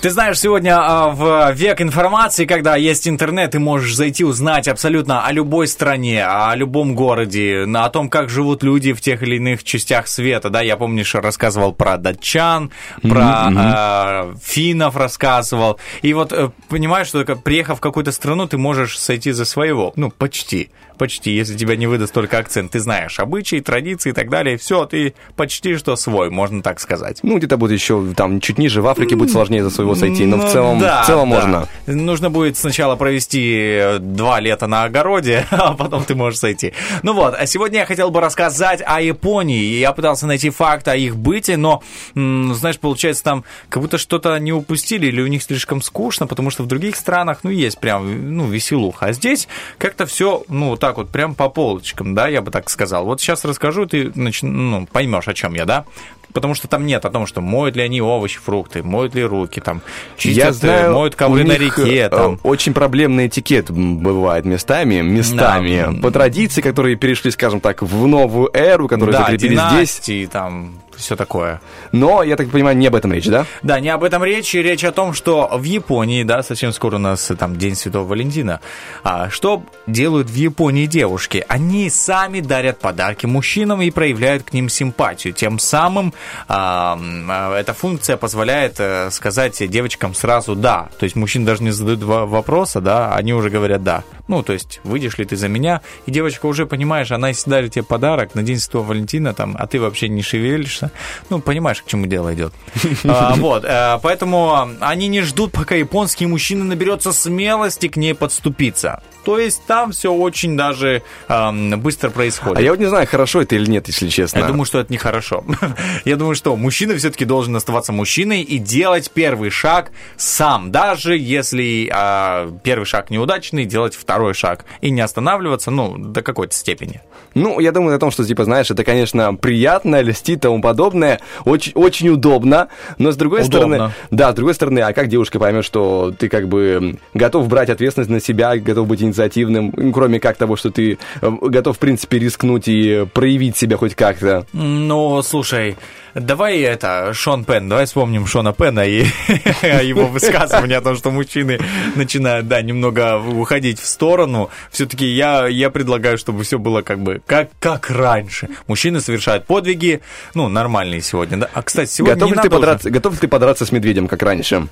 [0.00, 5.24] Ты знаешь, сегодня а, в век информации, когда есть интернет, ты можешь зайти узнать абсолютно
[5.24, 9.36] о любой стране, о любом городе, на- о том, как живут люди в тех или
[9.36, 10.50] иных частях света.
[10.50, 12.70] Да, я помнишь, рассказывал про датчан,
[13.02, 13.22] про
[13.56, 15.78] а, финнов рассказывал.
[16.02, 19.92] И вот э, понимаешь, что как- приехав в какую-то страну, ты можешь сойти за своего.
[19.94, 20.70] Ну, почти.
[20.98, 22.72] Почти, если тебя не выдаст только акцент.
[22.72, 24.56] Ты знаешь обычаи, традиции и так далее.
[24.56, 27.20] Все, ты почти что свой, можно так сказать.
[27.22, 30.36] Ну, где-то будет еще там чуть ниже, в Африке будет сложнее за своего сойти, но
[30.36, 31.36] в Ну, целом, да, в целом да.
[31.36, 31.68] можно.
[31.86, 36.72] Нужно будет сначала провести э, два лета на огороде, а потом ты можешь сойти.
[37.02, 39.78] Ну вот, а сегодня я хотел бы рассказать о Японии.
[39.78, 41.82] Я пытался найти факт о их быте, но,
[42.14, 46.62] знаешь, получается, там как будто что-то не упустили, или у них слишком скучно, потому что
[46.62, 49.06] в других странах, ну, есть прям, ну, веселуха.
[49.06, 49.48] А здесь
[49.78, 53.04] как-то все, ну, так вот, прям по полочкам, да, я бы так сказал.
[53.04, 55.84] Вот сейчас расскажу, ты нач- ну, поймешь, о чем я, да?
[56.32, 59.60] Потому что там нет о том, что моют ли они овощи, фрукты, моют ли руки,
[59.60, 59.80] там,
[60.16, 62.40] чистят, Я э, знаю, моют ковры на реке, э, там.
[62.42, 65.86] Очень проблемный этикет бывает местами, местами.
[65.86, 66.02] Да.
[66.02, 70.28] По традиции, которые перешли, скажем так, в новую эру, которые да, закрепились здесь.
[70.30, 71.60] там, все такое.
[71.92, 73.46] Но, я так понимаю, не об этом речь, да?
[73.62, 74.54] Да, не об этом речь.
[74.54, 78.06] Речь о том, что в Японии, да, совсем скоро у нас э, там День Святого
[78.06, 78.60] Валентина.
[79.04, 81.44] А, что делают в Японии девушки?
[81.48, 85.32] Они сами дарят подарки мужчинам и проявляют к ним симпатию.
[85.32, 86.14] Тем самым
[86.48, 86.98] а,
[87.28, 90.88] а, эта функция позволяет э, сказать девочкам сразу «да».
[90.98, 94.04] То есть мужчины даже не задают вопроса, да, они уже говорят «да».
[94.28, 95.80] Ну, то есть, выйдешь ли ты за меня?
[96.06, 99.66] И девочка уже, понимаешь, она если дарит тебе подарок на День Святого Валентина, там, а
[99.66, 100.91] ты вообще не шевелишься,
[101.30, 102.52] ну, понимаешь, к чему дело идет.
[103.04, 109.02] А, Вот, э, поэтому они не ждут, пока японский мужчина наберется смелости к ней подступиться.
[109.24, 112.58] То есть там все очень даже эм, быстро происходит.
[112.58, 114.38] А я вот не знаю, хорошо это или нет, если честно.
[114.38, 115.44] Я думаю, что это нехорошо.
[116.04, 121.88] Я думаю, что мужчина все-таки должен оставаться мужчиной и делать первый шаг сам, даже если
[121.92, 127.00] а, первый шаг неудачный, делать второй шаг и не останавливаться, ну, до какой-то степени.
[127.34, 131.20] Ну, я думаю о том, что, типа, знаешь, это, конечно, приятно, льстит и тому подобное,
[131.44, 132.68] очень, очень удобно,
[132.98, 133.76] но с другой Удобно.
[133.76, 133.94] стороны...
[134.10, 138.10] Да, с другой стороны, а как девушка поймет, что ты как бы готов брать ответственность
[138.10, 142.66] на себя, готов быть инициативным, кроме как того, что ты э, готов, в принципе, рискнуть
[142.66, 144.46] и проявить себя хоть как-то?
[144.52, 145.76] Ну, слушай,
[146.14, 149.00] давай это, Шон Пен, давай вспомним Шона Пена и
[149.62, 151.60] его высказывание о том, что мужчины
[151.94, 154.50] начинают, да, немного уходить в сторону.
[154.70, 158.48] Все-таки я, я предлагаю, чтобы все было как бы как, как раньше.
[158.66, 160.00] Мужчины совершают подвиги,
[160.34, 161.50] ну, нормальные сегодня, да.
[161.52, 164.22] А, кстати, сегодня Готов не ли, ты подраться, готов ли ты подраться с медведем, как
[164.22, 164.68] раньше?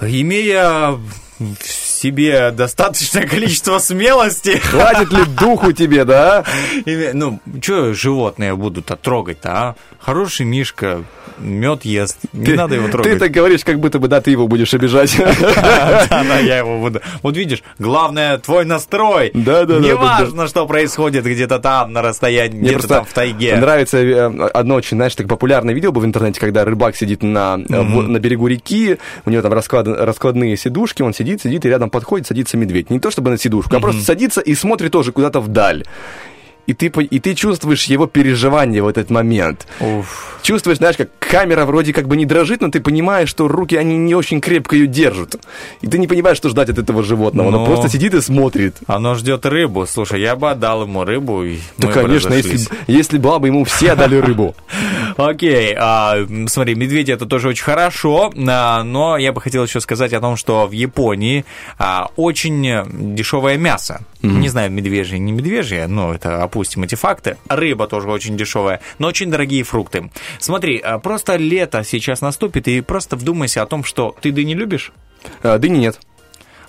[0.00, 0.98] Имея
[2.02, 6.44] себе достаточное количество смелости, Хватит ли духу тебе, да?
[7.14, 9.74] Ну, что животные будут трогать-то, а?
[10.00, 11.04] Хороший Мишка
[11.38, 13.18] мед ест, не Ты- надо его Ты трогать.
[13.18, 15.16] так говоришь, как будто бы, да, ты его будешь обижать.
[15.62, 17.00] Да, да, я его буду.
[17.22, 19.30] Вот видишь, главное твой настрой.
[19.34, 23.56] Да, да, да, Неважно, что происходит где-то там на расстоянии, где-то там в тайге.
[23.56, 27.58] нравится э, одно очень, знаешь, так популярное видео было в интернете, когда рыбак сидит на,
[27.68, 31.90] э, на берегу реки, у него там расклад- раскладные сидушки, он сидит, сидит, и рядом
[31.92, 32.90] подходит, садится медведь.
[32.90, 35.84] Не то чтобы на сидушку, а просто садится и смотрит тоже куда-то вдаль.
[36.66, 39.66] И ты, и ты чувствуешь его переживание в этот момент.
[39.80, 40.38] Уф.
[40.42, 43.96] Чувствуешь, знаешь, как камера вроде как бы не дрожит, но ты понимаешь, что руки, они
[43.96, 45.36] не очень крепко ее держат.
[45.80, 47.50] И ты не понимаешь, что ждать от этого животного.
[47.50, 47.60] Ну.
[47.60, 48.76] Он просто сидит и смотрит.
[48.86, 49.86] Оно ждет рыбу.
[49.86, 53.92] Слушай, я бы отдал ему рыбу, и Да, конечно, если, если была бы ему все
[53.92, 54.54] отдали рыбу.
[55.16, 60.12] Окей, а, смотри, медведи это тоже очень хорошо, а, но я бы хотел еще сказать
[60.12, 61.44] о том, что в Японии
[61.78, 64.02] а, очень дешевое мясо.
[64.22, 67.36] Не знаю, медвежье, не медвежье, но это опустим эти факты.
[67.48, 70.10] Рыба тоже очень дешевая, но очень дорогие фрукты.
[70.38, 74.92] Смотри, а, просто лето сейчас наступит, и просто вдумайся о том, что ты дыни любишь?
[75.42, 76.00] А, Дыни нет.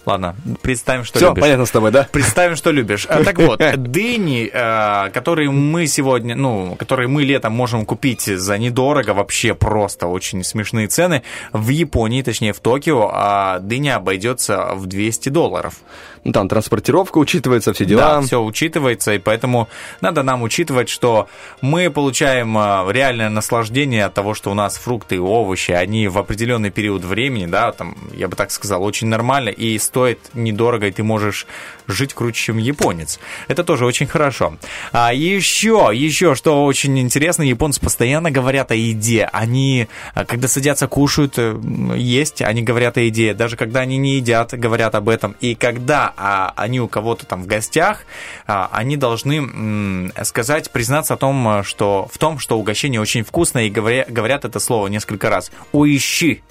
[0.06, 1.42] Ладно, представим, что Все, любишь.
[1.42, 2.08] понятно с тобой, да?
[2.12, 3.06] Представим, что любишь.
[3.10, 8.58] А, Так вот, дыни, э, которые мы сегодня, ну, которые мы летом можем купить за
[8.58, 11.24] недорого, вообще просто очень смешные цены,
[11.54, 15.76] в Японии, точнее в Токио, а дыня обойдется в 200 долларов.
[16.24, 18.16] Ну, там транспортировка учитывается, все дела.
[18.16, 19.68] Да, все учитывается, и поэтому
[20.02, 21.28] надо нам учитывать, что
[21.62, 26.18] мы получаем а, реальное наслаждение от того, что у нас фрукты и овощи, они в
[26.18, 30.92] определенный период времени, да, там, я бы так сказал, очень нормально и стоит недорого, и
[30.92, 31.46] ты можешь
[31.86, 33.20] жить круче, чем японец.
[33.48, 34.58] Это тоже очень хорошо.
[34.92, 39.30] А еще, еще, что очень интересно, японцы постоянно говорят о еде.
[39.32, 41.56] Они, а, когда садятся, кушают, э,
[41.96, 43.36] есть, они говорят о еде.
[43.36, 45.36] Даже когда они не едят, говорят об этом.
[45.42, 48.06] И когда а, они у кого-то там в гостях,
[48.48, 53.24] а, они должны м, сказать, признаться о том, а, что в том, что угощение очень
[53.24, 55.52] вкусное, и говоря- говорят это слово несколько раз.
[55.72, 56.42] Уищи.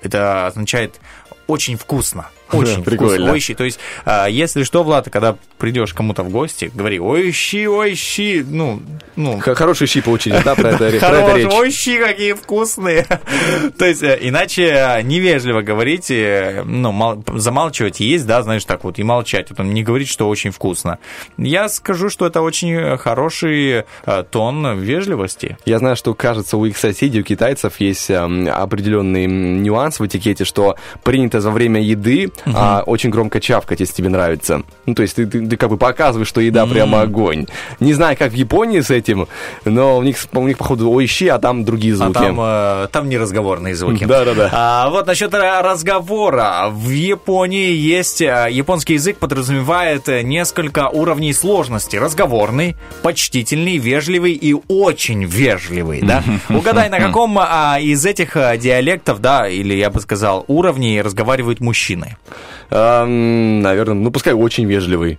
[0.00, 0.98] Это означает
[1.46, 2.28] очень вкусно.
[2.72, 3.14] Очень Прикольно.
[3.14, 3.32] вкусно.
[3.32, 3.54] Ойщи.
[3.54, 7.94] То есть, а, если что, Влад, когда придешь кому-то в гости, говори, ой, щи, ой,
[7.94, 8.80] щи, ну,
[9.16, 11.52] ну, Х- Хороший щи получили, да, про это, про это речь.
[11.52, 13.06] ой, щи какие вкусные.
[13.78, 18.98] То есть, э, иначе э, невежливо говорить, ну, мал- замалчивать есть, да, знаешь, так вот,
[18.98, 20.98] и молчать, потом не говорить, что очень вкусно.
[21.38, 25.56] Я скажу, что это очень хороший э, тон вежливости.
[25.64, 30.44] Я знаю, что, кажется, у их соседей, у китайцев есть эм, определенный нюанс в этикете,
[30.44, 34.62] что принято за время еды а, очень громко чавкать, если тебе нравится.
[34.86, 37.46] Ну, то есть ты, ты- ты как бы показываешь, что еда прямо огонь.
[37.80, 39.28] Не знаю, как в Японии с этим,
[39.64, 42.12] но у них, у них походу, ойщи, а там другие А звуки.
[42.14, 44.04] там, э, там неразговорные звуки.
[44.04, 44.50] Да-да-да.
[44.52, 46.68] А, вот насчет ра- разговора.
[46.70, 48.20] В Японии есть...
[48.20, 51.96] э, Японский язык подразумевает э, несколько уровней сложности.
[51.96, 56.22] Разговорный, почтительный, вежливый и очень вежливый, да?
[56.48, 61.60] Угадай, на каком а, из этих а, диалектов, да, или я бы сказал, уровней разговаривают
[61.60, 62.16] мужчины?
[62.70, 65.18] Наверное, ну, пускай очень вежливый.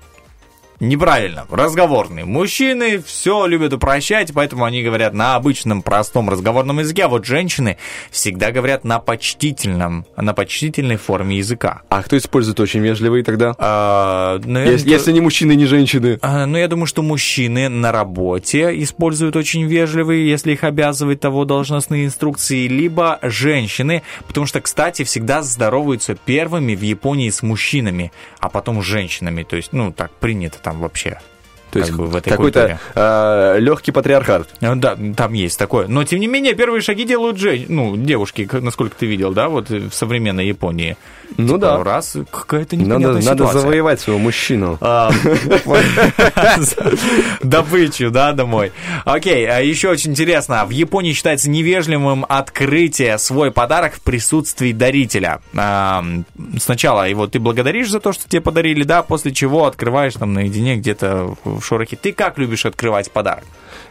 [0.84, 1.45] Неправильно.
[1.49, 2.26] Разговорный.
[2.26, 7.77] Мужчины все любят упрощать, поэтому они говорят на обычном простом разговорном языке, а вот женщины
[8.11, 11.84] всегда говорят на почтительном, на почтительной форме языка.
[11.88, 13.55] А кто использует очень вежливый тогда?
[13.60, 16.19] А, наверное, Если, если не мужчины, не женщины.
[16.22, 21.45] а, Ну, я думаю, что мужчины на работе используют очень вежливые, если их обязывают того
[21.45, 28.11] должностные инструкции, либо женщины, потому что, кстати, всегда здороваются первыми в Японии с мужчинами,
[28.41, 29.43] а потом с женщинами.
[29.43, 31.20] То есть, ну, так принято там вообще.
[31.74, 34.48] То как есть бы в этой какой-то легкий патриархат.
[34.62, 35.88] Да, там есть такое.
[35.88, 37.66] Но, тем не менее, первые шаги делают жен...
[37.68, 40.98] ну, девушки, насколько ты видел, да, вот в современной Японии.
[41.38, 41.84] Ну Типа, да.
[41.84, 43.62] Раз, какая-то непонятная Надо, надо ситуация.
[43.62, 44.78] завоевать своего мужчину.
[44.82, 45.12] А,
[47.41, 48.72] Добычу, да, домой.
[49.06, 50.66] Окей, а еще очень интересно.
[50.66, 55.40] В Японии считается невежливым открытие свой подарок в присутствии дарителя.
[55.56, 56.04] А,
[56.60, 60.76] Сначала его ты благодаришь за то, что тебе подарили, да, после чего открываешь там наедине
[60.76, 61.95] где-то в шорохе.
[61.95, 63.45] Ты как любишь открывать подарок?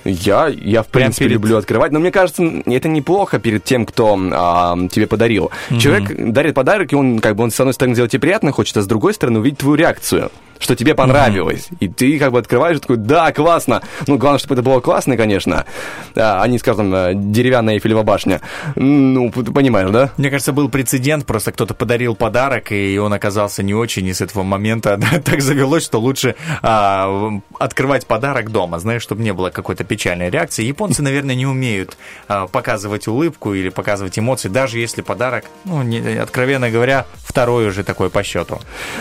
[0.05, 3.87] Я, я в Прям принципе, перед- люблю открывать, но мне кажется, это неплохо перед тем,
[3.87, 5.51] кто а, тебе подарил.
[5.79, 8.77] Человек дарит подарок, и он, как бы, он, с одной стороны, сделать тебе приятно хочет,
[8.77, 10.31] а с другой стороны, увидеть твою реакцию
[10.63, 11.69] что тебе понравилось.
[11.81, 13.83] И ты как бы открываешь такой, да, классно.
[14.07, 15.67] Ну, главное, чтобы это было классно, конечно.
[16.15, 18.41] А, а не, скажем, э, деревянная Эйфелева башня.
[18.77, 20.13] Ну, ты понимаешь, да?
[20.17, 24.21] Мне кажется, был прецедент, просто кто-то подарил подарок, и он оказался не очень, и с
[24.21, 29.85] этого момента так завелось, что лучше а, открывать подарок дома, знаешь, чтобы не было какой-то
[29.85, 30.65] печальной реакции.
[30.65, 31.97] Японцы, наверное, не умеют
[32.29, 37.85] а, показывать улыбку или показывать эмоции, даже если подарок, ну, не- откровенно говоря, второй уже
[37.85, 38.61] такой по счету.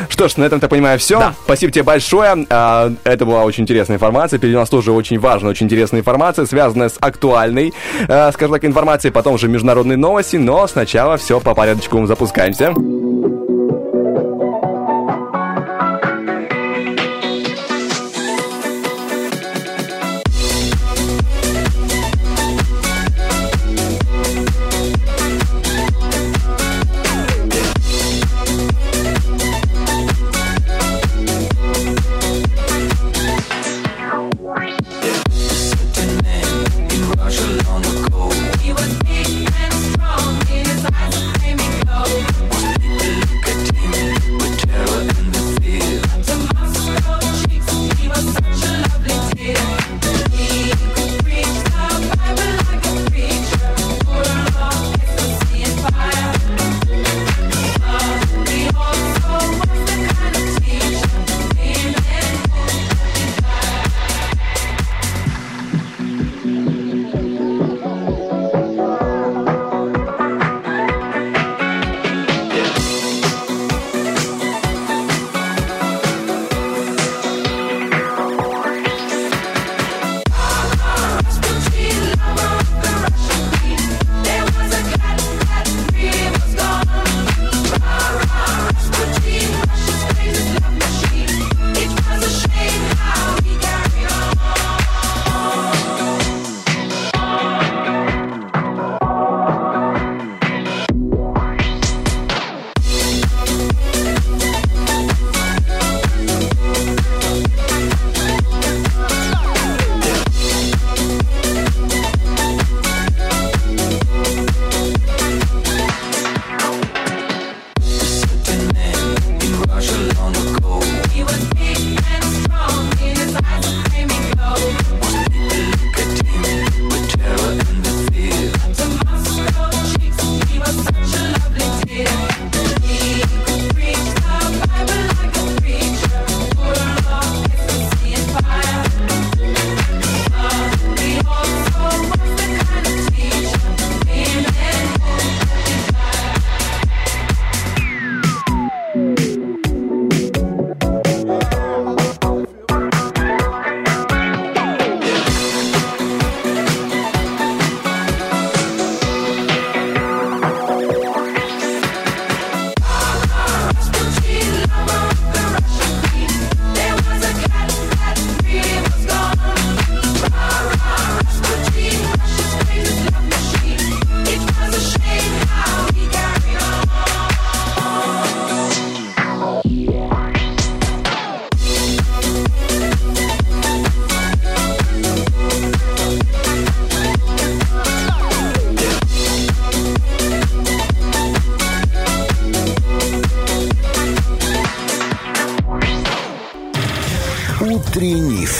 [0.10, 1.20] Что ж, на этом, так понимаю, все.
[1.20, 1.34] Да.
[1.46, 2.46] Спасибо тебе большое.
[2.50, 4.38] А, Это была очень интересная информация.
[4.38, 7.74] Впереди у нас тоже очень важная, очень интересная информация, связанная с актуальной,
[8.08, 9.12] э, скажем так, информацией.
[9.12, 10.38] Потом уже международные новости.
[10.38, 12.74] Но сначала все по порядочку запускаемся.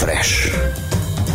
[0.02, 0.50] Фреш.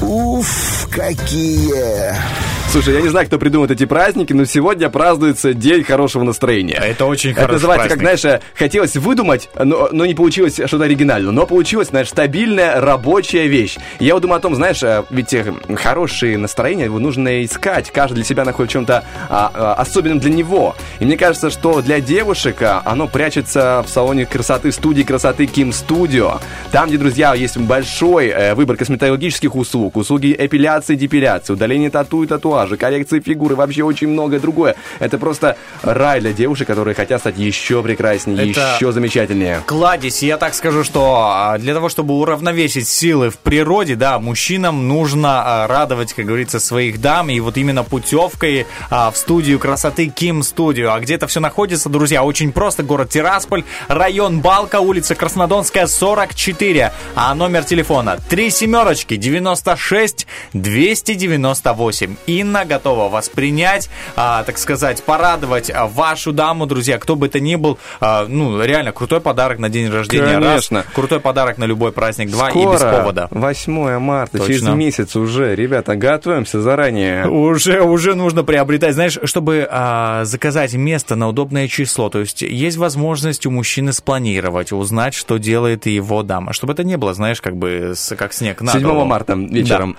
[0.01, 2.46] Уф, какие!
[2.77, 6.75] Слушай, я не знаю, кто придумал эти праздники, но сегодня празднуется День хорошего настроения.
[6.75, 8.19] Это очень Это хороший называется, как, праздник.
[8.19, 11.31] знаешь, э, хотелось выдумать, но, но не получилось что-то оригинальное.
[11.31, 13.77] Но получилось, знаешь, стабильная рабочая вещь.
[13.99, 17.89] Я вот думаю о том, знаешь, э, ведь э, хорошее настроение его нужно искать.
[17.89, 20.75] Каждый для себя находит в чем-то а, а, особенным для него.
[20.99, 26.39] И мне кажется, что для девушек оно прячется в салоне красоты, студии красоты Kim Studio.
[26.71, 32.66] Там, где, друзья, есть большой выбор косметологических услуг, услуги эпиляции, депиляции, удаление тату и татуажа,
[32.75, 34.75] коррекции фигуры, вообще очень многое другое.
[34.99, 39.61] Это просто рай для девушек, которые хотят стать еще прекраснее, Это- еще замечательнее.
[39.65, 44.87] Кладезь, я так скажу, что а, для того, чтобы уравновесить силы в природе, да, мужчинам
[44.87, 50.07] нужно а, радовать, как говорится, своих дам, и вот именно путевкой а, в студию красоты
[50.07, 50.91] Ким Студио.
[50.93, 52.23] А где это все находится, друзья?
[52.23, 60.25] Очень просто, город Тирасполь, район Балка, улица Краснодонская, 44, а номер телефона 3 семерочки 96
[60.53, 62.15] 298.
[62.47, 67.41] Инна готова вас принять, а, так сказать, порадовать а, вашу даму, друзья, кто бы это
[67.41, 70.39] ни был, а, ну, реально, крутой подарок на день рождения.
[70.39, 70.77] Конечно.
[70.77, 72.31] Раз, крутой подарок на любой праздник.
[72.31, 73.27] Два и без повода.
[73.31, 74.75] 8 марта, через Точно.
[74.75, 75.55] месяц уже.
[75.55, 77.27] Ребята, готовимся заранее.
[77.27, 82.09] Уже, уже нужно приобретать, знаешь, чтобы а, заказать место на удобное число.
[82.09, 86.53] То есть есть возможность у мужчины спланировать, узнать, что делает его дама.
[86.53, 89.03] Чтобы это не было, знаешь, как бы как снег на 7 голову.
[89.03, 89.97] марта вечером.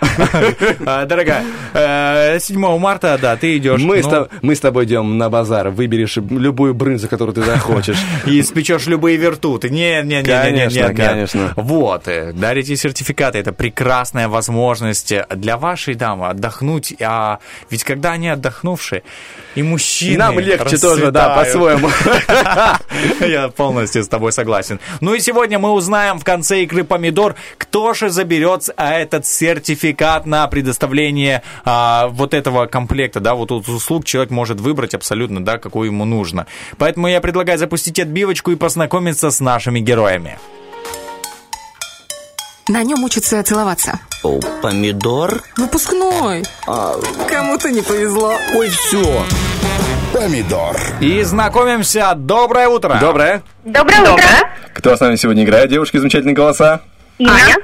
[0.78, 1.44] Дорогая,
[1.74, 3.80] э, 7 марта, да, ты идешь.
[3.80, 7.42] Мы, с ну, тоб- мы с тобой идем на базар, выберешь любую брынзу, которую ты
[7.42, 7.98] захочешь.
[8.26, 9.70] И спечешь любые вертуты.
[9.70, 11.08] Не, не, не, не, не, Конечно, нет, нет.
[11.08, 11.52] конечно.
[11.56, 13.38] Вот, э, дарите сертификаты.
[13.38, 16.94] Это прекрасная возможность для вашей дамы отдохнуть.
[17.00, 17.38] А
[17.70, 19.02] ведь когда они отдохнувшие,
[19.54, 21.90] и мужчины Нам легче тоже, да, по-своему.
[23.26, 24.80] Я полностью с тобой согласен.
[25.00, 30.26] Ну и сегодня мы узнаем в конце игры «Помидор», кто же заберет а, этот сертификат
[30.26, 35.58] на предоставление а, вот этого комплекта, да, вот тут услуг человек может выбрать абсолютно, да,
[35.58, 36.46] какую ему нужно.
[36.76, 40.38] Поэтому я предлагаю запустить отбивочку и познакомиться с нашими героями.
[42.68, 43.98] На нем учатся целоваться.
[44.22, 45.40] О, помидор?
[45.56, 46.44] Выпускной.
[46.66, 48.34] Кому-то не повезло.
[48.54, 49.24] Ой, все.
[50.12, 50.76] Помидор.
[51.00, 52.12] И знакомимся.
[52.14, 52.98] Доброе утро.
[53.00, 53.42] Доброе.
[53.64, 54.24] Доброе утро.
[54.74, 55.70] Кто с нами сегодня играет?
[55.70, 56.80] Девушки, замечательные голоса.
[57.20, 57.56] Аня.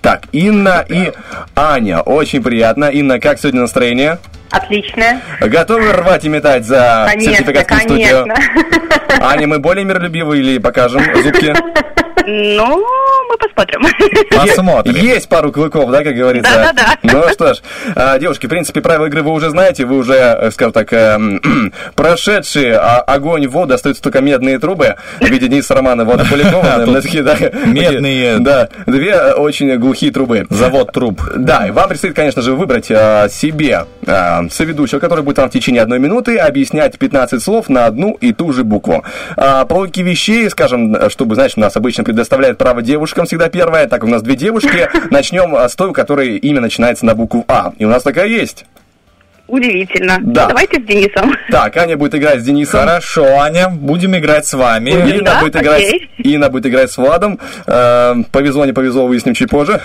[0.00, 1.12] Так, Инна и
[1.54, 2.00] Аня.
[2.00, 2.86] Очень приятно.
[2.86, 4.18] Инна, как сегодня настроение?
[4.50, 5.20] Отлично.
[5.40, 8.26] Готовы рвать и метать за Конечно, сертификат в студию?
[8.26, 9.26] конечно.
[9.28, 11.54] Аня, мы более миролюбивые или покажем зубки?
[12.28, 12.84] Ну,
[13.36, 13.82] мы посмотрим.
[14.30, 14.94] Посмотрим.
[14.96, 16.52] Есть пару клыков, да, как говорится?
[16.52, 16.98] Да-да-да.
[17.02, 17.58] Ну что ж,
[17.94, 21.72] а, девушки, в принципе, правила игры вы уже знаете, вы уже, э, скажем так, эм,
[21.94, 26.62] прошедшие а, огонь воду, остаются только медные трубы в виде Дениса Романа Водополякова.
[26.78, 27.36] наверное, такие, да,
[27.66, 28.38] медные.
[28.46, 30.46] Да, две э, очень глухие трубы.
[30.50, 31.20] Завод труб.
[31.36, 35.52] Да, и вам предстоит, конечно же, выбрать а, себе а, соведущего, который будет вам в
[35.52, 39.04] течение одной минуты объяснять 15 слов на одну и ту же букву.
[39.36, 43.86] А, по логике вещей, скажем, чтобы, знаешь, у нас обычно предоставляет право девушкам всегда первое,
[43.86, 47.44] так у нас две девушки, начнем а, с той, у которой имя начинается на букву
[47.48, 47.72] А.
[47.78, 48.64] И у нас такая есть.
[49.48, 50.18] Удивительно.
[50.22, 50.46] Да.
[50.46, 51.32] Давайте с Денисом.
[51.50, 52.80] Так, Аня будет играть с Денисом.
[52.80, 54.90] Хорошо, Аня, будем играть с вами.
[54.90, 56.10] Инна, Да, будет играть, окей.
[56.18, 57.38] Инна будет играть с Владом.
[57.66, 59.80] Э, повезло, не повезло, выясним чуть позже.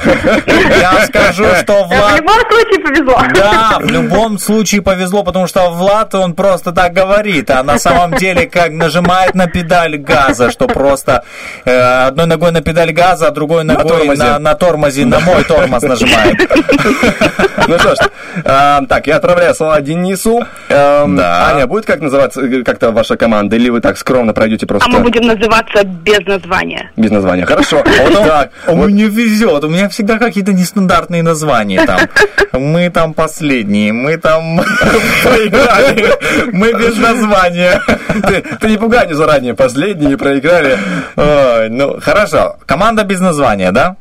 [0.48, 2.20] Я скажу, что В Влад...
[2.20, 3.22] любом случае повезло.
[3.36, 8.16] Да, в любом случае повезло, потому что Влад, он просто так говорит, а на самом
[8.18, 11.24] деле как нажимает на педаль газа, что просто
[11.66, 14.24] э, одной ногой на педаль газа, а другой ногой тормозе.
[14.24, 16.36] на, на тормозе, на мой тормоз нажимает.
[17.68, 18.00] Ну что ж,
[18.44, 20.44] э, так, я отправляю слова Денису.
[20.70, 21.50] Эм, Да.
[21.52, 24.92] Аня, будет как называться э, как-то ваша команда, или вы так скромно пройдете просто А
[24.94, 26.92] мы будем называться без названия.
[26.98, 27.46] без названия?
[27.46, 27.84] Хорошо.
[28.32, 32.00] Так, У меня везет, у меня всегда какие-то нестандартные названия там.
[32.54, 34.60] Мы там последние, мы там
[35.24, 36.12] проиграли,
[36.52, 37.82] мы без названия.
[38.60, 40.78] ты, не пугай не заранее, последние проиграли.
[41.16, 42.58] Ой, ну, хорошо.
[42.66, 43.96] Команда без названия, да?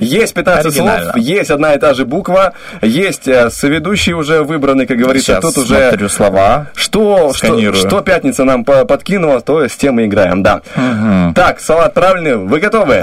[0.00, 1.12] Есть 15 Оригинально.
[1.12, 2.52] слов, есть одна и та же буква,
[2.82, 6.08] есть э, соведущий уже выбранный, как говорится, Сейчас тут уже...
[6.08, 6.68] слова.
[6.74, 7.74] Что, что, Сканирую.
[7.74, 10.60] что пятница нам по- подкинула, то с тем мы играем, да.
[11.34, 13.02] Так, салат правильный, вы готовы?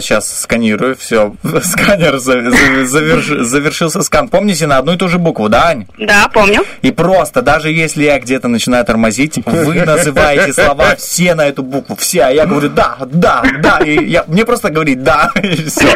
[0.00, 1.34] сейчас сканирую, все.
[1.62, 4.28] Сканер за- за- заверш- завершился скан.
[4.28, 5.86] Помните, на одну и ту же букву, да, Ань?
[5.98, 6.64] Да, помню.
[6.82, 11.96] И просто, даже если я где-то начинаю тормозить, вы называете слова все на эту букву,
[11.96, 15.86] все, а я говорю да, да, да, и я, мне просто говорить да, и все.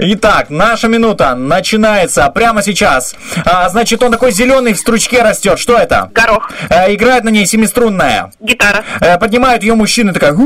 [0.00, 3.16] Итак, наша минута начинается прямо сейчас.
[3.44, 5.58] А, значит, он такой зеленый, в стручке растет.
[5.58, 6.08] Что это?
[6.14, 6.50] Горох.
[6.70, 8.30] А, играет на ней семиструнная.
[8.40, 8.84] Гитара.
[9.00, 10.36] Э, Поднимают ее мужчины, такая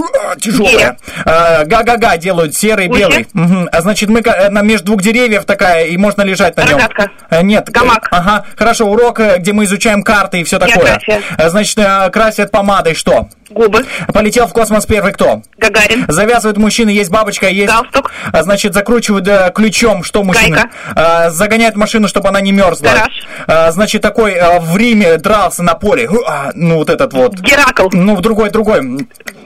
[0.41, 0.97] тяжелая.
[1.27, 3.01] А, Га-га-га делают серый, Гуся.
[3.01, 3.27] белый.
[3.35, 3.69] Мгм.
[3.71, 6.79] А, Значит, мы на между двух деревьев такая, и можно лежать на нем.
[6.79, 7.11] Рогатка.
[7.31, 7.69] Э, Нет.
[7.71, 8.09] Гамак.
[8.11, 10.77] Ага, хорошо, урок, где мы изучаем карты и все такое.
[10.77, 11.21] География.
[11.37, 11.79] Э, Значит,
[12.13, 13.29] красят помадой что?
[13.53, 13.85] Губы.
[14.13, 15.43] Полетел в космос первый кто?
[15.59, 16.07] Гагарин.
[16.09, 17.73] Завязывают мужчины, есть бабочка, есть...
[17.73, 18.11] Галстук.
[18.33, 20.57] А, Значит, закручивают э, ключом, что мужчина?
[20.57, 20.71] Гайка.
[20.95, 22.89] А, загоняет машину, чтобы она не мерзла.
[22.89, 23.27] Гараж.
[23.47, 26.09] А, значит, такой э, в Риме дрался на поле.
[26.55, 27.39] Ну, вот этот вот.
[27.39, 27.89] Геракл.
[27.93, 28.81] Ну, в другой, другой.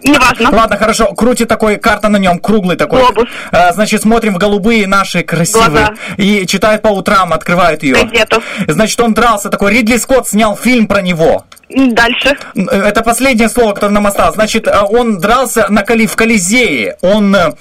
[0.03, 0.51] Неважно.
[0.51, 1.07] Ладно, хорошо.
[1.15, 3.01] Крутит такой, карта на нем, круглый такой.
[3.01, 3.29] Глобус.
[3.73, 5.69] Значит, смотрим в голубые наши красивые.
[5.69, 5.95] Глаза.
[6.17, 8.05] И читает по утрам, открывает ее.
[8.05, 8.43] Газету.
[8.69, 9.73] Значит, он дрался такой.
[9.73, 11.45] Ридли Скотт снял фильм про него.
[11.69, 12.37] Дальше.
[12.55, 14.35] Это последнее слово, которое нам осталось.
[14.35, 16.97] Значит, э, он дрался на коли, в Колизее.
[17.01, 17.53] Он, э,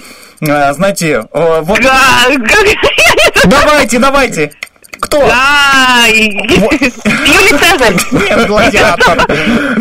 [0.41, 1.79] э, знаете, вот...
[3.45, 4.51] Давайте, давайте.
[5.05, 5.19] Кто?
[5.21, 7.95] Га- Юлий Цезарь.
[8.11, 9.27] Нет, гладиатор.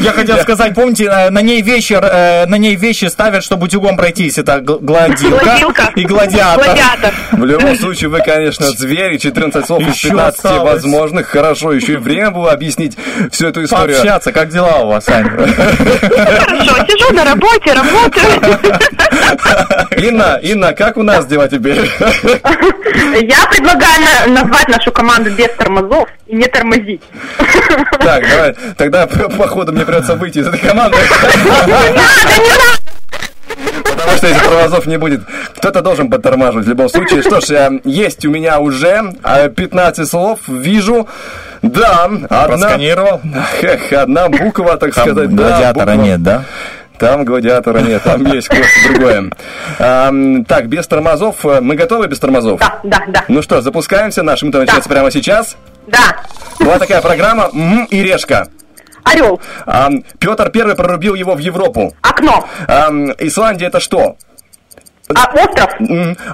[0.00, 3.96] Я хотел сказать, помните, э, на ней вещи, э, на ней вещи ставят, чтобы утюгом
[3.96, 4.36] пройтись.
[4.38, 7.12] Это гладилка и гладиатор.
[7.32, 9.16] В любом случае, вы, конечно, звери.
[9.18, 10.72] 14 слов из Еще 15 осталось.
[10.74, 11.26] возможных.
[11.28, 12.96] Хорошо, еще и время было объяснить
[13.30, 13.96] всю эту историю.
[13.96, 15.28] Пообщаться, как дела у вас, Ань?
[15.28, 18.24] Хорошо, сижу на работе, работаю.
[19.98, 21.78] Инна, Инна, как у нас дела теперь?
[23.22, 27.02] Я предлагаю на- назвать нашу команду без тормозов и не тормозить.
[28.00, 28.54] Так, давай.
[28.76, 30.96] Тогда, походу, мне придется выйти из этой команды.
[33.84, 35.22] Потому что если тормозов не будет,
[35.56, 37.22] кто-то должен подтормаживать в любом случае.
[37.22, 41.08] Что ж, э, есть у меня уже э, 15 слов, вижу.
[41.62, 42.28] Да, одна...
[42.46, 43.20] Просканировал?
[43.62, 45.34] Эх, одна буква, так Там сказать.
[45.34, 46.02] да, гладиатора буква.
[46.04, 46.44] нет, да?
[46.98, 49.30] Там гладиатора нет, там есть кое-что другое.
[50.46, 51.44] Так, без тормозов.
[51.44, 52.60] э, Мы готовы без тормозов?
[52.60, 53.24] Да, да, да.
[53.28, 54.22] Ну что, запускаемся.
[54.22, 55.56] Наша минута начинается прямо сейчас.
[55.86, 56.16] Да.
[56.60, 58.48] Была такая программа «М и решка».
[59.04, 59.38] Орел.
[60.18, 61.94] Петр Первый прорубил его в Европу.
[62.00, 62.46] Окно.
[63.18, 64.16] Исландия это что?
[65.14, 65.70] А, остров.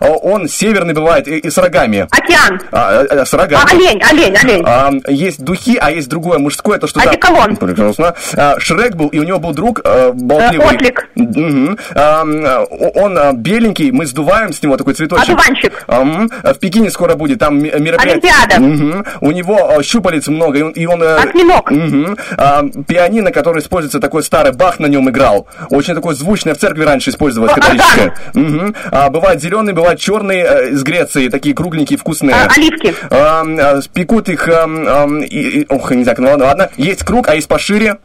[0.00, 2.06] О, Он северный бывает и, и с рогами.
[2.10, 2.60] Океан.
[2.70, 3.62] А, э, с рогами.
[3.64, 4.62] А, олень, олень, олень.
[4.64, 7.56] Ам, есть духи, а есть другое мужское, то что Одеколон.
[7.56, 8.14] Прекрасно.
[8.36, 10.66] А, Шрек был, и у него был друг э, болтливый.
[10.66, 11.08] Э, ослик.
[11.16, 11.78] Мгм.
[11.94, 12.64] Ам, э,
[12.94, 15.24] он а, беленький, мы сдуваем с него такой цветочек.
[15.28, 15.84] Одуванчик.
[15.88, 18.32] Ам, В Пекине скоро будет, там ме- мероприятие.
[18.32, 18.60] Олимпиада.
[18.60, 19.04] Мгм.
[19.20, 20.70] У него э, щупалец много, и он...
[20.72, 21.70] и он, Осьминог.
[21.70, 22.16] мгм.
[22.36, 25.48] А, Пианино, который используется, такой старый Бах на нем играл.
[25.70, 28.14] Очень такое звучное, в церкви раньше использовалось, католическое.
[28.60, 28.74] Мгм.
[28.90, 32.34] А, Бывает зеленые, бывают черные э, из Греции, такие кругленькие, вкусные.
[32.36, 32.94] А, оливки.
[33.10, 36.70] А, Пекут их, ам, и- и- ох, не знаю, ну ладно, ладно.
[36.76, 37.96] Есть круг, а есть пошире.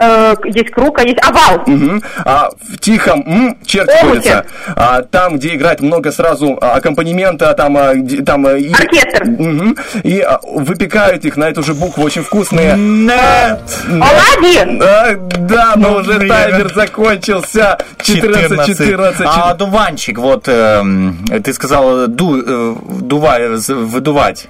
[0.00, 1.62] Э, есть круг, а есть овал.
[1.66, 2.02] Мгм.
[2.24, 4.08] А в тихом м, черти Омуте.
[4.08, 4.46] ходится.
[4.76, 9.24] А, там, где играть много сразу а, аккомпанемента, там, а, где- там а, и, Оркестр.
[9.24, 9.76] Мгм.
[10.02, 12.74] и а, выпекают их на эту же букву, очень вкусные.
[12.76, 13.60] Нет.
[13.88, 14.80] Оладьи.
[14.82, 16.28] А, да, но уже блин.
[16.30, 17.78] таймер закончился.
[17.98, 19.26] 14-14.
[19.26, 24.48] А дуванчик, вот эм, ты сказал ду, э, дува- з- выдувать.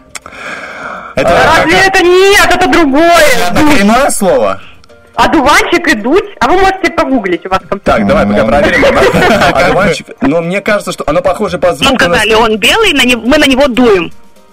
[1.17, 3.49] Это Разве это нет, это другое.
[3.49, 4.61] однокоренное слово?
[5.25, 6.25] Одуванчик и дуть.
[6.41, 7.95] А вы можете погуглить у вас компьютер.
[7.95, 8.47] Так, давай пока М.
[8.49, 8.85] проверим.
[9.55, 10.07] Одуванчик.
[10.21, 11.93] Но мне кажется, что оно похоже по Мы звуку.
[11.93, 14.11] на- сказали, он белый, мы на него дуем.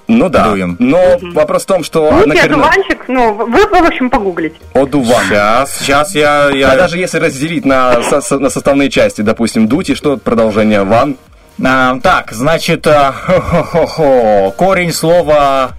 [0.10, 0.46] Ну да.
[0.50, 0.78] Дуем.
[0.80, 4.56] Но вопрос в том, что и однокоренно- одуванчик, ну, вы, вы, в общем, погуглите.
[4.74, 5.26] Одуван.
[5.26, 6.50] Сейчас, сейчас я...
[6.50, 6.72] я...
[6.72, 10.84] А даже если разделить на, со- со- на составные части, допустим, дуть и что продолжение
[10.84, 11.18] ван,
[11.62, 15.72] А, так, значит, а, хо-хо-хо, корень слова...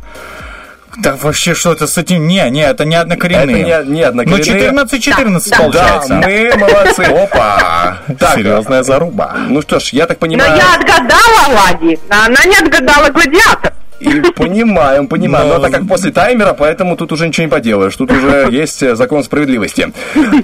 [1.02, 2.26] Да вообще что это с этим?
[2.26, 3.62] Не, не, это не однокоренные.
[3.68, 4.72] Это не- не однокоренные.
[4.72, 6.08] Ну, 14-14 Да, получается.
[6.08, 7.02] Да, мы молодцы.
[7.02, 7.98] Опа!
[8.18, 9.34] Так, Серьезная заруба.
[9.48, 10.56] Ну что ж, я так Но понимаю...
[10.56, 13.72] я отгадала оладьи, а она не отгадала гладиатор.
[14.00, 15.48] И понимаем, понимаем.
[15.48, 17.96] Но- Но так как после таймера, поэтому тут уже ничего не поделаешь.
[17.96, 19.92] Тут уже есть э, закон справедливости.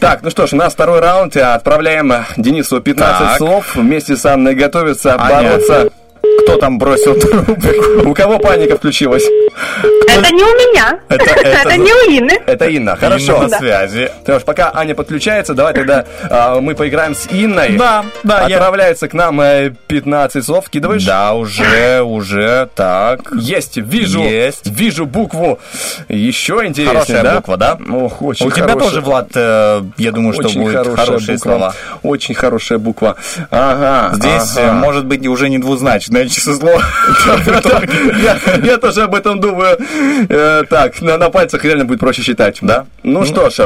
[0.00, 1.36] Так, ну что ж, у нас второй раунд.
[1.36, 3.36] Отправляем Денису 15 Так.
[3.38, 3.76] слов.
[3.76, 5.90] Вместе с Анной готовится бороться.
[6.42, 7.56] Кто там бросил трубку?
[8.10, 9.24] У кого паника включилась?
[10.08, 10.98] Это не у меня.
[11.08, 12.38] Это- это Это не у Инны.
[12.46, 12.96] Это Инна.
[12.96, 13.36] Хорошо.
[13.36, 14.10] Инна на связи.
[14.22, 17.76] Что ж, пока Аня подключается, давай тогда а, мы поиграем с Инной.
[17.76, 20.68] Да, да, я- Отправляется к нам э, 15 слов.
[20.70, 21.04] Кидываешь?
[21.04, 23.20] Да, уже, уже, так.
[23.34, 24.22] Есть, вижу.
[24.22, 24.66] Есть.
[24.66, 25.58] Вижу букву.
[26.08, 27.34] Еще интереснее, Хорошая да?
[27.36, 27.78] буква, да?
[27.90, 28.88] Ох, очень У тебя хорошая.
[28.88, 31.50] тоже, Влад, э, я думаю, что Очень будут хорошая хорошие буква.
[31.50, 31.74] слова.
[32.02, 33.16] Очень хорошая буква.
[33.50, 34.14] Ага.
[34.14, 34.68] Здесь, ага.
[34.68, 36.82] э, может быть, уже не двузначное число слов.
[38.22, 39.78] Я я тоже об этом думаю.
[40.28, 42.58] Э, Так, на пальцах реально будет проще считать.
[42.62, 42.86] Да?
[43.02, 43.60] Ну что ж,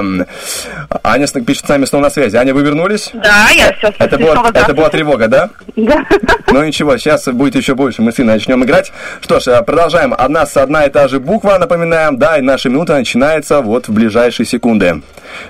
[1.03, 2.37] Аня с- пишет с нами снова на связи.
[2.37, 3.11] Аня, вы вернулись?
[3.15, 5.51] Да, я все Это, была, тревога, да?
[5.77, 6.05] Да.
[6.51, 8.03] Ну ничего, сейчас будет еще больше.
[8.03, 8.93] Мы с начнем играть.
[9.21, 10.15] Что ж, э, продолжаем.
[10.19, 12.19] У нас одна и та же буква, напоминаем.
[12.19, 15.03] Да, и наша минута начинается вот в ближайшие секунды.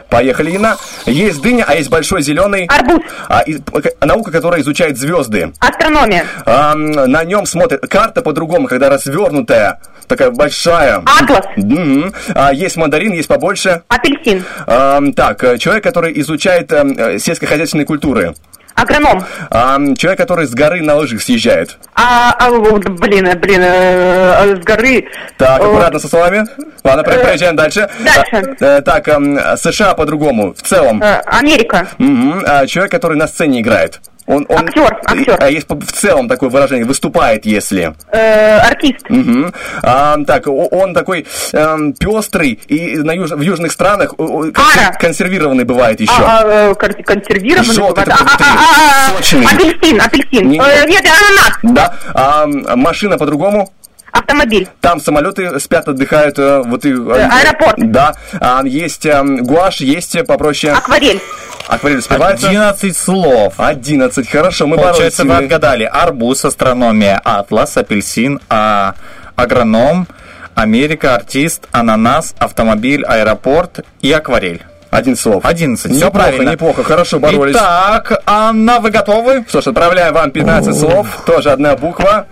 [0.08, 0.76] Поехали, Инна.
[1.06, 2.66] Есть дыня, а есть большой зеленый...
[2.66, 3.00] Арбуз.
[3.28, 5.52] А, и- к- наука, которая изучает звезды.
[5.60, 6.24] Астрономия.
[6.44, 6.74] А,
[7.06, 7.80] на нем смотрят...
[7.88, 11.02] Карта по-другому, когда развернутая, такая большая.
[11.20, 11.46] Атлас.
[11.56, 12.12] Мгм.
[12.34, 13.82] А, есть мандарин, есть побольше.
[13.88, 14.44] Апельсин.
[14.66, 18.34] А, так, э, человек, который изучает э, сельскохозяйственные культуры.
[18.74, 19.24] Агроном.
[19.50, 21.78] А, человек, который с горы на лыжах съезжает.
[21.94, 25.04] А, а, блин, э, блин, э, с горы.
[25.36, 26.44] Так, аккуратно со словами.
[26.84, 27.88] Ладно, про- Э, проезжаем дальше.
[27.98, 28.56] дальше.
[28.60, 31.02] А, так, эм, США по-другому, в целом.
[31.26, 31.88] Америка.
[31.98, 32.44] Мгм.
[32.46, 34.00] А, человек, который на сцене играет.
[34.28, 35.36] Он, он, Актер, актер.
[35.40, 37.94] А есть в целом такое выражение, выступает, если.
[38.12, 39.08] Э, артист.
[39.08, 39.54] Мгм.
[39.82, 44.92] А, так, он такой эм, пестрый, и на юж- в южных странах Ара.
[45.00, 46.12] консервированный бывает еще.
[46.18, 47.72] А, а, э, кон- консервированный.
[47.74, 48.20] Желтый бывает.
[48.20, 49.46] такой А, а, а, а, сочный.
[49.46, 50.48] Апельсин, апельсин.
[50.48, 51.58] Не- Э, Нет, ананас.
[51.62, 51.94] Да.
[52.14, 52.46] А,
[52.76, 53.72] машина по-другому.
[54.12, 54.68] Автомобиль.
[54.80, 56.38] Там самолеты спят, отдыхают.
[56.38, 57.76] э, вот и, э, аэропорт.
[57.76, 58.14] Да.
[58.40, 60.72] А, есть гуашь, есть э, попроще.
[60.72, 61.20] Акварель.
[61.66, 62.48] Акварель успевается?
[62.48, 63.54] 11 слов.
[63.58, 65.84] 11, хорошо, мы Получается, вы отгадали.
[65.84, 68.94] Арбуз, астрономия, атлас, апельсин, а,
[69.36, 70.08] агроном,
[70.54, 74.62] Америка, артист, ананас, автомобиль, аэропорт и акварель.
[74.90, 75.44] Один слов.
[75.44, 75.92] 11.
[75.92, 76.50] Все Неплохо, правильно.
[76.50, 77.54] неплохо, хорошо боролись.
[77.54, 79.44] Итак, Анна, вы готовы?
[79.46, 82.26] Что ж, отправляем вам 15 слов, тоже одна буква.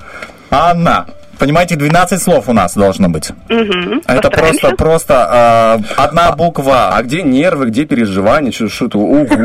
[0.51, 1.07] Анна.
[1.39, 3.31] Понимаете, 12 слов у нас должно быть.
[3.51, 4.03] Угу.
[4.07, 6.97] Это просто, просто э, одна буква.
[6.97, 9.37] А где нервы, где переживания, что что-то, угу.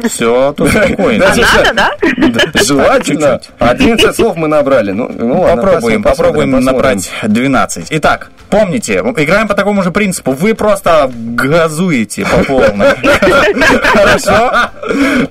[0.08, 1.26] Все, тут спокойно.
[1.26, 1.90] Даже Надо, да?
[2.02, 3.40] Да, Желательно.
[3.58, 4.92] 11 слов мы набрали.
[4.92, 7.88] Ну, ну ладно, Попробуем, попробуем набрать 12.
[7.90, 10.32] Итак, помните, играем по такому же принципу.
[10.32, 12.88] Вы просто газуете по полной.
[13.82, 14.70] Хорошо?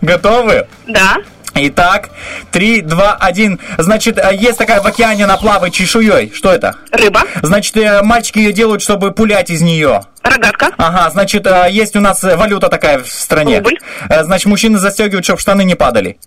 [0.02, 0.68] Готовы?
[0.88, 1.18] Да.
[1.60, 2.10] Итак,
[2.52, 3.60] 3, 2, 1.
[3.78, 6.32] Значит, э, есть такая в океане, она плавает чешуей.
[6.34, 6.76] Что это?
[6.92, 7.22] Рыба.
[7.42, 10.04] Значит, э, мальчики ее делают, чтобы пулять из нее.
[10.24, 10.72] Рогатка.
[10.78, 13.58] Ага, значит, э, есть у нас валюта такая в стране.
[13.58, 13.80] Рубль.
[14.10, 16.18] Значит, мужчины застегивают, чтобы штаны не падали.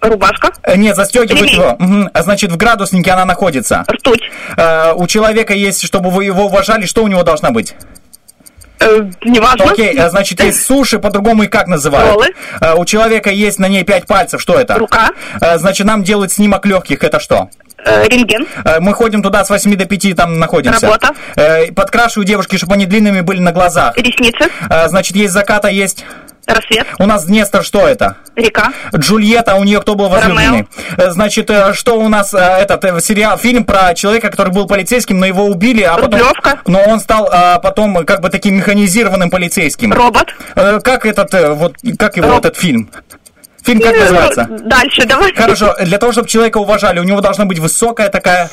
[0.00, 0.50] Рубашка.
[0.76, 1.76] Нет, застегивают его.
[2.12, 3.84] А Значит, в градуснике она находится.
[3.88, 4.22] Ртуть.
[4.56, 7.74] Э, У человека есть, чтобы вы его уважали, что у него должна быть?
[8.80, 9.70] Э, неважно.
[9.72, 12.14] Окей, э, значит, есть суши, по-другому и как называют?
[12.14, 12.28] Роллы.
[12.60, 14.74] Э, У человека есть на ней пять пальцев, что это?
[14.78, 15.10] Рука.
[15.40, 17.50] Э, Значит, нам делают снимок легких, это что?
[17.84, 18.46] Рентген.
[18.80, 20.86] Мы ходим туда с 8 до 5, там находимся.
[20.86, 21.14] Работа.
[21.74, 23.96] Подкрашиваю девушки, чтобы они длинными были на глазах.
[23.96, 24.50] Ресницы.
[24.88, 26.04] Значит, есть заката, есть...
[26.46, 26.86] Рассвет.
[26.98, 28.16] У нас Днестр, что это?
[28.34, 28.72] Река.
[28.96, 30.46] Джульетта, у нее кто был возлюбленный?
[30.46, 30.66] Ромео.
[30.96, 35.18] Э, Значит, э, что у нас э, этот сериал, фильм про человека, который был полицейским,
[35.20, 36.12] но его убили, а потом...
[36.20, 36.60] Рублевка.
[36.66, 37.30] Но он стал
[37.62, 39.92] потом как бы таким механизированным полицейским.
[39.92, 40.34] Робот.
[40.54, 42.90] Как этот, вот, как его Роб- этот фильм?
[43.62, 44.46] Фильм как называется?
[44.64, 45.34] Дальше, давай.
[45.34, 48.50] Хорошо, для того, чтобы человека уважали, у него должна быть высокая такая...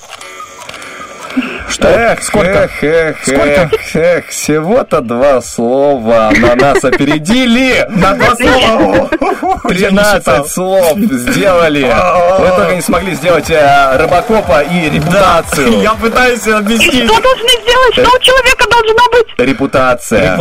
[1.70, 1.88] Что?
[1.90, 2.50] Эх, Сколько?
[2.64, 3.44] Эх, эх, Сколько?
[3.72, 7.86] эх, эх, всего-то два слова на нас опередили.
[7.90, 9.10] На два слова.
[9.68, 11.84] 13 слов сделали.
[12.40, 15.82] Вы только не смогли сделать э, Робокопа и репутацию.
[15.82, 17.06] Я пытаюсь И объяснить.
[17.10, 17.94] что должны сделать?
[17.94, 19.28] Что у человека должно быть?
[19.38, 20.38] Репутация.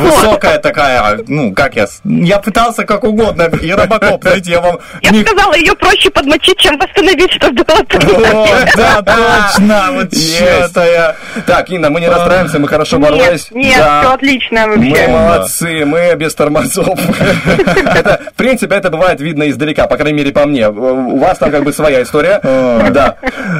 [0.00, 1.86] Высокая такая, ну, как я...
[1.86, 4.78] с- Я пытался как угодно, и робокоп, знаете, я вам...
[5.02, 7.80] Я сказала, ее проще подмочить, чем восстановить, чтобы было
[8.76, 10.12] да, точно, вот
[10.58, 10.70] Есть.
[10.70, 11.16] что-то я...
[11.46, 13.50] Так, Инна, мы не расстраиваемся, мы хорошо боролись.
[13.50, 14.00] Нет, нет, Да.
[14.02, 15.08] все отлично Мы вообще.
[15.08, 16.98] молодцы, мы без тормозов.
[17.94, 20.68] Это, в принципе, это бывает видно издалека, по крайней мере, по мне.
[20.68, 22.40] У вас там как бы своя история.
[22.42, 23.16] Да.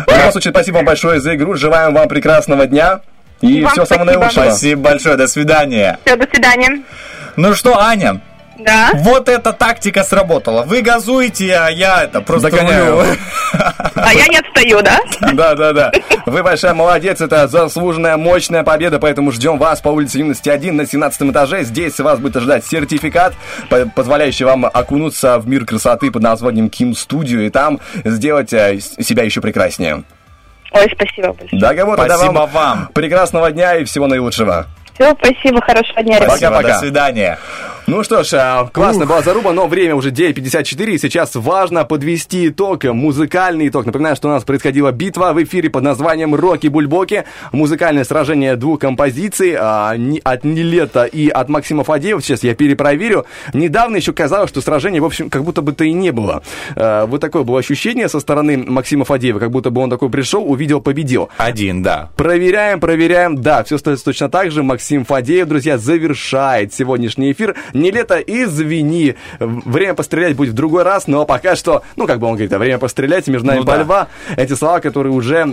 [0.07, 1.55] В любом случае, спасибо вам большое за игру.
[1.55, 3.01] Желаем вам прекрасного дня.
[3.41, 4.21] И Вам всего самого спасибо.
[4.21, 4.45] наилучшего.
[4.51, 5.99] Спасибо большое, до свидания.
[6.05, 6.83] Все, до свидания.
[7.37, 8.21] Ну что, Аня,
[8.65, 8.91] Да.
[8.95, 10.63] вот эта тактика сработала.
[10.63, 13.05] Вы газуете, а я это просто Догоняю.
[13.53, 15.01] А я не отстаю, да?
[15.33, 15.93] Да, да, да.
[16.27, 20.87] Вы большая молодец, это заслуженная мощная победа, поэтому ждем вас по улице Юности 1 на
[20.87, 21.65] 17 этаже.
[21.65, 23.35] Здесь вас будет ожидать сертификат,
[23.69, 28.79] по- позволяющий вам окунуться в мир красоты под названием Ким Studio и там сделать э,
[28.81, 30.05] себя еще прекраснее.
[30.73, 31.61] Ой, спасибо большое.
[31.61, 32.89] Договор, Спасибо вам.
[32.95, 34.67] Прекрасного дня и всего наилучшего.
[35.01, 36.19] Все, спасибо, хорошего дня.
[36.21, 36.69] Пока-пока.
[36.75, 37.39] до свидания.
[37.87, 42.49] Ну что ж, а, классно была заруба, но время уже 9.54, и сейчас важно подвести
[42.49, 43.87] итог, музыкальный итог.
[43.87, 47.25] Напоминаю, что у нас происходила битва в эфире под названием «Роки-бульбоки».
[47.51, 52.21] Музыкальное сражение двух композиций а, ни- от Нилета и от Максима Фадеева.
[52.23, 53.25] Сейчас я перепроверю.
[53.55, 56.43] Недавно еще казалось, что сражения, в общем, как будто бы то и не было.
[56.77, 60.49] А, Вот такое было ощущение со стороны Максима Фадеева, как будто бы он такой пришел,
[60.49, 61.29] увидел, победил.
[61.39, 62.11] Один, да.
[62.17, 63.41] Проверяем, проверяем.
[63.43, 64.63] Да, все остается точно так же.
[64.63, 67.55] Максим Фадеев, друзья, завершает сегодняшний эфир.
[67.75, 69.15] Не лето, извини.
[69.39, 72.59] Время пострелять будет в другой раз, но пока что, ну, как бы он говорит, а
[72.59, 73.77] время пострелять, между нами Ну да.
[73.77, 74.09] борьба.
[74.37, 75.45] Эти слова, которые уже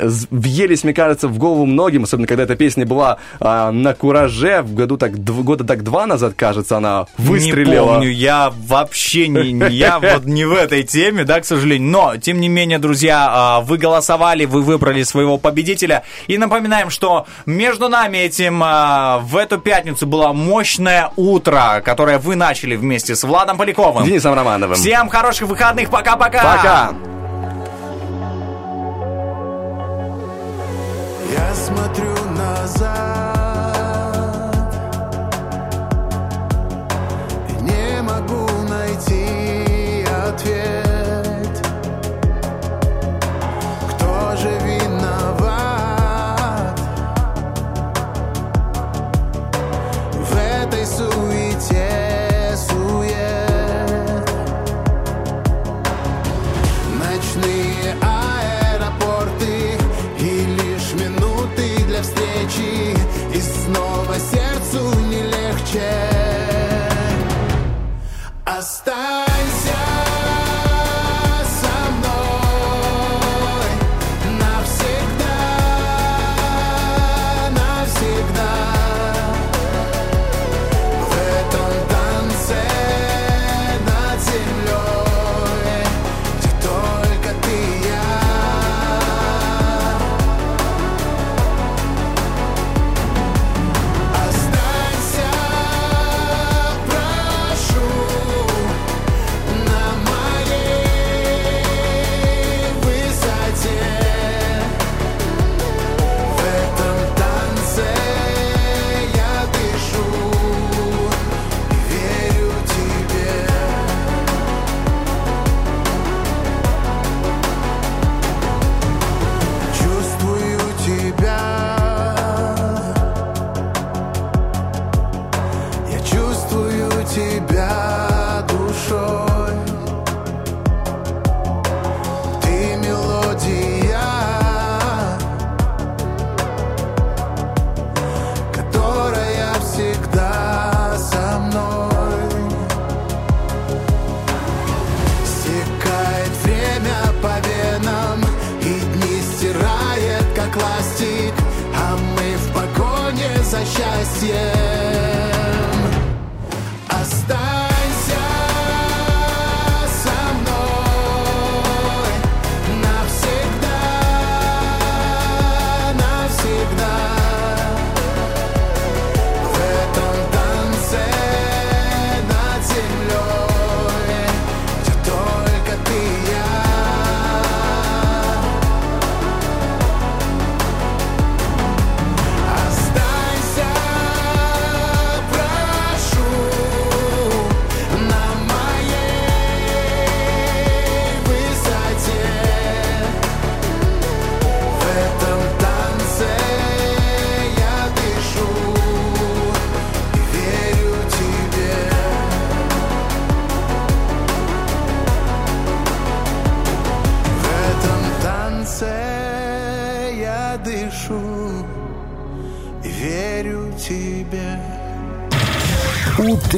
[0.00, 4.62] з- въелись, мне кажется, в голову многим, особенно когда эта песня была а, на кураже,
[4.62, 7.84] в году так, дв- года так два назад, кажется, она выстрелила.
[7.84, 11.88] Не помню, я вообще не, не- я вот не в этой теме, да, к сожалению.
[11.90, 16.02] Но, тем не менее, друзья, а, вы голосовали, вы выбрали своего победителя.
[16.26, 18.69] И напоминаем, что между нами этим а,
[19.22, 24.04] в эту пятницу было мощное утро, которое вы начали вместе с Владом Поляковым.
[24.04, 24.76] Денисом Романовым.
[24.76, 26.42] Всем хороших выходных, пока-пока!
[26.42, 26.92] Пока!
[31.32, 33.39] Я смотрю назад
[65.74, 65.80] не
[68.46, 69.09] легче